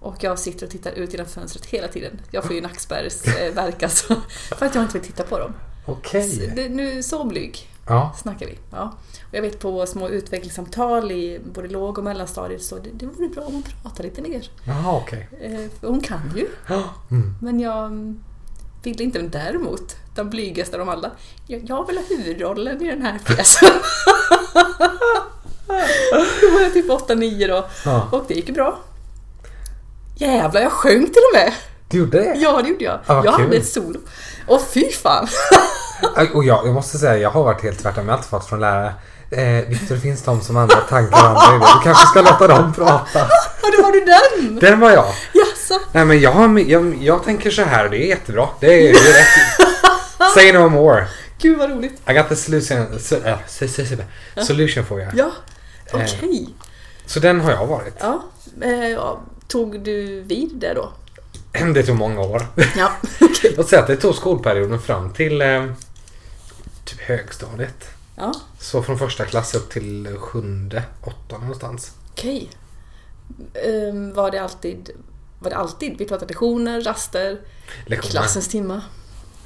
Och 0.00 0.16
jag 0.20 0.38
sitter 0.38 0.66
och 0.66 0.72
tittar 0.72 0.92
ut 0.92 1.12
genom 1.12 1.26
fönstret 1.26 1.66
hela 1.66 1.88
tiden. 1.88 2.20
Jag 2.30 2.44
får 2.44 2.54
ju 2.54 2.60
nackspärrsvärk 2.60 3.82
alltså. 3.82 4.16
För 4.58 4.66
att 4.66 4.74
jag 4.74 4.84
inte 4.84 4.98
vill 4.98 5.06
titta 5.06 5.22
på 5.22 5.38
dem. 5.38 5.52
Okej. 5.86 6.30
Så, 6.30 6.54
det, 6.56 6.68
nu, 6.68 7.02
så 7.02 7.24
blyg 7.24 7.70
Ja. 7.88 8.12
snackar 8.22 8.46
vi. 8.46 8.58
Ja. 8.70 8.94
Och 9.28 9.34
jag 9.34 9.42
vet 9.42 9.58
på 9.58 9.86
små 9.86 10.08
utvecklingssamtal 10.08 11.12
i 11.12 11.40
både 11.54 11.68
låg 11.68 11.98
och 11.98 12.04
mellanstadiet 12.04 12.62
så 12.62 12.78
det, 12.78 12.90
det 12.92 13.06
vore 13.06 13.28
bra 13.28 13.42
om 13.44 13.52
hon 13.52 13.62
pratar 13.62 14.04
lite 14.04 14.22
mer. 14.22 14.50
Jaha, 14.64 14.96
okej. 14.96 15.28
Eh, 15.40 15.70
för 15.80 15.88
hon 15.88 16.00
kan 16.00 16.32
ju. 16.36 16.48
Mm. 17.10 17.34
men 17.40 17.60
jag 17.60 17.86
mm, 17.86 18.24
vill 18.82 19.02
inte. 19.02 19.18
Men 19.18 19.30
däremot, 19.30 19.96
den 20.14 20.30
blygaste 20.30 20.76
av 20.76 20.78
dem 20.78 20.88
alla, 20.88 21.10
jag, 21.46 21.64
jag 21.68 21.86
vill 21.86 21.96
ha 21.96 22.04
huvudrollen 22.08 22.82
i 22.82 22.90
den 22.90 23.02
här 23.02 23.18
pjäsen. 23.18 23.68
Då 26.40 26.50
var 26.50 26.60
jag 26.60 26.72
typ 26.72 26.88
8-9 26.88 27.48
då 27.48 27.66
Ja. 27.84 28.08
och 28.12 28.24
det 28.28 28.34
gick 28.34 28.48
ju 28.48 28.54
bra. 28.54 28.78
Jävlar, 30.16 30.60
jag 30.60 30.72
sjöng 30.72 31.06
till 31.06 31.22
och 31.32 31.38
med! 31.38 31.52
Du 31.88 31.98
gjorde 31.98 32.18
det? 32.18 32.34
Ja, 32.36 32.62
det 32.62 32.68
gjorde 32.68 32.84
jag. 32.84 32.98
Ja, 33.06 33.14
vad 33.14 33.26
jag 33.26 33.34
kul. 33.36 33.44
hade 33.44 33.56
ett 33.56 33.68
solo. 33.68 33.98
Och 34.46 34.62
fy 34.74 34.92
fan! 34.92 35.28
Och 36.34 36.44
jag, 36.44 36.66
jag 36.66 36.74
måste 36.74 36.98
säga, 36.98 37.16
jag 37.18 37.30
har 37.30 37.44
varit 37.44 37.62
helt 37.62 37.78
tvärtom. 37.82 38.04
Jag 38.04 38.12
har 38.12 38.16
alltid 38.18 38.30
fått 38.30 38.48
från 38.48 38.60
lärare. 38.60 38.94
Eh, 39.30 39.68
Viktor, 39.68 39.94
det 39.94 40.00
finns 40.00 40.22
de 40.22 40.40
som 40.40 40.56
andra 40.56 40.76
tankar 40.76 41.16
och 41.16 41.28
andra 41.28 41.56
idéer. 41.56 41.78
Du 41.78 41.84
kanske 41.84 42.06
ska 42.06 42.20
låta 42.22 42.46
dem 42.46 42.72
prata. 42.74 43.22
Och 43.62 43.72
då 43.76 43.82
var 43.82 43.92
du 43.92 44.00
den! 44.04 44.56
Den 44.58 44.80
var 44.80 44.90
jag. 44.90 45.04
Jaså? 45.32 45.80
Nej 45.92 46.04
men 46.04 46.20
jag, 46.20 46.32
har, 46.32 46.58
jag, 46.58 46.96
jag 47.02 47.24
tänker 47.24 47.50
så 47.50 47.62
här 47.62 47.84
och 47.84 47.90
det 47.90 48.04
är 48.04 48.08
jättebra. 48.08 48.48
Det 48.60 48.66
är, 48.66 48.92
det 48.92 48.98
är 48.98 49.12
rätt. 49.12 50.34
Say 50.34 50.52
no 50.52 50.68
more. 50.68 51.06
Gud 51.38 51.58
vad 51.58 51.70
roligt. 51.70 52.00
I 52.10 52.12
got 52.12 52.28
the 52.28 52.36
solution, 52.36 52.98
so, 53.00 53.14
äh, 53.16 53.36
so- 53.48 53.66
so- 54.36 54.42
solution 54.42 54.84
for 54.84 55.00
you. 55.00 55.08
Ja, 55.14 55.30
okej. 55.92 56.48
Så 57.06 57.20
den 57.20 57.40
har 57.40 57.50
jag 57.52 57.66
varit. 57.66 57.94
Ja, 58.00 58.22
eh, 58.62 59.18
tog 59.48 59.80
du 59.80 60.20
vid 60.20 60.50
det 60.54 60.74
då? 60.74 60.92
Det 61.74 61.82
tog 61.82 61.96
många 61.96 62.20
år. 62.20 62.46
Ja, 62.76 62.92
okej. 63.20 63.54
Låt 63.56 63.68
säga 63.68 63.82
att 63.82 63.88
det 63.88 63.96
tog 63.96 64.14
skolperioden 64.14 64.80
fram 64.80 65.12
till 65.12 65.42
eh, 65.42 65.64
typ 66.84 67.00
högstadiet. 67.00 67.88
Ja, 68.16 68.32
Så 68.58 68.82
från 68.82 68.98
första 68.98 69.24
klass 69.24 69.54
upp 69.54 69.70
till 69.70 70.16
sjunde, 70.18 70.82
åttonde 71.02 71.44
någonstans. 71.46 71.92
okej. 72.12 72.48
Ehm, 73.54 74.14
var 74.14 74.30
det 74.30 74.38
alltid... 74.38 74.90
Var 75.38 75.50
det 75.50 75.56
alltid? 75.56 75.98
Vi 75.98 76.04
pratade 76.04 76.26
lektioner, 76.28 76.80
raster, 76.80 77.40
Lektioner. 77.86 78.10
klassens 78.10 78.48
timma. 78.48 78.82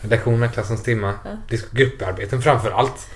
Lektioner, 0.01 0.49
klassens 0.49 0.83
timma. 0.83 1.15
Ja. 1.25 1.57
Grupparbeten 1.73 2.43
framför 2.43 2.71
allt. 2.71 3.07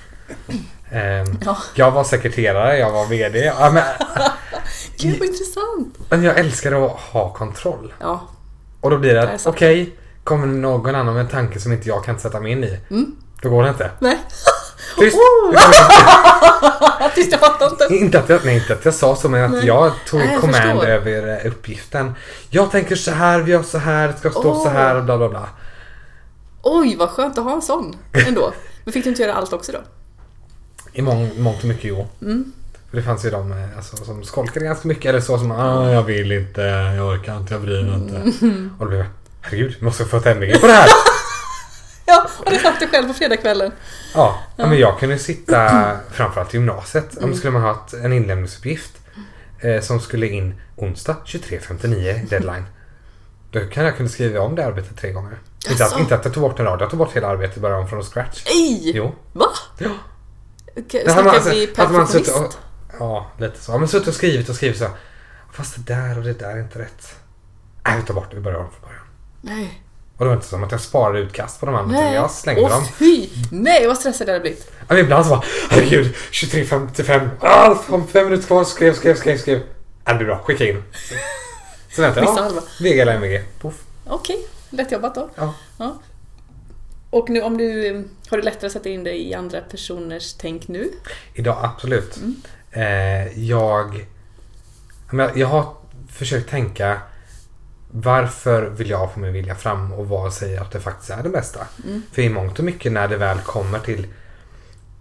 Ehm, 0.90 1.38
Ja, 1.44 1.56
jag 1.74 1.90
var 1.90 2.04
sekreterare, 2.04 2.78
jag 2.78 2.92
var 2.92 3.06
VD. 3.06 3.38
Ja, 3.58 3.70
men, 3.70 3.82
gud 4.98 5.18
vad 5.18 5.28
intressant. 5.28 5.98
men 6.10 6.22
jag 6.22 6.38
älskar 6.38 6.84
att 6.86 6.90
ha 7.00 7.32
kontroll. 7.32 7.94
Ja, 8.00 8.28
Och 8.80 8.90
då 8.90 8.98
blir 8.98 9.14
det 9.14 9.22
att 9.34 9.46
okej, 9.46 9.94
kommer 10.24 10.46
någon 10.46 10.94
annan 10.94 11.14
med 11.14 11.20
en 11.20 11.28
tanke 11.30 11.60
som 11.60 11.72
inte 11.72 11.88
jag 11.88 12.04
kan 12.04 12.18
sätta 12.18 12.40
mig 12.40 12.52
in 12.52 12.64
i. 12.64 12.78
Mm. 12.90 13.16
Då 13.42 13.50
går 13.50 13.62
det 13.62 13.68
inte. 13.68 13.90
nej. 13.98 14.18
Tyst! 14.98 15.16
Oh! 15.16 15.54
Tyst, 17.14 17.32
jag 17.32 17.40
fattar 17.40 17.70
inte. 17.70 17.94
Inte 17.94 18.18
att 18.18 18.28
jag, 18.28 18.44
nej, 18.44 18.54
inte 18.54 18.72
att 18.72 18.84
jag 18.84 18.94
sa 18.94 19.16
så, 19.16 19.28
men 19.28 19.44
att 19.44 19.50
Nej. 19.50 19.66
jag 19.66 19.92
tog 20.08 20.20
Nej, 20.20 20.28
jag 20.32 20.40
command 20.40 20.56
förstår. 20.80 20.86
över 20.86 21.40
eh, 21.44 21.46
uppgiften. 21.50 22.14
Jag 22.50 22.70
tänker 22.70 22.96
så 22.96 23.10
här, 23.10 23.40
vi 23.40 23.52
gör 23.52 23.62
så 23.62 23.78
här, 23.78 24.08
det 24.08 24.16
ska 24.18 24.30
stå 24.30 24.50
Åh. 24.50 24.62
så 24.64 24.68
här 24.68 24.96
och 24.96 25.04
bla 25.04 25.18
bla 25.18 25.28
bla. 25.28 25.48
Oj, 26.62 26.96
vad 26.98 27.08
skönt 27.10 27.38
att 27.38 27.44
ha 27.44 27.52
en 27.54 27.62
sån 27.62 27.96
ändå. 28.28 28.52
Men 28.84 28.92
fick 28.92 29.04
du 29.04 29.10
inte 29.10 29.22
göra 29.22 29.34
allt 29.34 29.52
också 29.52 29.72
då? 29.72 29.78
I 30.94 31.02
mång, 31.02 31.42
mångt 31.42 31.58
och 31.58 31.68
mycket 31.68 31.84
jo. 31.84 32.06
Mm. 32.22 32.52
För 32.90 32.96
det 32.96 33.02
fanns 33.02 33.24
ju 33.24 33.30
de 33.30 33.52
eh, 33.52 33.76
alltså, 33.76 33.96
som 33.96 34.24
skolkade 34.24 34.66
ganska 34.66 34.88
mycket 34.88 35.04
eller 35.04 35.20
så 35.20 35.38
som 35.38 35.52
ah, 35.52 35.90
jag 35.90 36.02
vill 36.02 36.32
inte, 36.32 36.60
jag 36.96 37.08
orkar 37.08 37.36
inte, 37.36 37.54
jag 37.54 37.62
bryr 37.62 37.82
mig 37.82 37.94
inte. 37.94 38.16
Mm. 38.16 38.74
Och 38.78 38.84
då 38.84 38.88
blev 38.88 39.00
jag, 39.00 39.08
herregud, 39.40 39.76
vi 39.78 39.84
måste 39.84 40.04
få 40.04 40.16
ett 40.16 40.24
på 40.60 40.66
det 40.66 40.72
här. 40.72 40.88
Ja, 42.06 42.28
och 42.38 42.50
det 42.50 42.58
satt 42.58 42.80
du 42.80 42.86
själv 42.86 43.08
på 43.08 43.14
fredagskvällen. 43.14 43.72
Ja, 44.14 44.38
ja. 44.56 44.66
men 44.66 44.78
jag 44.78 44.98
kunde 44.98 45.18
sitta 45.18 45.96
framförallt 46.10 46.54
i 46.54 46.56
gymnasiet. 46.56 47.16
Mm. 47.16 47.30
Om 47.30 47.36
skulle 47.36 47.52
man 47.52 47.62
ha 47.62 47.70
ett, 47.70 47.94
en 47.94 48.12
inlämningsuppgift 48.12 48.92
eh, 49.60 49.80
som 49.80 50.00
skulle 50.00 50.28
in 50.28 50.54
onsdag 50.76 51.16
23.59 51.24 52.28
deadline. 52.28 52.64
Då 53.50 53.60
kan 53.60 53.84
jag 53.84 53.96
kunna 53.96 54.08
skriva 54.08 54.40
om 54.40 54.54
det 54.54 54.66
arbetet 54.66 54.96
tre 54.96 55.12
gånger. 55.12 55.38
Inte 55.70 55.84
att, 55.84 55.98
inte 56.00 56.14
att 56.14 56.24
jag 56.24 56.34
tog 56.34 56.42
bort 56.42 56.58
en 56.58 56.66
rad, 56.66 56.80
jag 56.80 56.90
tog 56.90 56.98
bort 56.98 57.16
hela 57.16 57.28
arbetet 57.28 57.62
bara 57.62 57.78
om 57.78 57.88
från 57.88 58.02
scratch. 58.02 58.44
Ej! 58.46 58.92
Jo. 58.94 59.14
Va? 59.32 59.46
Ja. 59.78 59.90
Det 60.74 60.94
hade 60.94 61.04
man 61.06 61.14
Snackar 61.14 61.30
alltså- 61.30 61.50
vi 61.50 61.70
hade 61.76 61.92
man 61.92 62.02
och, 62.02 62.08
perfektionist? 62.12 62.58
Ja, 62.98 63.30
lite 63.38 63.60
så. 63.60 63.72
Ja, 63.72 63.78
men 63.78 63.88
suttit 63.88 64.08
och 64.08 64.14
skrivit 64.14 64.48
och 64.48 64.54
skrivit 64.56 64.78
så. 64.78 64.86
Fast 65.52 65.76
det 65.76 65.94
där 65.94 66.18
och 66.18 66.24
det 66.24 66.32
där 66.38 66.50
är 66.50 66.60
inte 66.60 66.78
rätt. 66.78 67.14
Nej, 67.86 67.96
vi 68.00 68.06
tar 68.06 68.14
bort 68.14 68.30
det. 68.30 68.36
Vi 68.36 68.42
börjar 68.42 68.58
om 68.58 68.70
från 68.70 68.80
början. 68.88 69.04
Nej. 69.40 69.80
Och 70.16 70.24
det 70.24 70.28
var 70.28 70.34
inte 70.34 70.46
som 70.46 70.64
att 70.64 70.72
jag 70.72 70.80
sparade 70.80 71.18
utkast 71.18 71.60
på 71.60 71.66
de 71.66 71.74
andra. 71.74 72.00
Nej. 72.00 72.14
Jag 72.14 72.30
slängde 72.30 72.62
Åh, 72.62 72.70
dem. 72.70 72.84
fy! 72.98 73.28
Nej, 73.50 73.86
vad 73.86 73.98
stressad 73.98 74.28
jag 74.28 74.32
hade 74.32 74.40
blivit. 74.42 74.70
Ja, 74.78 74.84
men 74.88 74.98
ibland 74.98 75.24
så 75.26 75.30
bara, 75.30 75.42
herregud, 75.70 76.14
23.55. 76.30 77.28
Ah, 77.40 77.76
om 77.88 78.06
fem 78.06 78.24
minuter 78.24 78.46
kvar. 78.46 78.64
Skrev, 78.64 78.94
skrev, 78.94 79.14
skrev, 79.16 79.38
skrev. 79.38 79.60
Ja, 80.04 80.12
det 80.12 80.18
blir 80.18 80.26
bra. 80.26 80.38
Skicka 80.38 80.64
in. 80.68 80.82
Så 81.94 82.02
väntar 82.02 82.22
jag. 82.22 82.52
VG 82.80 83.00
eller 83.00 83.14
MVG. 83.14 83.42
Poff. 83.60 83.74
Okej, 84.06 84.46
lätt 84.70 84.92
jobbat 84.92 85.14
då. 85.14 85.30
Ja. 85.34 85.54
Ja. 85.78 85.98
Och 87.14 87.30
nu 87.30 87.42
om 87.42 87.56
du, 87.56 87.92
har 88.28 88.36
du 88.36 88.42
lättare 88.42 88.66
att 88.66 88.72
sätta 88.72 88.88
in 88.88 89.04
dig 89.04 89.28
i 89.28 89.34
andra 89.34 89.60
personers 89.60 90.34
tänk 90.34 90.68
nu? 90.68 90.90
Idag, 91.34 91.58
absolut. 91.62 92.16
Mm. 92.16 92.36
Eh, 92.70 93.38
jag, 93.38 94.06
jag, 95.12 95.36
jag 95.36 95.46
har 95.46 95.74
försökt 96.08 96.50
tänka 96.50 97.00
varför 97.90 98.62
vill 98.62 98.90
jag 98.90 99.12
få 99.12 99.20
min 99.20 99.32
vilja 99.32 99.54
fram 99.54 99.92
och 99.92 100.08
vad 100.08 100.32
säger 100.32 100.60
att 100.60 100.70
det 100.70 100.80
faktiskt 100.80 101.10
är 101.10 101.22
det 101.22 101.28
bästa? 101.28 101.66
Mm. 101.84 102.02
För 102.12 102.22
i 102.22 102.28
mångt 102.28 102.58
och 102.58 102.64
mycket 102.64 102.92
när 102.92 103.08
det 103.08 103.16
väl 103.16 103.38
kommer 103.38 103.78
till 103.78 104.06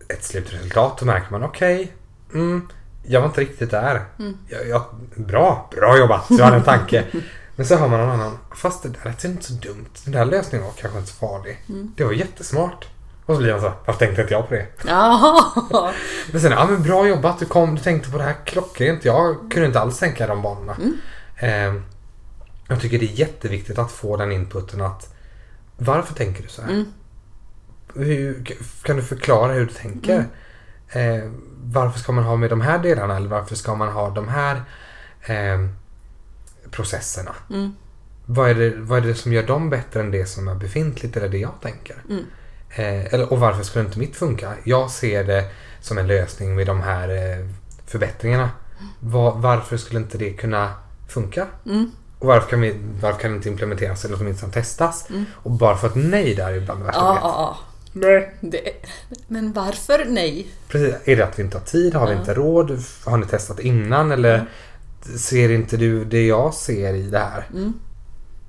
ett 0.09 0.23
slutresultat 0.23 0.97
då 0.97 1.05
märker 1.05 1.31
man 1.31 1.43
okej, 1.43 1.93
mm, 2.33 2.69
jag 3.03 3.21
var 3.21 3.27
inte 3.27 3.41
riktigt 3.41 3.71
där. 3.71 4.01
Mm. 4.19 4.37
Jag, 4.47 4.67
jag, 4.67 4.83
bra, 5.15 5.69
bra 5.75 5.97
jobbat, 5.97 6.25
du 6.29 6.43
hade 6.43 6.57
en 6.57 6.63
tanke. 6.63 7.03
Men 7.55 7.65
så 7.65 7.75
hör 7.75 7.87
man 7.87 7.99
någon 7.99 8.09
annan, 8.09 8.37
fast 8.55 8.83
det 8.83 8.89
där 8.89 8.99
lät 9.05 9.23
inte 9.23 9.43
så 9.43 9.53
dumt. 9.53 9.89
Den 10.03 10.13
där 10.13 10.25
lösningen 10.25 10.67
var 10.67 10.73
kanske 10.73 10.99
inte 10.99 11.11
så 11.11 11.27
farlig. 11.27 11.63
Mm. 11.69 11.93
Det 11.95 12.03
var 12.03 12.11
jättesmart. 12.11 12.87
Och 13.25 13.35
så 13.35 13.41
blir 13.41 13.51
man 13.51 13.61
så, 13.61 13.71
varför 13.85 13.99
tänkte 13.99 14.21
inte 14.21 14.33
jag 14.33 14.49
på 14.49 14.53
det? 14.53 14.67
Men 16.31 16.41
sen, 16.41 16.51
ja 16.51 16.65
men 16.65 16.83
bra 16.83 17.07
jobbat, 17.07 17.39
du, 17.39 17.45
kom, 17.45 17.75
du 17.75 17.81
tänkte 17.81 18.11
på 18.11 18.17
det 18.17 18.23
här 18.23 18.35
klockrent. 18.45 19.05
Jag 19.05 19.51
kunde 19.51 19.67
inte 19.67 19.79
alls 19.79 19.99
tänka 19.99 20.27
de 20.27 20.41
banorna. 20.41 20.75
Mm. 20.75 20.97
Eh, 21.75 21.81
jag 22.67 22.81
tycker 22.81 22.99
det 22.99 23.05
är 23.05 23.19
jätteviktigt 23.19 23.79
att 23.79 23.91
få 23.91 24.17
den 24.17 24.31
inputen 24.31 24.81
att 24.81 25.15
varför 25.77 26.13
tänker 26.13 26.43
du 26.43 26.49
så 26.49 26.61
här? 26.61 26.69
Mm. 26.69 26.85
Hur, 27.95 28.45
kan 28.83 28.95
du 28.95 29.01
förklara 29.01 29.53
hur 29.53 29.65
du 29.65 29.73
tänker? 29.73 30.25
Eh, 30.89 31.23
varför 31.63 31.99
ska 31.99 32.11
man 32.11 32.23
ha 32.23 32.35
med 32.35 32.49
de 32.49 32.61
här 32.61 32.79
delarna 32.79 33.17
eller 33.17 33.29
varför 33.29 33.55
ska 33.55 33.75
man 33.75 33.89
ha 33.89 34.09
de 34.09 34.27
här 34.27 34.55
eh, 35.21 35.67
processerna? 36.73 37.35
Mm. 37.49 37.75
Vad 38.25 38.49
är, 38.49 38.55
det, 38.55 38.73
vad 38.77 38.97
är 38.97 39.01
det 39.07 39.15
som 39.15 39.33
gör 39.33 39.43
dem 39.43 39.69
bättre 39.69 39.99
än 39.99 40.11
det 40.11 40.25
som 40.25 40.47
är 40.47 40.55
befintligt 40.55 41.17
eller 41.17 41.29
det 41.29 41.37
jag 41.37 41.51
tänker? 41.61 41.95
Mm. 42.09 42.25
Eh, 42.75 43.13
eller, 43.13 43.33
och 43.33 43.39
varför 43.39 43.63
skulle 43.63 43.85
inte 43.85 43.99
mitt 43.99 44.15
funka? 44.15 44.53
Jag 44.63 44.91
ser 44.91 45.23
det 45.23 45.45
som 45.81 45.97
en 45.97 46.07
lösning 46.07 46.55
med 46.55 46.67
de 46.67 46.81
här 46.81 47.09
eh, 47.09 47.47
förbättringarna. 47.87 48.49
Va- 48.99 49.33
varför 49.37 49.77
skulle 49.77 49.99
inte 49.99 50.17
det 50.17 50.33
kunna 50.33 50.73
funka? 51.07 51.47
Mm. 51.65 51.91
Och 52.19 52.27
varför 52.27 52.49
kan, 52.49 52.61
vi, 52.61 52.75
varför 53.01 53.19
kan 53.19 53.31
det 53.31 53.35
inte 53.37 53.49
implementeras 53.49 54.05
eller 54.05 54.17
åtminstone 54.21 54.53
testas? 54.53 55.09
Mm. 55.09 55.25
Och 55.33 55.51
bara 55.51 55.77
för 55.77 55.87
att 55.87 55.95
nej 55.95 56.35
där 56.35 56.53
är 56.53 56.59
bland 56.59 56.79
det 56.79 56.85
värsta 56.85 56.99
Ja, 57.01 57.07
jag 57.07 57.13
vet. 57.15 57.23
ja. 57.23 57.57
Nej. 57.95 58.35
Det. 58.41 58.87
Men 59.27 59.53
varför 59.53 60.05
nej? 60.07 60.47
Precis. 60.67 60.95
Är 61.05 61.15
det 61.15 61.23
att 61.25 61.39
vi 61.39 61.43
inte 61.43 61.57
har 61.57 61.65
tid? 61.65 61.95
Har 61.95 62.07
vi 62.07 62.13
Ja. 62.13 62.19
inte 62.19 62.33
råd? 62.33 62.83
Har 63.05 63.17
ni 63.17 63.25
testat 63.25 63.59
innan? 63.59 64.11
Eller 64.11 64.45
ser 65.17 65.51
inte 65.51 65.77
du 65.77 66.05
det 66.05 66.25
jag 66.25 66.53
ser 66.53 66.93
i 66.93 67.01
det 67.01 67.19
här? 67.19 67.47
Mm. 67.53 67.73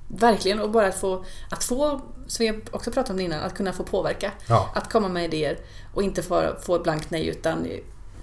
Verkligen, 0.09 0.61
och 0.61 0.71
bara 0.71 0.87
att 0.87 0.95
få, 0.95 1.25
att 1.51 1.64
få, 1.64 2.01
som 2.27 2.47
vi 2.47 2.61
också 2.71 2.90
pratade 2.90 3.14
om 3.14 3.21
innan, 3.21 3.43
att 3.43 3.55
kunna 3.55 3.73
få 3.73 3.83
påverka. 3.83 4.33
Ja. 4.47 4.71
Att 4.75 4.93
komma 4.93 5.09
med 5.09 5.25
idéer 5.25 5.59
och 5.95 6.03
inte 6.03 6.23
få, 6.23 6.43
få 6.62 6.77
ett 6.77 6.83
blankt 6.83 7.11
nej 7.11 7.27
utan 7.27 7.67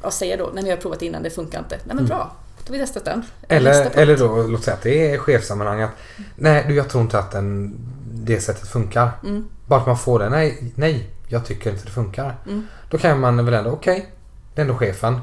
att 0.02 0.13
säga 0.13 0.38
då, 0.38 0.44
nej 0.44 0.54
men 0.54 0.65
jag 0.65 0.78
har 0.78 0.82
provat 0.82 1.02
innan, 1.02 1.24
det 1.24 1.30
funkar 1.30 1.60
inte. 1.60 1.80
Nej 1.84 1.96
men 1.96 2.06
bra, 2.06 2.36
då 2.65 2.74
har 2.74 2.80
vi 2.80 2.86
testat 2.86 3.06
den. 3.06 3.24
Eller, 3.48 3.98
eller 3.98 4.17
då, 4.17 4.44
låt 4.48 4.63
säga 4.63 4.78
att 4.78 4.84
det 4.84 5.12
är 5.12 5.17
chefsammanhang. 5.17 5.82
Att, 5.82 5.91
nej, 6.36 6.65
du, 6.67 6.76
jag 6.76 6.89
tror 6.89 7.04
inte 7.04 7.20
att 7.20 7.32
den, 7.32 7.76
det 8.13 8.39
sättet 8.39 8.67
funkar. 8.67 9.12
Mm. 9.24 9.46
Bara 9.65 9.80
att 9.80 9.88
man 9.88 9.98
får 9.98 10.20
det. 10.20 10.30
Nej, 10.30 10.74
nej, 10.76 11.10
jag 11.28 11.46
tycker 11.46 11.72
inte 11.72 11.86
det 11.86 11.91
funkar. 11.91 12.36
Mm. 12.46 12.67
Då 12.89 12.98
kan 12.98 13.20
man 13.20 13.46
väl 13.46 13.54
ändå, 13.54 13.72
okej, 13.72 14.10
det 14.56 14.62
är 14.62 14.65
ändå 14.65 14.78
chefen. 14.78 15.20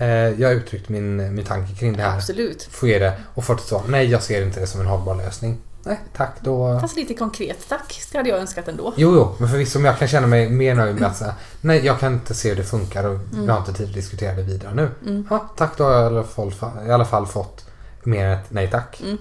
Eh, 0.00 0.08
jag 0.40 0.48
har 0.48 0.54
uttryckt 0.54 0.88
min, 0.88 1.34
min 1.34 1.44
tanke 1.44 1.74
kring 1.74 1.96
det 1.96 2.02
här. 2.02 2.16
Absolut. 2.16 2.68
Det 2.80 3.12
och 3.34 3.44
fått 3.44 3.60
ett 3.60 3.66
svar. 3.66 3.82
Nej, 3.88 4.06
jag 4.10 4.22
ser 4.22 4.42
inte 4.42 4.60
det 4.60 4.66
som 4.66 4.80
en 4.80 4.86
hållbar 4.86 5.14
lösning. 5.14 5.58
Nej, 5.84 6.00
tack. 6.16 6.36
Då... 6.40 6.80
Fast 6.80 6.96
lite 6.96 7.14
konkret, 7.14 7.68
tack. 7.68 8.00
Det 8.12 8.18
hade 8.18 8.30
jag 8.30 8.38
önskat 8.38 8.68
ändå. 8.68 8.92
Jo, 8.96 9.14
jo, 9.14 9.34
men 9.38 9.48
förvisso 9.48 9.78
om 9.78 9.84
jag 9.84 9.98
kan 9.98 10.08
känna 10.08 10.26
mig 10.26 10.48
mer 10.50 10.74
nöjd 10.74 11.00
med 11.00 11.08
att 11.10 11.16
säga 11.16 11.34
nej, 11.60 11.86
jag 11.86 12.00
kan 12.00 12.12
inte 12.12 12.34
se 12.34 12.48
hur 12.48 12.56
det 12.56 12.62
funkar 12.64 13.04
och 13.04 13.18
jag 13.46 13.52
har 13.52 13.58
inte 13.58 13.72
tid 13.72 13.88
att 13.88 13.94
diskutera 13.94 14.34
det 14.34 14.42
vidare 14.42 14.74
nu. 14.74 14.90
Mm. 15.06 15.26
Ja, 15.30 15.48
tack, 15.56 15.76
då 15.76 15.84
har 15.84 15.92
jag 15.92 16.02
i 16.02 16.06
alla 16.16 16.24
fall, 16.24 16.52
i 16.86 16.90
alla 16.90 17.04
fall 17.04 17.26
fått 17.26 17.64
mer 18.02 18.26
än 18.26 18.38
ett 18.38 18.46
nej 18.50 18.70
tack. 18.70 19.00
Mm. 19.04 19.18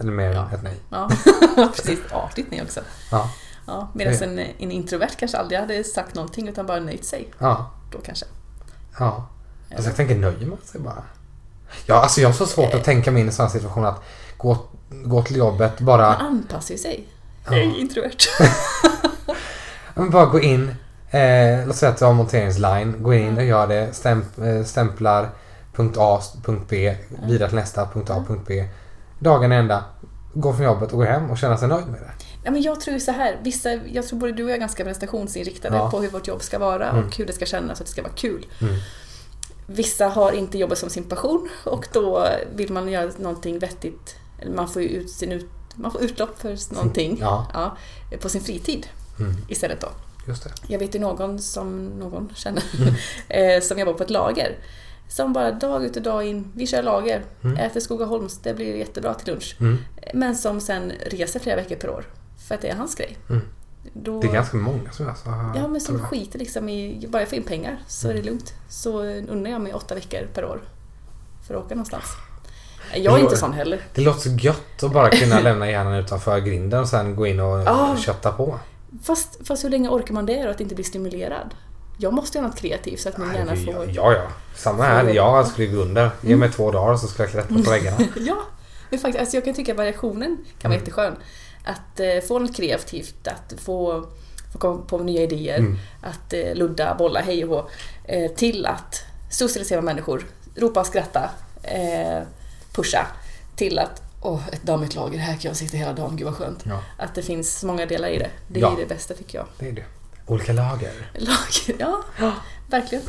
Eller 0.00 0.12
mer 0.12 0.32
Ja. 0.32 0.48
än 0.48 0.54
ett 0.54 0.62
nej. 0.62 0.76
Ja, 0.90 1.10
precis. 1.76 1.98
Artigt 2.12 2.48
nej 2.50 2.62
också. 2.62 2.80
Ja, 3.10 3.30
Ja, 3.66 3.88
Medan 3.94 4.14
Ja. 4.14 4.24
en, 4.24 4.38
en 4.38 4.70
introvert 4.70 5.16
kanske 5.18 5.38
aldrig 5.38 5.60
hade 5.60 5.84
sagt 5.84 6.14
någonting 6.14 6.48
utan 6.48 6.66
bara 6.66 6.80
nöjt 6.80 7.04
sig. 7.04 7.30
ja, 7.38 7.70
Då 7.92 7.98
kanske. 7.98 8.26
ja. 8.98 9.28
Alltså 9.74 9.88
jag 9.88 9.96
tänker 9.96 10.14
nöjer 10.16 10.46
man 10.46 10.58
sig 10.64 10.80
bara? 10.80 11.02
Ja, 11.86 11.94
alltså 11.94 12.20
jag 12.20 12.28
har 12.28 12.34
så 12.34 12.46
svårt 12.46 12.74
att 12.74 12.84
tänka 12.84 13.10
mig 13.10 13.22
in 13.22 13.28
i 13.28 13.32
sådana 13.32 13.50
situationer 13.50 13.88
att 13.88 14.02
gå, 14.36 14.58
gå 15.04 15.22
till 15.22 15.36
jobbet, 15.36 15.80
bara, 15.80 16.06
Man 16.08 16.26
anpassar 16.26 16.74
ju 16.74 16.78
sig. 16.78 17.04
Ja. 17.44 17.50
Hej 17.52 17.74
introvert. 17.80 18.16
ja, 19.26 19.34
men 19.94 20.10
bara 20.10 20.26
gå 20.26 20.40
in. 20.40 20.74
Eh, 21.10 21.66
låt 21.66 21.76
säga 21.76 21.92
att 21.92 21.98
du 21.98 22.04
har 22.04 22.12
monteringsline. 22.12 22.94
Gå 23.02 23.14
in 23.14 23.36
och 23.38 23.44
gör 23.44 23.66
det. 23.66 23.92
Stämp, 23.92 24.38
eh, 24.38 24.64
stämplar 24.64 25.28
punkt 25.74 25.96
A, 25.98 26.20
punkt 26.44 26.64
B, 26.68 26.96
vidare 27.26 27.48
till 27.48 27.58
nästa, 27.58 27.86
punkt 27.86 28.10
A, 28.10 28.24
punkt 28.28 28.44
B. 28.46 28.68
Dagen 29.18 29.52
ända. 29.52 29.84
Gå 30.34 30.52
från 30.52 30.64
jobbet 30.66 30.92
och 30.92 30.98
gå 30.98 31.04
hem 31.04 31.30
och 31.30 31.38
känna 31.38 31.56
sig 31.56 31.68
nöjd 31.68 31.86
med 31.86 32.00
det. 32.00 32.10
Ja, 32.44 32.50
men 32.50 32.62
jag 32.62 32.80
tror 32.80 32.98
så 32.98 33.12
här, 33.12 33.36
vissa, 33.42 33.72
jag 33.72 34.06
tror 34.08 34.18
både 34.18 34.32
du 34.32 34.44
och 34.44 34.50
jag 34.50 34.56
är 34.56 34.60
ganska 34.60 34.84
prestationsinriktade 34.84 35.76
Ja. 35.76 35.90
på 35.90 36.00
hur 36.00 36.10
vårt 36.10 36.28
jobb 36.28 36.42
ska 36.42 36.58
vara 36.58 36.88
Mm. 36.90 37.04
och 37.06 37.16
hur 37.16 37.26
det 37.26 37.32
ska 37.32 37.46
kännas 37.46 37.78
och 37.80 37.82
att 37.82 37.86
det 37.86 37.92
ska 37.92 38.02
vara 38.02 38.12
kul. 38.12 38.46
Mm. 38.60 38.74
Vissa 39.72 40.08
har 40.08 40.32
inte 40.32 40.58
jobbet 40.58 40.78
som 40.78 40.90
sin 40.90 41.04
passion 41.04 41.48
och 41.64 41.86
då 41.92 42.26
vill 42.54 42.72
man 42.72 42.88
göra 42.88 43.10
någonting 43.18 43.58
vettigt. 43.58 44.16
Eller 44.38 44.52
man 44.52 44.68
får 44.68 44.82
ut 44.82 45.10
sin 45.10 45.32
ut, 45.32 45.46
man 45.74 45.92
får 45.92 46.02
utlopp 46.02 46.40
för 46.40 46.74
någonting 46.74 47.18
Ja, 47.20 47.46
ja, 47.54 47.76
på 48.20 48.28
sin 48.28 48.40
fritid 48.40 48.86
mm, 49.18 49.36
istället 49.48 49.80
då. 49.80 49.88
Jag 50.68 50.78
vet 50.78 50.94
ju 50.94 50.98
någon 50.98 51.38
som 51.38 51.86
någon 51.86 52.32
känner 52.34 52.62
Mm. 52.80 52.94
eh, 53.56 53.62
som 53.62 53.78
jobbar 53.78 53.92
på 53.92 54.02
ett 54.02 54.10
lager. 54.10 54.58
Som 55.08 55.32
bara 55.32 55.52
dag 55.52 55.84
ut 55.84 55.96
och 55.96 56.02
dag 56.02 56.26
in, 56.26 56.52
vi 56.54 56.66
kör 56.66 56.82
lager, 56.82 57.22
Mm. 57.42 57.56
äter 57.56 57.80
Skogaholms, 57.80 58.38
det 58.38 58.54
blir 58.54 58.76
jättebra 58.76 59.14
till 59.14 59.32
lunch. 59.32 59.56
Mm. 59.60 59.78
Men 60.14 60.36
som 60.36 60.60
sen 60.60 60.92
reser 61.06 61.40
flera 61.40 61.56
veckor 61.56 61.76
per 61.76 61.90
år. 61.90 62.04
För 62.48 62.54
att 62.54 62.60
det 62.60 62.68
är 62.68 62.74
hans 62.76 62.94
grej. 62.94 63.16
Mm. 63.82 63.92
Då, 64.04 64.20
Det 64.20 64.26
är 64.28 64.32
ganska 64.32 64.56
många 64.56 64.90
som 64.90 65.06
jag 65.06 65.16
så 65.18 65.30
har 65.30 65.56
Ja, 65.56 65.68
men 65.68 65.80
som 65.80 65.98
skiter 65.98 66.38
liksom 66.38 66.68
i, 66.68 67.06
bara 67.08 67.22
jag 67.22 67.28
får 67.28 67.38
in 67.38 67.44
pengar 67.44 67.78
så 67.86 68.08
är 68.08 68.14
det 68.14 68.22
lugnt. 68.22 68.54
Så 68.68 69.02
unnar 69.02 69.50
jag 69.50 69.60
mig 69.60 69.74
åtta 69.74 69.94
veckor 69.94 70.28
per 70.34 70.44
år 70.44 70.60
för 71.46 71.54
att 71.54 71.64
åka 71.64 71.74
någonstans. 71.74 72.04
Jag 72.94 73.18
är 73.18 73.22
inte 73.22 73.36
sån 73.36 73.52
heller. 73.52 73.80
Det 73.94 74.02
låter 74.02 74.20
så 74.20 74.28
gött 74.36 74.82
att 74.82 74.92
bara 74.92 75.10
kunna 75.10 75.40
lämna 75.50 75.70
hjärnan 75.70 75.94
utanför 75.94 76.40
grinden 76.40 76.80
och 76.80 76.88
sen 76.88 77.16
gå 77.16 77.26
in 77.26 77.40
och 77.40 77.60
Ja. 77.60 77.96
kötta 77.98 78.32
på. 78.32 78.58
Fast, 79.02 79.46
fast 79.46 79.64
hur 79.64 79.70
länge 79.70 79.88
orkar 79.88 80.14
man 80.14 80.26
det 80.26 80.44
och 80.44 80.50
att 80.50 80.60
inte 80.60 80.74
bli 80.74 80.84
stimulerad? 80.84 81.54
Jag 81.98 82.12
måste 82.14 82.38
göra 82.38 82.48
något 82.48 82.56
kreativt 82.58 83.00
så 83.00 83.08
att 83.08 83.18
min 83.18 83.28
Nej, 83.28 83.36
hjärna 83.36 83.56
får... 83.56 83.90
Ja, 83.90 84.12
ja. 84.12 84.22
Samma 84.54 84.82
här. 84.82 85.04
Jag 85.14 85.46
skulle 85.46 85.66
gå 85.66 85.76
under. 85.82 86.10
Ge 86.20 86.36
mig 86.36 86.50
två 86.52 86.70
dagar 86.70 86.96
så 86.96 87.06
ska 87.06 87.22
jag 87.22 87.30
klättra 87.32 87.56
på 87.56 87.62
väggarna. 87.70 87.96
Ja, 88.16 88.36
men 88.90 88.98
faktiskt, 88.98 89.20
alltså 89.20 89.36
jag 89.36 89.44
kan 89.44 89.54
tycka 89.54 89.72
att 89.72 89.78
variationen 89.78 90.36
kan 90.58 90.70
vara 90.70 90.74
Mm. 90.74 90.78
jätteskön. 90.78 91.16
Att 91.64 92.00
eh, 92.00 92.20
få 92.28 92.38
något 92.38 92.56
kreativt, 92.56 93.26
att 93.28 93.54
få, 93.60 94.06
få 94.52 94.58
komma 94.58 94.82
på 94.82 94.98
nya 94.98 95.22
idéer, 95.22 95.58
Mm. 95.58 95.78
att 96.02 96.32
eh, 96.32 96.54
ludda, 96.54 96.94
bolla, 96.94 97.20
hej 97.20 97.44
och 97.44 97.50
hå. 97.50 97.68
Eh, 98.04 98.30
till 98.30 98.66
att 98.66 99.02
socialisera 99.30 99.80
människor, 99.82 100.26
ropa 100.56 100.80
och 100.80 100.86
skratta, 100.86 101.30
eh, 101.62 102.22
pusha. 102.72 103.06
Till 103.56 103.78
att, 103.78 104.02
åh, 104.22 104.48
ett 104.52 104.62
dammigt 104.62 104.94
lager, 104.94 105.18
här 105.18 105.32
kan 105.36 105.48
jag 105.48 105.56
sitta 105.56 105.76
hela 105.76 105.92
dagen, 105.92 106.16
gud 106.16 106.26
vad 106.26 106.36
skönt. 106.36 106.62
Ja, 106.66 106.82
Att 106.98 107.14
det 107.14 107.22
finns 107.22 107.58
så 107.58 107.66
många 107.66 107.86
delar 107.86 108.08
i 108.08 108.18
det. 108.18 108.30
Det 108.48 108.60
är 108.60 108.62
Ja. 108.62 108.74
det 108.78 108.86
bästa 108.86 109.14
tycker 109.14 109.38
jag. 109.38 109.46
det 109.58 109.68
är 109.68 109.72
det. 109.72 109.84
Olika 110.26 110.52
lager. 110.52 110.92
Lager, 111.14 111.76
ja, 112.18 112.34
verkligen. 112.70 113.04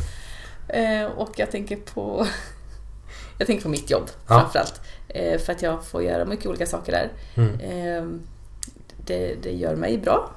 Eh, 0.67 1.05
och 1.05 1.29
jag 1.35 1.51
tänker 1.51 1.75
på 1.75 2.27
Jag 3.37 3.47
tänker 3.47 3.63
på 3.63 3.69
mitt 3.69 3.89
jobb 3.89 4.09
Ja. 4.27 4.39
framförallt. 4.39 4.81
Eh, 5.07 5.39
för 5.39 5.53
att 5.53 5.61
jag 5.61 5.85
får 5.85 6.03
göra 6.03 6.25
mycket 6.25 6.45
olika 6.45 6.65
saker 6.65 6.91
där. 6.91 7.11
Mm. 7.35 7.59
Eh, 7.59 8.19
det, 9.05 9.35
det 9.43 9.51
gör 9.51 9.75
mig 9.75 9.97
bra. 9.97 10.29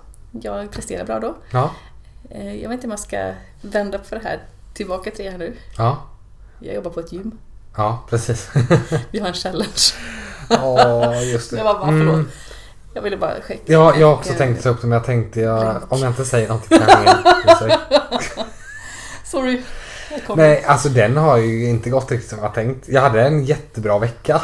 Jag 0.42 0.70
presterar 0.70 1.04
bra 1.04 1.20
då. 1.20 1.34
Ja, 1.50 1.70
Eh, 2.30 2.54
jag 2.62 2.68
vet 2.68 2.74
inte 2.74 2.86
om 2.86 2.90
jag 2.90 3.00
ska 3.00 3.32
vända 3.60 3.98
på 3.98 4.14
det 4.14 4.20
här 4.24 4.42
tillbaka 4.74 5.10
till 5.10 5.24
det 5.24 5.30
här 5.30 5.38
nu. 5.38 5.52
ja, 5.78 6.02
Jag 6.60 6.74
jobbar 6.74 6.90
på 6.90 7.00
ett 7.00 7.12
gym. 7.12 7.38
ja, 7.76 8.04
precis. 8.10 8.50
Vi 9.10 9.18
har 9.18 9.28
en 9.28 9.34
challenge. 9.34 9.82
Ja, 10.48 11.14
just 11.22 11.50
det. 11.50 11.56
Jag 11.56 11.64
var 11.64 11.74
bara, 11.74 11.86
förlåt. 11.86 12.26
Jag 12.94 13.02
ville 13.02 13.16
bara 13.16 13.34
checka. 13.48 13.62
Ja, 13.72 13.94
jag 13.96 14.06
har 14.06 14.14
också 14.14 14.32
tänkt 14.32 14.62
ta 14.62 14.68
upp 14.68 14.80
det 14.80 14.86
men 14.86 14.96
jag 14.96 15.04
tänkte 15.06 15.40
jag, 15.40 15.82
om 15.92 15.98
jag 16.00 16.10
inte 16.10 16.24
säger 16.24 16.48
någonting 16.48 16.78
kanske. 17.46 17.78
Sorry. 19.24 19.62
Nej, 20.36 20.64
alltså 20.64 20.88
den 20.88 21.16
har 21.16 21.36
ju 21.36 21.68
inte 21.68 21.90
gått 21.90 22.10
riktigt 22.10 22.30
som 22.30 22.38
jag 22.38 22.54
tänkt. 22.54 22.88
Jag 22.88 23.00
hade 23.00 23.22
en 23.22 23.44
jättebra 23.44 23.98
vecka. 23.98 24.42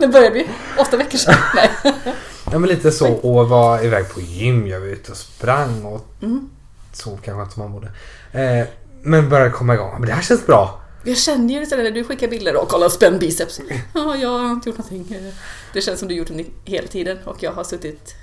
Nu 0.00 0.08
börjar 0.08 0.30
vi. 0.30 0.50
Åtta 0.78 0.96
veckor 0.96 1.18
sedan. 1.18 1.34
Nej. 1.54 1.70
Ja 2.52 2.58
men 2.58 2.68
lite 2.68 2.92
så 2.92 3.12
och 3.12 3.48
var 3.48 3.84
iväg 3.84 4.08
på 4.14 4.20
gym. 4.20 4.66
Jag 4.66 4.80
var 4.80 4.86
ute 4.86 5.10
och 5.12 5.16
sprang 5.18 5.84
och 5.84 6.06
Mm. 6.22 6.50
sov 6.92 7.18
kanske 7.24 7.42
inte 7.42 7.54
som 7.54 7.62
man 7.62 7.72
borde. 7.72 7.86
Eh, 8.32 8.66
men 9.02 9.28
började 9.28 9.50
komma 9.50 9.74
igång. 9.74 9.92
Men 9.98 10.06
det 10.08 10.12
här 10.12 10.22
känns 10.22 10.46
bra. 10.46 10.80
Jag 11.04 11.16
känner 11.18 11.54
ju 11.54 11.64
det 11.64 11.76
när 11.76 11.90
du 11.90 12.04
skickar 12.04 12.28
bilder 12.28 12.56
och 12.56 12.68
kollar 12.68 12.88
spänn 12.88 13.18
biceps. 13.18 13.60
Ja, 13.94 14.16
jag 14.16 14.38
har 14.38 14.50
inte 14.50 14.68
gjort 14.68 14.78
någonting. 14.78 15.32
Det 15.72 15.80
känns 15.80 15.98
som 15.98 16.08
du 16.08 16.14
gjort 16.14 16.28
det 16.28 16.44
hela 16.64 16.88
tiden 16.88 17.18
och 17.24 17.36
jag 17.42 17.52
har 17.52 17.64
suttit 17.64 18.14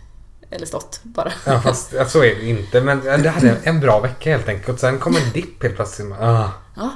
eller 0.50 0.66
stått 0.66 1.00
bara. 1.04 1.32
Ja, 1.46 1.62
fast 1.62 1.90
så 2.08 2.24
är 2.24 2.36
det 2.36 2.46
inte. 2.46 2.82
Men 2.82 3.02
det 3.04 3.30
hade 3.30 3.58
en 3.64 3.80
bra 3.80 4.00
vecka 4.00 4.30
helt 4.32 4.48
enkelt. 4.50 4.80
Sen 4.80 5.00
kom 5.00 5.16
en 5.16 5.32
dipp 5.34 5.64
helt 5.64 5.76
plötsligt. 5.76 6.12
Ah. 6.20 6.50
Ja, 6.76 6.92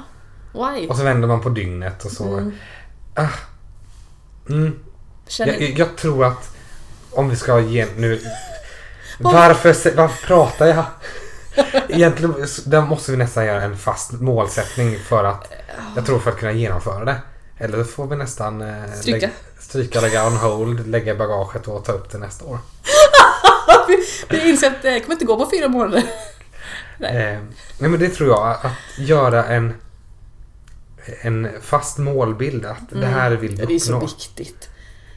why? 0.52 0.88
Och 0.88 0.96
så 0.96 1.02
vänder 1.04 1.28
man 1.28 1.40
på 1.40 1.48
dygnet 1.48 2.04
och 2.04 2.10
så. 2.12 2.24
Mm. 2.24 2.52
Ah. 3.14 3.28
Mm. 4.48 4.78
Jag, 5.38 5.62
jag 5.78 5.96
tror 5.96 6.24
att 6.24 6.56
om 7.12 7.28
vi 7.28 7.36
ska 7.36 7.60
ge 7.60 7.86
nu... 7.96 8.20
Varför, 9.18 9.96
varför 9.96 10.26
pratar 10.26 10.66
jag? 10.66 10.84
Egentligen 11.88 12.46
där 12.66 12.80
måste 12.80 13.10
vi 13.10 13.16
nästan 13.16 13.46
göra 13.46 13.62
en 13.62 13.76
fast 13.76 14.12
målsättning 14.12 14.98
för 14.98 15.24
att 15.24 15.52
jag 15.96 16.06
tror 16.06 16.18
för 16.18 16.30
att 16.30 16.38
kunna 16.38 16.52
genomföra 16.52 17.04
det. 17.04 17.16
Eller 17.58 17.78
så 17.78 17.84
får 17.84 18.06
vi 18.06 18.16
nästan 18.16 18.62
eh, 18.62 18.92
Stryka. 18.94 19.16
lägga, 19.16 19.30
stryka, 19.58 20.00
lägga 20.00 20.26
on 20.26 20.36
hold, 20.36 20.86
lägga 20.86 21.14
bagaget 21.14 21.68
och 21.68 21.84
ta 21.84 21.92
upp 21.92 22.10
det 22.12 22.18
nästa 22.18 22.44
år. 22.44 22.58
vi, 23.88 24.04
vi 24.28 24.50
inser 24.50 24.66
att 24.66 24.82
det 24.82 25.00
kommer 25.00 25.12
inte 25.12 25.24
gå 25.24 25.36
på 25.36 25.50
fyra 25.50 25.68
månader. 25.68 26.02
Nej. 26.98 27.16
Eh, 27.16 27.38
nej 27.78 27.90
men 27.90 28.00
det 28.00 28.08
tror 28.08 28.28
jag. 28.28 28.48
Att 28.48 28.98
göra 28.98 29.44
en, 29.44 29.74
en 31.20 31.48
fast 31.62 31.98
målbild. 31.98 32.66
Att 32.66 32.90
det 32.90 33.06
här 33.06 33.30
vill 33.30 33.50
vi 33.50 33.56
Mm. 33.56 33.66
Det 33.66 33.74
är 33.74 33.78
så 33.78 33.92
uppnå. 33.92 34.06
viktigt. 34.06 34.68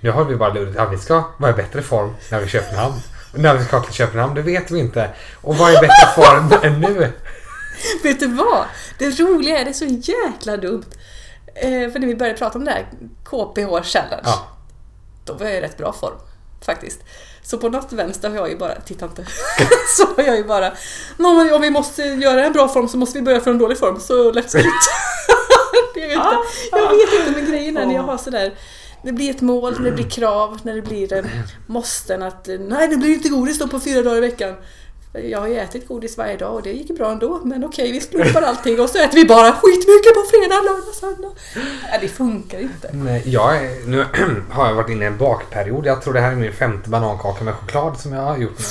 Nu 0.06 0.12
har 0.12 0.24
vi 0.24 0.36
bara 0.36 0.54
lurat. 0.54 0.74
Ja, 0.78 0.86
vi 0.86 0.98
ska 0.98 1.24
vara 1.38 1.52
i 1.52 1.54
bättre 1.54 1.82
form 1.82 2.16
när 2.32 2.40
vi 2.40 2.48
köper 2.48 2.66
Köpenhamn. 2.68 2.96
När 3.34 3.56
vi 3.56 3.66
ska 3.66 3.80
till 3.80 3.94
Köpenhamn, 3.94 4.36
det 4.36 4.42
vet 4.42 4.72
vi 4.72 4.80
inte. 4.80 5.10
Och 5.42 5.58
vad 5.58 5.70
är 5.76 5.82
bättre 5.82 6.08
form 6.16 6.54
än 6.64 6.80
nu? 6.82 7.12
Vet 8.04 8.20
du 8.20 8.28
vad? 8.28 8.66
Det 9.00 9.20
roliga 9.20 9.60
är, 9.60 9.66
det 9.66 9.72
är 9.72 9.74
så 9.74 9.86
jäkla 9.86 10.58
dumt. 10.58 10.86
Eh, 11.56 11.92
för 11.92 12.00
när 12.00 12.08
vi 12.08 12.16
började 12.16 12.38
prata 12.38 12.58
om 12.60 12.66
det 12.66 12.72
här 12.72 12.86
KPH 13.24 13.84
Challenge, 13.84 14.22
Ja, 14.24 14.48
då 15.26 15.34
var 15.34 15.46
jag 15.46 15.56
i 15.56 15.62
rätt 15.62 15.78
bra 15.78 15.94
form. 15.94 16.18
Faktiskt. 16.66 17.00
Så 17.44 17.58
på 17.58 17.70
något 17.70 17.94
vänster 17.94 18.30
har 18.30 18.36
jag 18.36 18.50
ju 18.50 18.58
bara, 18.58 18.76
titta 18.76 19.06
inte, 19.06 19.26
så 19.98 20.06
har 20.16 20.24
jag 20.24 20.38
ju 20.38 20.44
bara, 20.44 20.72
"Nå, 21.18 21.34
men 21.34 21.54
om 21.54 21.62
vi 21.62 21.70
måste 21.70 22.04
göra 22.04 22.46
en 22.46 22.54
bra 22.54 22.68
form 22.68 22.88
så 22.88 22.98
måste 22.98 23.18
vi 23.20 23.22
börja 23.26 23.42
från 23.42 23.54
en 23.54 23.60
dålig 23.60 23.78
form, 23.80 24.00
så 24.00 24.32
let's 24.32 24.52
det 25.94 26.02
är 26.04 26.14
inte, 26.14 26.38
jag 26.72 26.90
vet 26.90 27.14
inte, 27.28 27.32
men 27.42 27.52
grejen 27.52 27.78
är 27.78 27.86
när 27.86 27.96
jag 27.96 28.04
har 28.04 28.18
sådär, 28.18 28.54
det 29.06 29.14
blir 29.14 29.30
ett 29.30 29.42
mål, 29.42 29.74
när 29.80 29.86
det 29.86 29.92
blir 29.92 30.10
krav, 30.10 30.60
när 30.64 30.76
det 30.76 30.82
blir 30.82 31.14
eh, 31.14 31.26
måsten 31.68 32.24
att 32.24 32.50
nej 32.60 32.88
det 32.88 32.98
blir 32.98 33.14
inte 33.14 33.30
godis 33.30 33.60
då 33.60 33.68
på 33.68 33.80
fyra 33.80 34.02
dagar 34.02 34.18
i 34.18 34.20
veckan. 34.20 34.56
Jag 35.24 35.40
har 35.40 35.48
ju 35.48 35.56
ätit 35.56 35.88
godis 35.88 36.18
varje 36.18 36.38
dag 36.38 36.54
och 36.56 36.64
det 36.64 36.72
gick 36.72 36.98
bra 36.98 37.12
ändå. 37.12 37.42
Men 37.44 37.66
okej, 37.66 37.92
vi 37.92 38.02
slopar 38.02 38.42
allting 38.42 38.80
och 38.80 38.90
så 38.90 38.98
äter 38.98 39.16
vi 39.16 39.26
bara 39.26 39.52
skitmycket 39.52 40.14
på 40.14 40.24
fredag, 40.30 40.62
lördag, 40.62 40.94
söndag. 40.94 41.32
Nej, 41.90 42.00
det 42.02 42.08
funkar 42.08 42.60
inte. 42.60 42.90
nej, 42.94 43.22
jag 43.26 43.58
är, 43.58 43.88
nu 43.88 44.06
har 44.50 44.68
jag 44.68 44.76
varit 44.76 44.90
inne 44.90 45.06
i 45.06 45.08
en 45.08 45.18
bakperiod. 45.18 45.86
Jag 45.86 46.02
tror 46.02 46.14
det 46.14 46.20
här 46.20 46.32
är 46.32 46.36
min 46.36 46.54
femte 46.54 46.90
banankaka 46.90 47.44
med 47.44 47.54
choklad 47.54 48.00
som 48.00 48.14
jag 48.14 48.22
har 48.22 48.38
gjort 48.38 48.60
nu. 48.60 48.66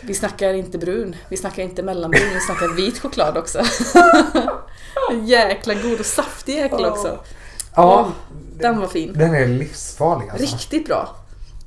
Vi 0.00 0.14
snackar 0.14 0.54
inte 0.54 0.78
brun, 0.78 1.16
vi 1.28 1.36
snackar 1.36 1.62
inte 1.62 1.82
mellanbrun, 1.82 2.34
vi 2.34 2.40
snackar 2.40 2.76
vit 2.76 2.98
choklad 2.98 3.36
också. 3.36 3.62
Jäkla 5.22 5.74
god 5.74 6.00
och 6.00 6.06
saftig 6.06 6.56
jäkel 6.56 6.84
också. 6.84 7.18
Ja, 7.74 8.12
Den 8.58 8.80
var 8.80 8.86
fin. 8.88 9.12
den 9.12 9.34
är 9.34 9.46
livsfarlig 9.46 10.28
alltså. 10.28 10.56
Riktigt 10.56 10.86
bra. 10.86 11.16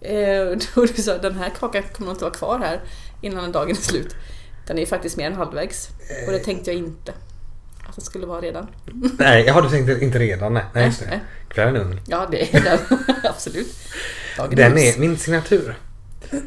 Eh, 0.01 0.45
då 0.75 0.85
du 0.85 1.01
sa 1.01 1.17
den 1.17 1.35
här 1.35 1.49
kakan 1.59 1.83
kommer 1.93 2.05
nog 2.07 2.13
inte 2.15 2.25
vara 2.25 2.33
kvar 2.33 2.59
här 2.59 2.81
innan 3.21 3.51
dagen 3.51 3.69
är 3.69 3.73
slut. 3.81 4.15
Den 4.67 4.77
är 4.77 4.81
ju 4.81 4.87
faktiskt 4.87 5.17
mer 5.17 5.27
än 5.27 5.33
halvvägs. 5.35 5.89
Och 6.25 6.31
det 6.31 6.39
tänkte 6.39 6.71
jag 6.71 6.77
inte 6.77 7.13
att 7.89 7.95
den 7.95 8.05
skulle 8.05 8.25
vara 8.25 8.41
redan. 8.41 8.67
Nej, 9.19 9.45
jag 9.45 9.53
hade 9.53 9.69
tänkt 9.69 10.01
inte 10.01 10.19
redan. 10.19 10.53
Nej, 10.53 10.63
nej 10.73 10.85
just 10.85 10.99
det. 10.99 11.05
nej. 11.05 11.19
Kvällen 11.47 11.75
är 11.75 11.79
ugn. 11.79 11.99
Ja, 12.07 12.27
det 12.31 12.55
är 12.55 12.61
den. 12.61 12.79
Absolut. 13.23 13.75
Dagen 14.37 14.55
Den 14.55 14.77
är 14.77 14.99
min 14.99 15.17
signatur. 15.17 15.77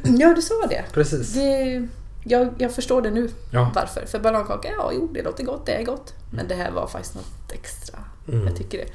Ja, 0.05 0.35
du 0.35 0.43
sa 0.43 0.67
det. 0.69 0.85
Precis. 0.93 1.35
det 1.35 1.89
jag, 2.25 2.55
jag 2.59 2.75
förstår 2.75 3.03
det 3.03 3.11
nu. 3.11 3.31
Ja. 3.51 3.73
Varför? 3.75 4.07
För 4.07 4.19
banankaka, 4.19 4.69
ja 4.79 4.91
jo, 4.95 5.11
det 5.15 5.23
låter 5.23 5.45
gott, 5.45 5.67
det 5.67 5.73
är 5.73 5.85
gott. 5.85 6.15
Men 6.31 6.49
det 6.49 6.55
här 6.55 6.71
var 6.71 6.87
faktiskt 6.87 7.15
något 7.15 7.53
extra. 7.53 7.99
Mm. 8.29 8.47
Jag 8.47 8.57
tycker 8.57 8.79
det. 8.79 8.87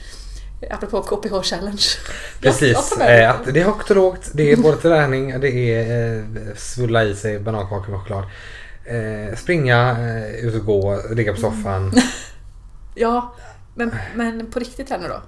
Apropå 0.71 1.01
KPH 1.01 1.41
Challenge. 1.43 1.83
Precis. 2.41 2.95
Jag, 2.99 3.09
jag 3.09 3.23
eh, 3.23 3.29
att 3.31 3.53
det 3.53 3.61
är 3.61 3.65
högt 3.65 3.89
och 3.89 3.95
lågt. 3.95 4.29
Det 4.33 4.51
är 4.51 4.57
både 4.57 4.77
träning, 4.77 5.39
det 5.39 5.49
är 5.49 6.17
eh, 6.17 6.23
svulla 6.55 7.03
i 7.03 7.15
sig 7.15 7.39
banankaka 7.39 7.91
med 7.91 7.99
choklad. 7.99 8.23
Eh, 8.85 9.35
springa, 9.35 9.91
eh, 9.91 10.45
ut 10.45 10.55
och 10.55 10.65
gå, 10.65 11.01
ligga 11.11 11.33
på 11.33 11.39
soffan. 11.39 11.93
Ja, 12.95 13.35
men, 13.75 13.95
men 14.15 14.51
på 14.51 14.59
riktigt 14.59 14.89
här 14.89 14.97
nu 14.97 15.07
då. 15.07 15.21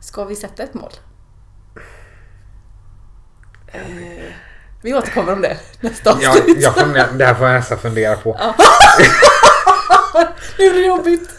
Ska 0.00 0.24
vi 0.24 0.36
sätta 0.36 0.62
ett 0.62 0.74
mål? 0.74 0.92
Eh, 3.66 3.80
vi 4.82 4.94
återkommer 4.94 5.32
om 5.32 5.40
det 5.40 5.56
nästa 5.80 6.18
Jag, 6.20 6.30
avsnitt. 6.36 6.62
jag 6.62 6.74
funderar, 6.74 7.12
det 7.12 7.24
här 7.24 7.34
får 7.34 7.46
jag 7.46 7.54
nästan 7.54 7.78
fundera 7.78 8.16
på. 8.16 8.38
Nu 10.58 10.70
blir 10.70 10.72
det 10.72 10.86
jobbigt. 10.86 11.30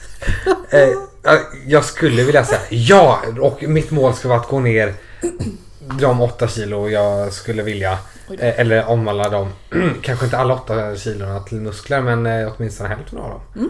Jag- 1.66 1.86
skulle 1.86 2.24
vilja 2.24 2.46
säga 2.46 2.62
ja 2.70 3.22
och 3.42 3.64
mitt 3.64 3.92
mål 3.92 4.14
ska 4.14 4.28
vara 4.28 4.40
att 4.40 4.48
gå 4.48 4.60
ner 4.60 4.94
de 6.00 6.22
åtta 6.22 6.48
kilo 6.48 6.90
jag 6.90 7.34
skulle 7.34 7.64
vilja. 7.64 7.92
Eh, 8.40 8.60
eller 8.60 8.86
omvandla 8.86 9.30
dem, 9.30 9.54
kanske 10.02 10.26
inte 10.26 10.38
alla 10.38 10.54
åtta 10.54 10.96
kilona 10.96 11.40
till 11.40 11.62
muskler 11.62 12.02
men 12.02 12.26
eh, 12.26 12.54
åtminstone 12.58 12.90
hälften 12.90 13.20
av 13.20 13.30
dem. 13.30 13.42
Mm. 13.56 13.70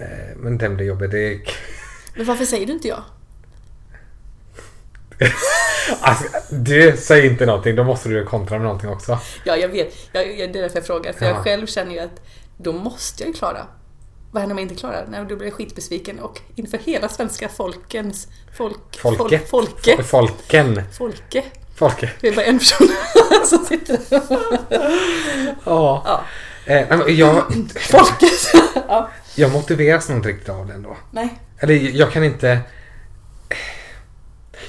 Eh, 0.00 0.36
men 0.36 0.58
den 0.58 0.76
blir 0.76 0.86
jobbig. 0.86 1.10
Det 1.10 1.32
är, 1.34 1.40
Men 2.16 2.26
varför 2.26 2.44
säger 2.44 2.66
du 2.66 2.72
inte 2.72 2.88
ja? 2.88 3.04
alltså, 6.00 6.24
du 6.50 6.96
säger 6.96 7.30
inte 7.30 7.46
någonting, 7.46 7.76
då 7.76 7.84
måste 7.84 8.08
du 8.08 8.24
kontra 8.24 8.58
med 8.58 8.64
någonting 8.64 8.90
också. 8.90 9.18
Ja, 9.44 9.56
jag 9.56 9.68
vet. 9.68 9.94
Jag, 10.12 10.38
jag, 10.38 10.52
det 10.52 10.58
är 10.58 10.62
därför 10.62 10.76
jag 10.78 10.86
frågar. 10.86 11.12
För 11.12 11.24
Ja. 11.24 11.30
jag 11.30 11.44
själv 11.44 11.66
känner 11.66 11.92
ju 11.92 11.98
att 11.98 12.20
då 12.56 12.72
måste 12.72 13.22
jag 13.22 13.28
ju 13.28 13.34
klara. 13.34 13.66
Vad 14.36 14.40
händer 14.40 14.54
om 14.54 14.58
jag 14.58 14.64
inte 14.64 14.80
klarar? 14.80 15.06
Nej, 15.08 15.24
då 15.28 15.36
blir 15.36 15.46
jag 15.46 15.54
skitbesviken 15.54 16.18
och 16.18 16.40
inför 16.54 16.78
hela 16.78 17.08
svenska 17.08 17.48
folkens... 17.48 18.28
Folk, 18.56 18.98
Folke. 18.98 19.38
Fol, 19.38 19.66
folke. 19.66 20.02
Folken. 20.02 20.82
Folke. 20.92 21.44
Folke. 21.74 22.10
Det 22.20 22.28
är 22.28 22.36
bara 22.36 22.44
en 22.44 22.58
person 22.58 22.88
som 23.44 23.64
sitter 23.64 23.98
där. 24.08 24.22
Ja. 25.64 26.02
Ja. 26.04 26.24
Eh, 26.64 27.08
jag, 27.08 27.44
Folket. 27.76 28.30
ja. 28.88 29.10
jag 29.34 29.52
motiveras 29.52 30.08
nog 30.08 30.18
inte 30.18 30.28
riktigt 30.28 30.48
av 30.48 30.66
det 30.66 30.74
ändå. 30.74 30.96
Nej. 31.10 31.38
Eller 31.58 31.74
jag 31.74 32.12
kan 32.12 32.24
inte... 32.24 32.60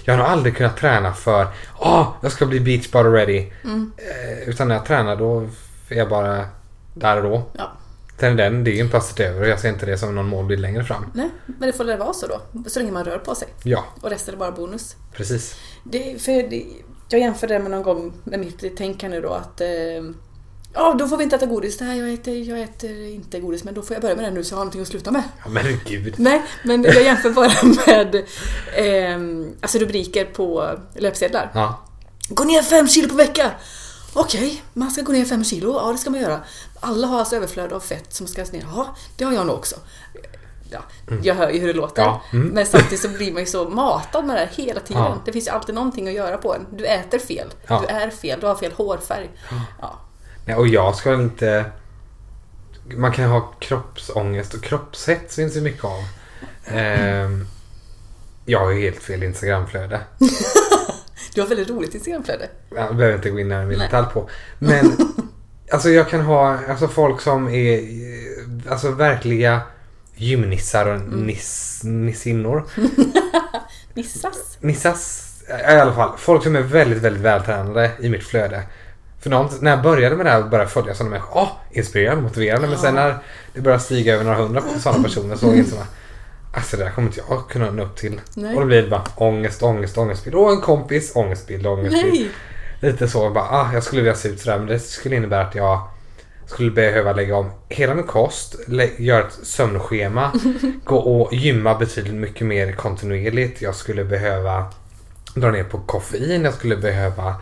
Jag 0.03 0.13
har 0.13 0.17
nog 0.17 0.27
aldrig 0.27 0.57
kunnat 0.57 0.77
träna 0.77 1.13
för 1.13 1.47
ah, 1.79 2.05
jag 2.21 2.31
ska 2.31 2.45
bli 2.45 2.59
beach 2.59 2.91
body 2.91 3.09
ready. 3.09 3.51
Mm. 3.63 3.91
Eh, 3.97 4.49
utan 4.49 4.67
när 4.67 4.75
jag 4.75 4.85
tränar 4.85 5.15
då 5.15 5.49
är 5.89 5.97
jag 5.97 6.09
bara 6.09 6.45
där 6.93 7.17
och 7.17 7.23
då. 7.23 7.43
Ja. 7.57 7.71
Sen 8.19 8.35
den, 8.37 8.63
det 8.63 8.71
är 8.71 8.73
ju 8.75 8.81
en 8.81 8.89
passet 8.89 9.19
över 9.19 9.41
och 9.41 9.47
jag 9.47 9.59
ser 9.59 9.69
inte 9.69 9.85
det 9.85 9.97
som 9.97 10.15
någon 10.15 10.25
målbild 10.27 10.61
längre 10.61 10.83
fram. 10.83 11.05
Nej, 11.13 11.29
men 11.45 11.67
det 11.67 11.73
får 11.73 11.83
väl 11.83 11.97
vara 11.99 12.13
så 12.13 12.27
då. 12.27 12.41
Så 12.69 12.79
länge 12.79 12.91
man 12.91 13.03
rör 13.05 13.17
på 13.17 13.35
sig. 13.35 13.47
Ja, 13.63 13.85
Och 14.01 14.09
resten 14.09 14.33
är 14.33 14.37
bara 14.39 14.51
bonus. 14.51 14.95
precis. 15.13 15.55
Det, 15.83 16.21
för 16.21 16.49
det, 16.49 16.65
jag 17.09 17.21
jämförde 17.21 17.53
det 17.53 17.59
med 17.59 17.71
någon 17.71 17.83
gång 17.83 18.13
med 18.23 18.39
mitt 18.39 18.77
tänkande 18.77 19.19
då 19.19 19.29
att 19.29 19.61
eh, 19.61 19.67
Ja, 20.73 20.93
då 20.99 21.07
får 21.07 21.17
vi 21.17 21.23
inte 21.23 21.35
äta 21.35 21.45
godis. 21.45 21.79
Nej, 21.79 21.99
jag 21.99 22.13
äter, 22.13 22.37
jag 22.49 22.59
äter 22.61 23.05
inte 23.05 23.39
godis, 23.39 23.63
men 23.63 23.73
då 23.73 23.81
får 23.81 23.93
jag 23.95 24.01
börja 24.01 24.15
med 24.15 24.25
det 24.25 24.31
nu 24.31 24.43
så 24.43 24.53
jag 24.53 24.57
har 24.57 24.65
någonting 24.65 24.81
att 24.81 24.87
sluta 24.87 25.11
med. 25.11 25.23
Ja, 25.43 25.49
men 25.49 25.63
gud. 25.85 26.13
Nej, 26.17 26.43
men 26.63 26.83
jag 26.83 27.03
jämför 27.03 27.29
bara 27.29 27.51
med 27.87 28.15
eh, 28.75 29.19
alltså 29.61 29.77
rubriker 29.79 30.25
på 30.25 30.69
löpsedlar. 30.95 31.51
Ja, 31.53 31.83
Gå 32.29 32.43
ner 32.43 32.61
fem 32.61 32.87
kilo 32.87 33.09
på 33.09 33.15
vecka! 33.15 33.51
Okej, 34.19 34.63
man 34.73 34.91
ska 34.91 35.01
gå 35.01 35.11
ner 35.11 35.25
fem 35.25 35.43
kilo. 35.43 35.79
Ja, 35.81 35.91
det 35.91 35.97
ska 35.97 36.09
man 36.09 36.19
göra. 36.19 36.39
Alla 36.79 37.07
har 37.07 37.19
alltså 37.19 37.35
överflöd 37.35 37.73
av 37.73 37.79
fett 37.79 38.13
som 38.13 38.27
ska 38.27 38.43
ner. 38.43 38.65
Ja, 38.75 38.95
det 39.17 39.23
har 39.23 39.33
jag 39.33 39.47
nog 39.47 39.55
också. 39.55 39.75
Ja, 40.71 40.79
jag 41.23 41.35
hör 41.35 41.49
ju 41.49 41.59
hur 41.59 41.67
det 41.67 41.73
låter. 41.73 42.01
Ja, 42.01 42.21
mm. 42.33 42.47
Men 42.47 42.65
samtidigt 42.65 42.99
så 42.99 43.09
blir 43.09 43.33
man 43.33 43.41
ju 43.41 43.45
så 43.45 43.69
matad 43.69 44.25
med 44.25 44.35
det 44.35 44.39
här 44.39 44.65
hela 44.65 44.79
tiden. 44.79 45.03
Ja. 45.03 45.17
Det 45.25 45.31
finns 45.31 45.47
ju 45.47 45.51
alltid 45.51 45.75
någonting 45.75 46.07
att 46.07 46.13
göra 46.13 46.37
på 46.37 46.55
en. 46.55 46.65
Du 46.77 46.85
äter 46.85 47.19
fel. 47.19 47.47
Ja. 47.67 47.79
Du 47.81 47.87
är 47.87 48.09
fel. 48.09 48.39
Du 48.39 48.47
har 48.47 48.55
fel 48.55 48.71
hårfärg. 48.71 49.29
Ja. 49.81 49.99
Nej, 50.45 50.55
och 50.55 50.67
jag 50.67 50.95
ska 50.95 51.13
inte... 51.13 51.71
Man 52.95 53.11
kan 53.11 53.29
ha 53.29 53.41
kroppsångest 53.59 54.53
och 54.53 54.63
kroppshets 54.63 55.35
finns 55.35 55.53
det 55.53 55.61
mycket 55.61 55.83
av. 55.83 56.03
Ehm, 56.65 57.47
jag 58.45 58.59
har 58.59 58.71
ju 58.71 58.81
helt 58.81 59.03
fel 59.03 59.23
Instagramflöde. 59.23 60.01
Du 61.37 61.41
har 61.41 61.47
väldigt 61.47 61.69
roligt 61.69 61.93
Instagramflöde. 61.95 62.49
Jag 62.75 62.95
behöver 62.95 63.15
inte 63.15 63.29
gå 63.29 63.39
in 63.39 63.47
närmare 63.47 63.73
i 63.75 63.77
detalj 63.77 64.07
på. 64.13 64.29
Men 64.59 64.97
alltså 65.71 65.89
jag 65.89 66.09
kan 66.09 66.21
ha 66.21 66.57
alltså 66.69 66.87
folk 66.87 67.21
som 67.21 67.49
är 67.49 67.81
alltså 68.69 68.91
verkliga 68.91 69.61
gymnissar 70.15 70.85
och 70.85 70.95
Mm. 70.95 71.25
niss, 71.25 71.81
nissinnor. 71.83 72.63
Nissas. 73.93 74.57
Nissas 74.59 75.33
i 75.49 75.63
alla 75.65 75.93
fall. 75.93 76.17
Folk 76.17 76.43
som 76.43 76.55
är 76.55 76.61
väldigt, 76.61 77.01
väldigt 77.03 77.23
vältränade 77.23 77.91
i 77.99 78.09
mitt 78.09 78.23
flöde. 78.23 78.63
För 79.19 79.29
någon, 79.29 79.49
när 79.61 79.71
jag 79.71 79.81
började 79.81 80.15
med 80.15 80.25
det 80.25 80.29
här 80.29 80.43
och 80.43 80.49
började 80.49 80.69
följa 80.69 80.95
sådana 80.95 81.09
människor. 81.09 81.41
Åh, 81.41 81.49
inspirerande, 81.71 82.21
motiverande. 82.23 82.67
Men 82.67 82.77
sen 82.77 82.95
när 82.95 83.17
det 83.53 83.61
började 83.61 83.83
stiga 83.83 84.13
över 84.13 84.23
några 84.23 84.37
hundra 84.37 84.61
sådana 84.79 85.03
personer 85.03 85.35
så 85.35 85.53
insåg 85.53 85.79
jag 85.79 85.85
Alltså 86.57 86.77
det 86.77 86.83
där 86.83 86.91
kommer 86.91 87.07
inte 87.07 87.21
jag 87.29 87.49
kunna 87.49 87.71
nå 87.71 87.83
upp 87.83 87.95
till. 87.95 88.21
Nej. 88.33 88.55
Och 88.55 88.61
då 88.61 88.67
blir 88.67 88.81
det 88.81 88.89
bara 88.89 89.03
ångest, 89.15 89.63
ångest, 89.63 89.97
ångestbild. 89.97 90.35
Och 90.35 90.51
en 90.51 90.61
kompis, 90.61 91.11
ångestbild, 91.15 91.67
ångestbild. 91.67 92.13
Nej! 92.13 92.29
Lite 92.79 93.07
så 93.07 93.29
bara, 93.29 93.43
ah, 93.43 93.73
jag 93.73 93.83
skulle 93.83 94.01
vilja 94.01 94.15
se 94.15 94.29
ut 94.29 94.39
sådär 94.39 94.57
men 94.57 94.67
det 94.67 94.79
skulle 94.79 95.15
innebära 95.15 95.41
att 95.41 95.55
jag 95.55 95.87
skulle 96.45 96.71
behöva 96.71 97.13
lägga 97.13 97.35
om 97.35 97.51
hela 97.69 97.95
min 97.95 98.03
kost, 98.03 98.55
göra 98.97 99.27
ett 99.27 99.39
sömnschema, 99.43 100.31
gå 100.83 100.97
och 100.97 101.33
gymma 101.33 101.75
betydligt 101.75 102.13
mycket 102.13 102.47
mer 102.47 102.71
kontinuerligt. 102.71 103.61
Jag 103.61 103.75
skulle 103.75 104.03
behöva 104.03 104.65
dra 105.35 105.51
ner 105.51 105.63
på 105.63 105.79
koffein. 105.79 106.43
Jag 106.43 106.53
skulle 106.53 106.77
behöva 106.77 107.35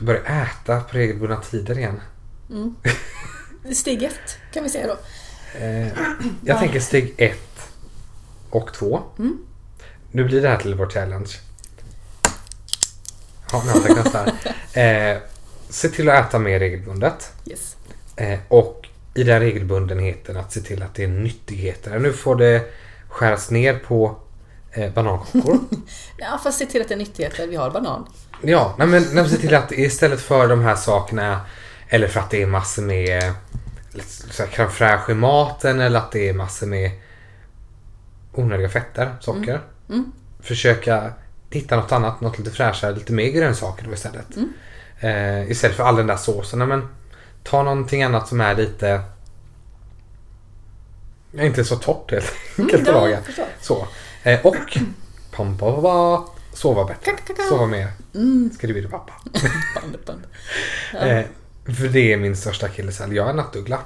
börja 0.00 0.20
äta 0.20 0.80
på 0.80 0.96
regelbundna 0.96 1.36
tider 1.36 1.78
igen. 1.78 2.00
Mm. 2.50 2.74
Steg 3.74 4.02
ett 4.02 4.38
kan 4.52 4.62
vi 4.62 4.68
säga 4.68 4.86
då. 4.86 4.96
Eh, 5.54 5.86
jag 6.44 6.58
tänker 6.58 6.80
steg 6.80 7.14
ett 7.16 7.72
och 8.50 8.72
två. 8.72 9.02
Mm. 9.18 9.38
Nu 10.10 10.24
blir 10.24 10.42
det 10.42 10.48
här 10.48 10.56
till 10.56 10.74
vår 10.74 10.90
challenge. 10.90 11.30
Ja, 13.52 13.62
nu 13.66 13.70
har 13.70 14.32
jag. 14.74 15.12
Eh, 15.12 15.18
se 15.68 15.88
till 15.88 16.08
att 16.08 16.28
äta 16.28 16.38
mer 16.38 16.58
regelbundet. 16.58 17.32
Yes. 17.46 17.76
Eh, 18.16 18.38
och 18.48 18.86
i 19.14 19.22
den 19.22 19.40
regelbundenheten 19.40 20.36
att 20.36 20.52
se 20.52 20.60
till 20.60 20.82
att 20.82 20.94
det 20.94 21.04
är 21.04 21.08
nyttigheter. 21.08 21.98
Nu 21.98 22.12
får 22.12 22.36
det 22.36 22.64
skäras 23.08 23.50
ner 23.50 23.74
på 23.74 24.16
eh, 24.72 24.92
banankakor. 24.92 25.58
Ja, 26.16 26.40
fast 26.44 26.58
se 26.58 26.66
till 26.66 26.80
att 26.80 26.88
det 26.88 26.94
är 26.94 26.98
nyttigheter. 26.98 27.46
Vi 27.46 27.56
har 27.56 27.70
banan. 27.70 28.06
ja, 28.42 28.74
nej, 28.78 28.86
men, 28.86 29.04
nej, 29.12 29.28
se 29.28 29.36
till 29.36 29.54
att 29.54 29.72
istället 29.72 30.20
för 30.20 30.48
de 30.48 30.60
här 30.60 30.76
sakerna 30.76 31.40
eller 31.88 32.08
för 32.08 32.20
att 32.20 32.30
det 32.30 32.42
är 32.42 32.46
massor 32.46 32.82
med 32.82 33.34
så 34.30 34.42
här, 34.42 34.50
crème 34.50 34.70
fraîche 34.70 35.12
i 35.12 35.14
maten 35.14 35.80
eller 35.80 35.98
att 35.98 36.12
det 36.12 36.28
är 36.28 36.34
massor 36.34 36.66
med 36.66 36.90
onödiga 38.32 38.68
fetter, 38.68 39.16
socker. 39.20 39.60
Mm. 39.88 40.12
Försöka 40.40 41.12
hitta 41.50 41.76
något 41.76 41.92
annat, 41.92 42.20
något 42.20 42.38
lite 42.38 42.50
fräschare, 42.50 42.94
lite 42.94 43.12
mer 43.12 43.30
grönsaker 43.30 43.86
då 43.86 43.92
istället. 43.92 44.36
Mm. 44.36 44.52
Eh, 45.00 45.50
istället 45.50 45.76
för 45.76 45.84
all 45.84 45.96
den 45.96 46.06
där 46.06 46.16
såsen. 46.16 46.68
Men 46.68 46.88
ta 47.42 47.62
någonting 47.62 48.02
annat 48.02 48.28
som 48.28 48.40
är 48.40 48.54
lite 48.54 49.02
inte 51.32 51.64
så 51.64 51.76
torrt 51.76 52.10
helt 52.10 52.32
enkelt 52.58 52.88
att 52.88 52.94
laga. 52.94 53.18
Så. 53.60 53.86
Eh, 54.22 54.46
och 54.46 54.78
pam, 55.32 55.58
pam, 55.58 55.82
pam, 55.82 56.24
sova 56.52 56.84
bättre. 56.84 57.12
Sova 57.48 57.66
mer. 57.66 57.88
Mm. 58.14 58.50
Bli 58.62 58.88
pappa. 58.88 59.12
Eh, 61.00 61.24
för 61.74 61.88
det 61.88 62.12
är 62.12 62.16
min 62.16 62.36
största 62.36 62.66
akilleshäl. 62.66 63.12
Jag 63.12 63.28
är 63.28 63.34
nattuggla. 63.34 63.78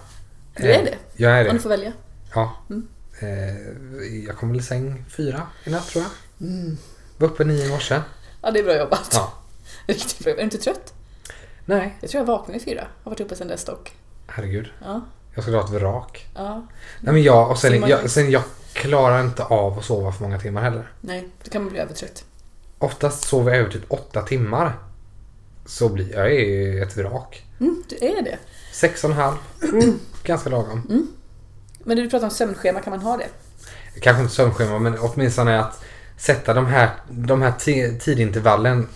Du 0.56 0.62
är 0.72 0.78
Eh, 0.78 0.84
det? 0.84 0.94
Jag 1.16 1.32
är 1.32 1.40
Om 1.40 1.46
det. 1.46 1.52
du 1.52 1.58
får 1.58 1.68
välja. 1.68 1.92
Ja. 2.34 2.56
Mm. 2.70 2.88
Eh, 3.20 4.16
jag 4.26 4.36
kom 4.36 4.48
väl 4.48 4.58
i 4.60 4.62
säng 4.62 5.04
fyra 5.16 5.42
i 5.64 5.70
natt 5.70 5.86
tror 5.88 6.04
jag. 6.04 6.48
Mm. 6.48 6.76
Var 7.16 7.28
uppe 7.28 7.44
nio 7.44 7.64
i 7.66 7.68
morse. 7.68 8.00
Ja, 8.42 8.50
det 8.50 8.58
är 8.58 8.64
bra 8.64 8.78
jobbat. 8.78 9.10
Ja. 9.12 9.32
Riktigt 9.86 10.18
bra. 10.24 10.32
Är 10.32 10.36
du 10.36 10.42
inte 10.42 10.58
trött? 10.58 10.94
Nej, 11.64 11.96
Jag 12.00 12.10
tror 12.10 12.20
jag 12.20 12.26
vaknade 12.26 12.52
vid 12.52 12.62
fyra. 12.62 12.86
Har 13.04 13.10
varit 13.10 13.20
uppe 13.20 13.36
sedan 13.36 13.48
dess 13.48 13.64
dock. 13.64 13.92
herregud. 14.26 14.66
Ja. 14.84 15.00
Jag 15.34 15.42
ska 15.44 15.52
dra 15.52 15.60
ett 15.64 15.70
vrak. 15.70 16.26
Ja. 16.34 16.66
Nej 17.00 17.12
men 17.14 17.22
jag, 17.22 17.50
och 17.50 17.58
sen, 17.58 17.88
jag, 17.88 18.10
sen 18.10 18.30
jag 18.30 18.42
klarar 18.72 19.20
inte 19.20 19.44
av 19.44 19.78
att 19.78 19.84
sova 19.84 20.12
för 20.12 20.22
många 20.22 20.38
timmar 20.38 20.62
heller. 20.62 20.92
Nej, 21.00 21.28
då 21.44 21.50
kan 21.50 21.62
man 21.62 21.70
bli 21.72 21.80
övertrött. 21.80 22.24
Oftast 22.78 23.24
sover 23.28 23.50
jag 23.52 23.60
över 23.60 23.70
typ 23.70 23.84
åtta 23.88 24.22
timmar. 24.22 24.78
Så 25.66 25.88
blir 25.88 26.12
jag 26.14 26.32
är 26.32 26.82
ett 26.82 26.96
vrak. 26.96 27.44
Mm, 27.60 27.82
du 27.88 27.96
är 27.96 28.22
det. 28.22 28.38
Sex 28.72 29.04
och 29.04 29.10
en 29.10 29.16
halv. 29.16 29.36
Mm, 29.62 29.98
ganska 30.24 30.50
lagom. 30.50 31.08
Men 31.84 31.96
du 31.96 32.10
pratar 32.10 32.24
om 32.26 32.30
sömnschema, 32.30 32.80
kan 32.80 32.90
man 32.90 33.00
ha 33.00 33.16
det? 33.16 33.26
Kanske 34.00 34.22
inte 34.22 34.34
sömnschema 34.34 34.78
men 34.78 34.98
åtminstone 34.98 35.60
att 35.60 35.84
sätta 36.16 36.54
de 36.54 36.66
här, 36.66 36.90
de 37.10 37.42
här 37.42 37.50
ti- 37.50 37.98
tidintervallen 37.98 38.88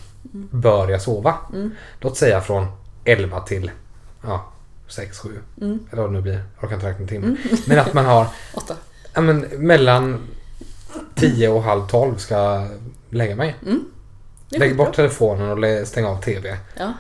bör 0.51 0.89
jag 0.89 1.03
sova. 1.03 1.35
Mm. 1.55 1.71
Låt 2.01 2.17
säga 2.17 2.41
från 2.41 2.67
11 3.05 3.41
till 3.41 3.71
ja, 4.23 4.53
6, 4.89 5.19
7. 5.19 5.29
Mm. 5.61 5.79
Eller 5.93 6.03
vad 6.03 6.11
det 6.11 6.15
nu 6.17 6.23
blir. 6.23 6.45
Jag 6.57 6.65
orkar 6.65 6.75
inte 6.75 6.89
räkna 6.89 7.07
timmar. 7.07 7.37
Men 7.67 7.79
att 7.79 7.93
man 7.95 8.05
har 8.07 8.27
Åtta. 8.55 8.75
ja, 9.15 9.21
men, 9.21 9.41
mellan 9.41 10.21
10 11.15 11.49
och 11.49 11.63
halv 11.63 11.87
12 11.87 12.17
ska 12.17 12.35
jag 12.35 12.69
lägga 13.11 13.37
mig. 13.37 13.57
Mm. 13.67 13.85
Lägg 14.49 14.77
bort 14.77 14.95
telefonen 14.95 15.51
och 15.81 15.89
stäng 15.89 16.05
av 16.05 16.23
TV. 16.23 16.57
Ja. 16.77 16.93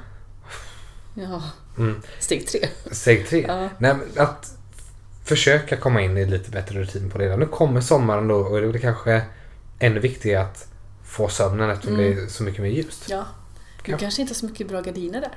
Ja. 1.23 1.43
Mm. 1.79 2.01
Steg 2.19 2.47
tre. 2.49 2.69
Steg 2.91 3.29
3. 3.29 3.45
Ja. 3.49 3.69
Nej, 3.79 3.95
att 4.16 4.53
försöka 5.25 5.77
komma 5.77 6.01
in 6.03 6.16
i 6.16 6.25
lite 6.27 6.51
bättre 6.51 6.81
rutin 6.81 7.11
på 7.11 7.19
det. 7.19 7.37
Nu 7.37 7.47
kommer 7.47 7.81
sommaren 7.81 8.29
då 8.29 8.35
och 8.37 8.61
det 8.61 8.66
är 8.69 8.79
kanske 8.79 9.23
ännu 9.79 10.01
viktigare 10.01 10.43
att 10.43 10.66
få 11.05 11.29
sömnen 11.29 11.71
eftersom 11.71 11.95
Mm. 11.95 12.16
det 12.16 12.23
är 12.23 12.27
så 12.27 12.43
mycket 12.43 12.61
mer 12.62 12.69
ljust. 12.71 13.05
Ja. 13.09 13.25
Du 13.85 13.93
Ja. 13.93 13.99
kanske 13.99 14.21
inte 14.23 14.31
har 14.31 14.35
så 14.35 14.47
mycket 14.47 14.69
bra 14.69 14.81
gardiner 14.81 15.21
där. 15.21 15.31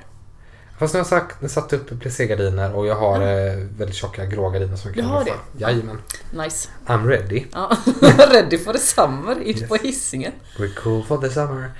Fast 0.78 0.94
nu 0.94 1.00
har 1.00 1.06
jag 1.10 1.22
sagt, 1.22 1.50
satt 1.50 1.72
upp 1.72 2.00
plissé-gardiner 2.00 2.72
och 2.74 2.86
jag 2.86 2.94
har 2.94 3.20
eh, 3.20 3.54
väldigt 3.54 3.96
tjocka 3.96 4.26
grå 4.26 4.50
gardiner 4.50 4.76
som 4.76 4.88
jag 4.90 4.96
Du 4.96 5.00
kan 5.00 5.10
har 5.10 5.20
roffa. 5.20 5.34
Jajamän. 5.58 5.98
Nice. 6.32 6.68
I'm 6.86 7.06
ready. 7.08 7.44
Ja. 7.52 7.76
Ready 8.32 8.58
for 8.58 8.72
the 8.72 8.78
summer 8.78 9.36
ute 9.44 9.66
på 9.66 9.74
Hisingen. 9.76 10.32
We're 10.58 10.74
cool 10.82 11.04
for 11.04 11.18
the 11.18 11.30
summer. 11.30 11.70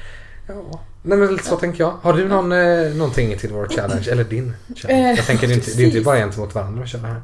Ja. 0.46 0.80
Nej 1.02 1.18
men 1.18 1.38
så 1.38 1.56
tänker 1.56 1.84
jag. 1.84 1.90
Har 1.90 2.12
du 2.12 2.28
någon, 2.28 2.52
eh, 2.52 2.94
någonting 2.94 3.38
till 3.38 3.52
vår 3.52 3.68
challenge? 3.68 4.08
Eller 4.10 4.24
din 4.24 4.54
challenge? 4.76 5.10
Eh, 5.10 5.16
jag 5.16 5.26
tänker 5.26 5.46
det 5.46 5.52
är 5.52 5.56
inte, 5.56 5.70
det 5.76 5.82
är 5.82 5.86
inte 5.86 6.00
bara 6.00 6.16
gentemot 6.16 6.54
varandra 6.54 6.82
att 6.82 6.88
köra 6.88 7.06
här. 7.06 7.22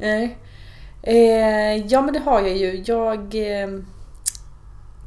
Nej. 0.00 0.38
Eh, 1.02 1.86
ja 1.86 2.02
men 2.02 2.14
det 2.14 2.20
har 2.20 2.40
jag 2.40 2.56
ju. 2.56 2.82
Jag... 2.86 3.34
Eh, 3.62 3.68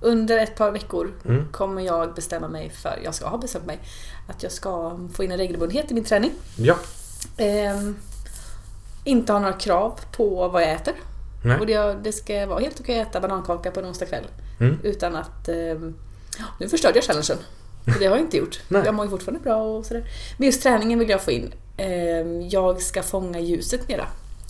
under 0.02 0.38
ett 0.38 0.56
par 0.56 0.72
veckor 0.72 1.14
Mm. 1.26 1.46
kommer 1.52 1.82
jag 1.82 2.14
bestämma 2.14 2.48
mig 2.48 2.70
för, 2.70 3.00
jag 3.04 3.16
ska 3.16 3.28
ha 3.28 3.38
bestämt 3.38 3.66
mig, 3.66 3.80
att 4.28 4.44
jag 4.44 4.52
ska 4.52 5.00
få 5.14 5.24
in 5.24 5.32
en 5.32 5.38
regelbundenhet 5.38 5.92
i 5.92 5.94
min 5.94 6.04
träning. 6.04 6.32
Ja. 6.56 6.76
Eh, 7.38 7.80
inte 9.04 9.34
ha 9.34 9.40
några 9.40 9.54
krav 9.54 10.00
på 10.12 10.48
vad 10.48 10.62
jag 10.62 10.72
äter. 10.72 10.94
Nej. 11.44 11.60
Och 11.60 11.66
det, 11.66 11.98
det 12.04 12.12
ska 12.12 12.46
vara 12.46 12.60
helt 12.60 12.80
okej 12.80 13.02
att 13.02 13.08
äta 13.08 13.20
banankaka 13.20 13.72
på 13.72 13.80
en 13.80 13.86
onsdag 13.86 14.06
kväll. 14.06 14.26
Mm. 14.60 14.78
Utan 14.84 15.16
att... 15.16 15.50
Eh, 16.40 16.46
nu 16.60 16.70
förstörde 16.70 16.96
jag 16.98 17.04
challengen. 17.04 17.38
Det 17.86 18.06
har 18.06 18.16
jag 18.16 18.20
inte 18.20 18.38
gjort. 18.38 18.60
Nej. 18.68 18.82
Jag 18.86 18.94
mår 18.96 19.06
ju 19.06 19.10
fortfarande 19.12 19.44
bra 19.44 19.56
och 19.64 19.86
sådär. 19.86 20.04
Men 20.38 20.46
just 20.46 20.64
träningen 20.64 21.00
vill 21.00 21.10
jag 21.10 21.22
få 21.22 21.32
in. 21.32 21.54
Eh, 21.78 21.88
jag 22.50 22.82
ska 22.82 23.04
fånga 23.04 23.40
ljuset 23.40 23.88
mera. 23.88 24.08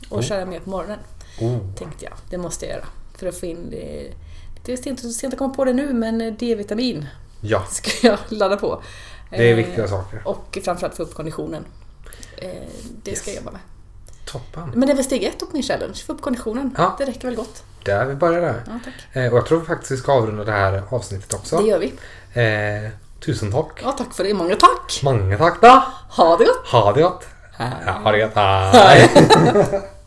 Och 0.10 0.18
Oh. 0.18 0.24
köra 0.24 0.46
mer 0.46 0.60
på 0.60 0.70
morgonen. 0.70 1.00
Oh. 1.42 1.58
Tänkte 1.76 2.06
jag. 2.06 2.14
Det 2.30 2.38
måste 2.38 2.66
jag 2.66 2.76
göra. 2.76 2.86
För 3.18 3.28
att 3.28 3.40
få 3.40 3.46
in 3.46 3.70
det. 3.72 4.14
Det 4.66 4.74
är 4.74 4.78
sent, 4.78 5.14
sent 5.16 5.34
att 5.34 5.38
komma 5.40 5.54
på 5.54 5.66
det 5.66 5.74
nu 5.74 5.94
men 5.94 6.36
D-vitamin 6.40 7.06
Ja, 7.42 7.66
ska 7.70 7.92
jag 8.08 8.18
ladda 8.30 8.58
på. 8.58 8.82
det 9.30 9.36
är 9.36 9.50
Eh, 9.50 9.56
viktiga 9.56 9.88
saker. 9.88 10.22
Och 10.28 10.58
framförallt 10.64 10.96
få 10.96 11.04
upp 11.04 11.14
konditionen. 11.14 11.66
Eh, 12.38 12.50
det 13.04 13.16
ska 13.16 13.30
jag 13.32 13.36
Yes. 13.36 13.44
jobba 13.46 13.52
med. 13.52 13.62
Toppen. 14.26 14.70
Men 14.76 14.80
det 14.88 14.92
är 14.94 14.96
väl 14.96 15.06
steg 15.06 15.24
ett 15.24 15.40
på 15.40 15.46
min 15.54 15.64
challenge. 15.64 15.96
Få 15.96 16.14
upp 16.14 16.22
konditionen. 16.22 16.76
Ja. 16.78 16.96
Det 16.98 17.06
räcker 17.06 17.28
väl 17.28 17.36
gott. 17.36 17.64
Där 17.84 18.06
vi 18.06 18.16
börjar 18.16 18.42
där. 18.42 18.64
Ja. 19.14 19.22
Eh, 19.22 19.32
och 19.32 19.38
jag 19.38 19.46
tror 19.46 19.62
faktiskt 19.62 19.92
vi 19.92 19.98
ska 19.98 20.12
avrunda 20.14 20.44
det 20.44 20.52
här 20.52 20.84
avsnittet 20.90 21.34
också. 21.34 21.58
Det 21.58 21.68
gör 21.68 21.80
vi. 21.80 21.94
Eh, 22.34 22.92
tusen 23.26 23.52
tack. 23.52 23.80
Ja, 23.84 23.92
tack 23.92 24.14
för 24.14 24.24
det. 24.24 24.34
Många 24.34 24.56
tack! 24.56 25.00
Många 25.04 25.38
tack 25.38 25.62
då. 25.62 25.84
Ha 26.10 26.38
det 26.38 26.46
gott! 26.46 26.68
Ha 26.68 26.94
det 26.94 27.02
gott. 27.02 27.28
Hej. 27.58 27.72
Ja, 27.86 27.92
ha 27.92 28.12
det 28.12 28.20
gott. 28.20 28.36
Hej. 28.36 29.10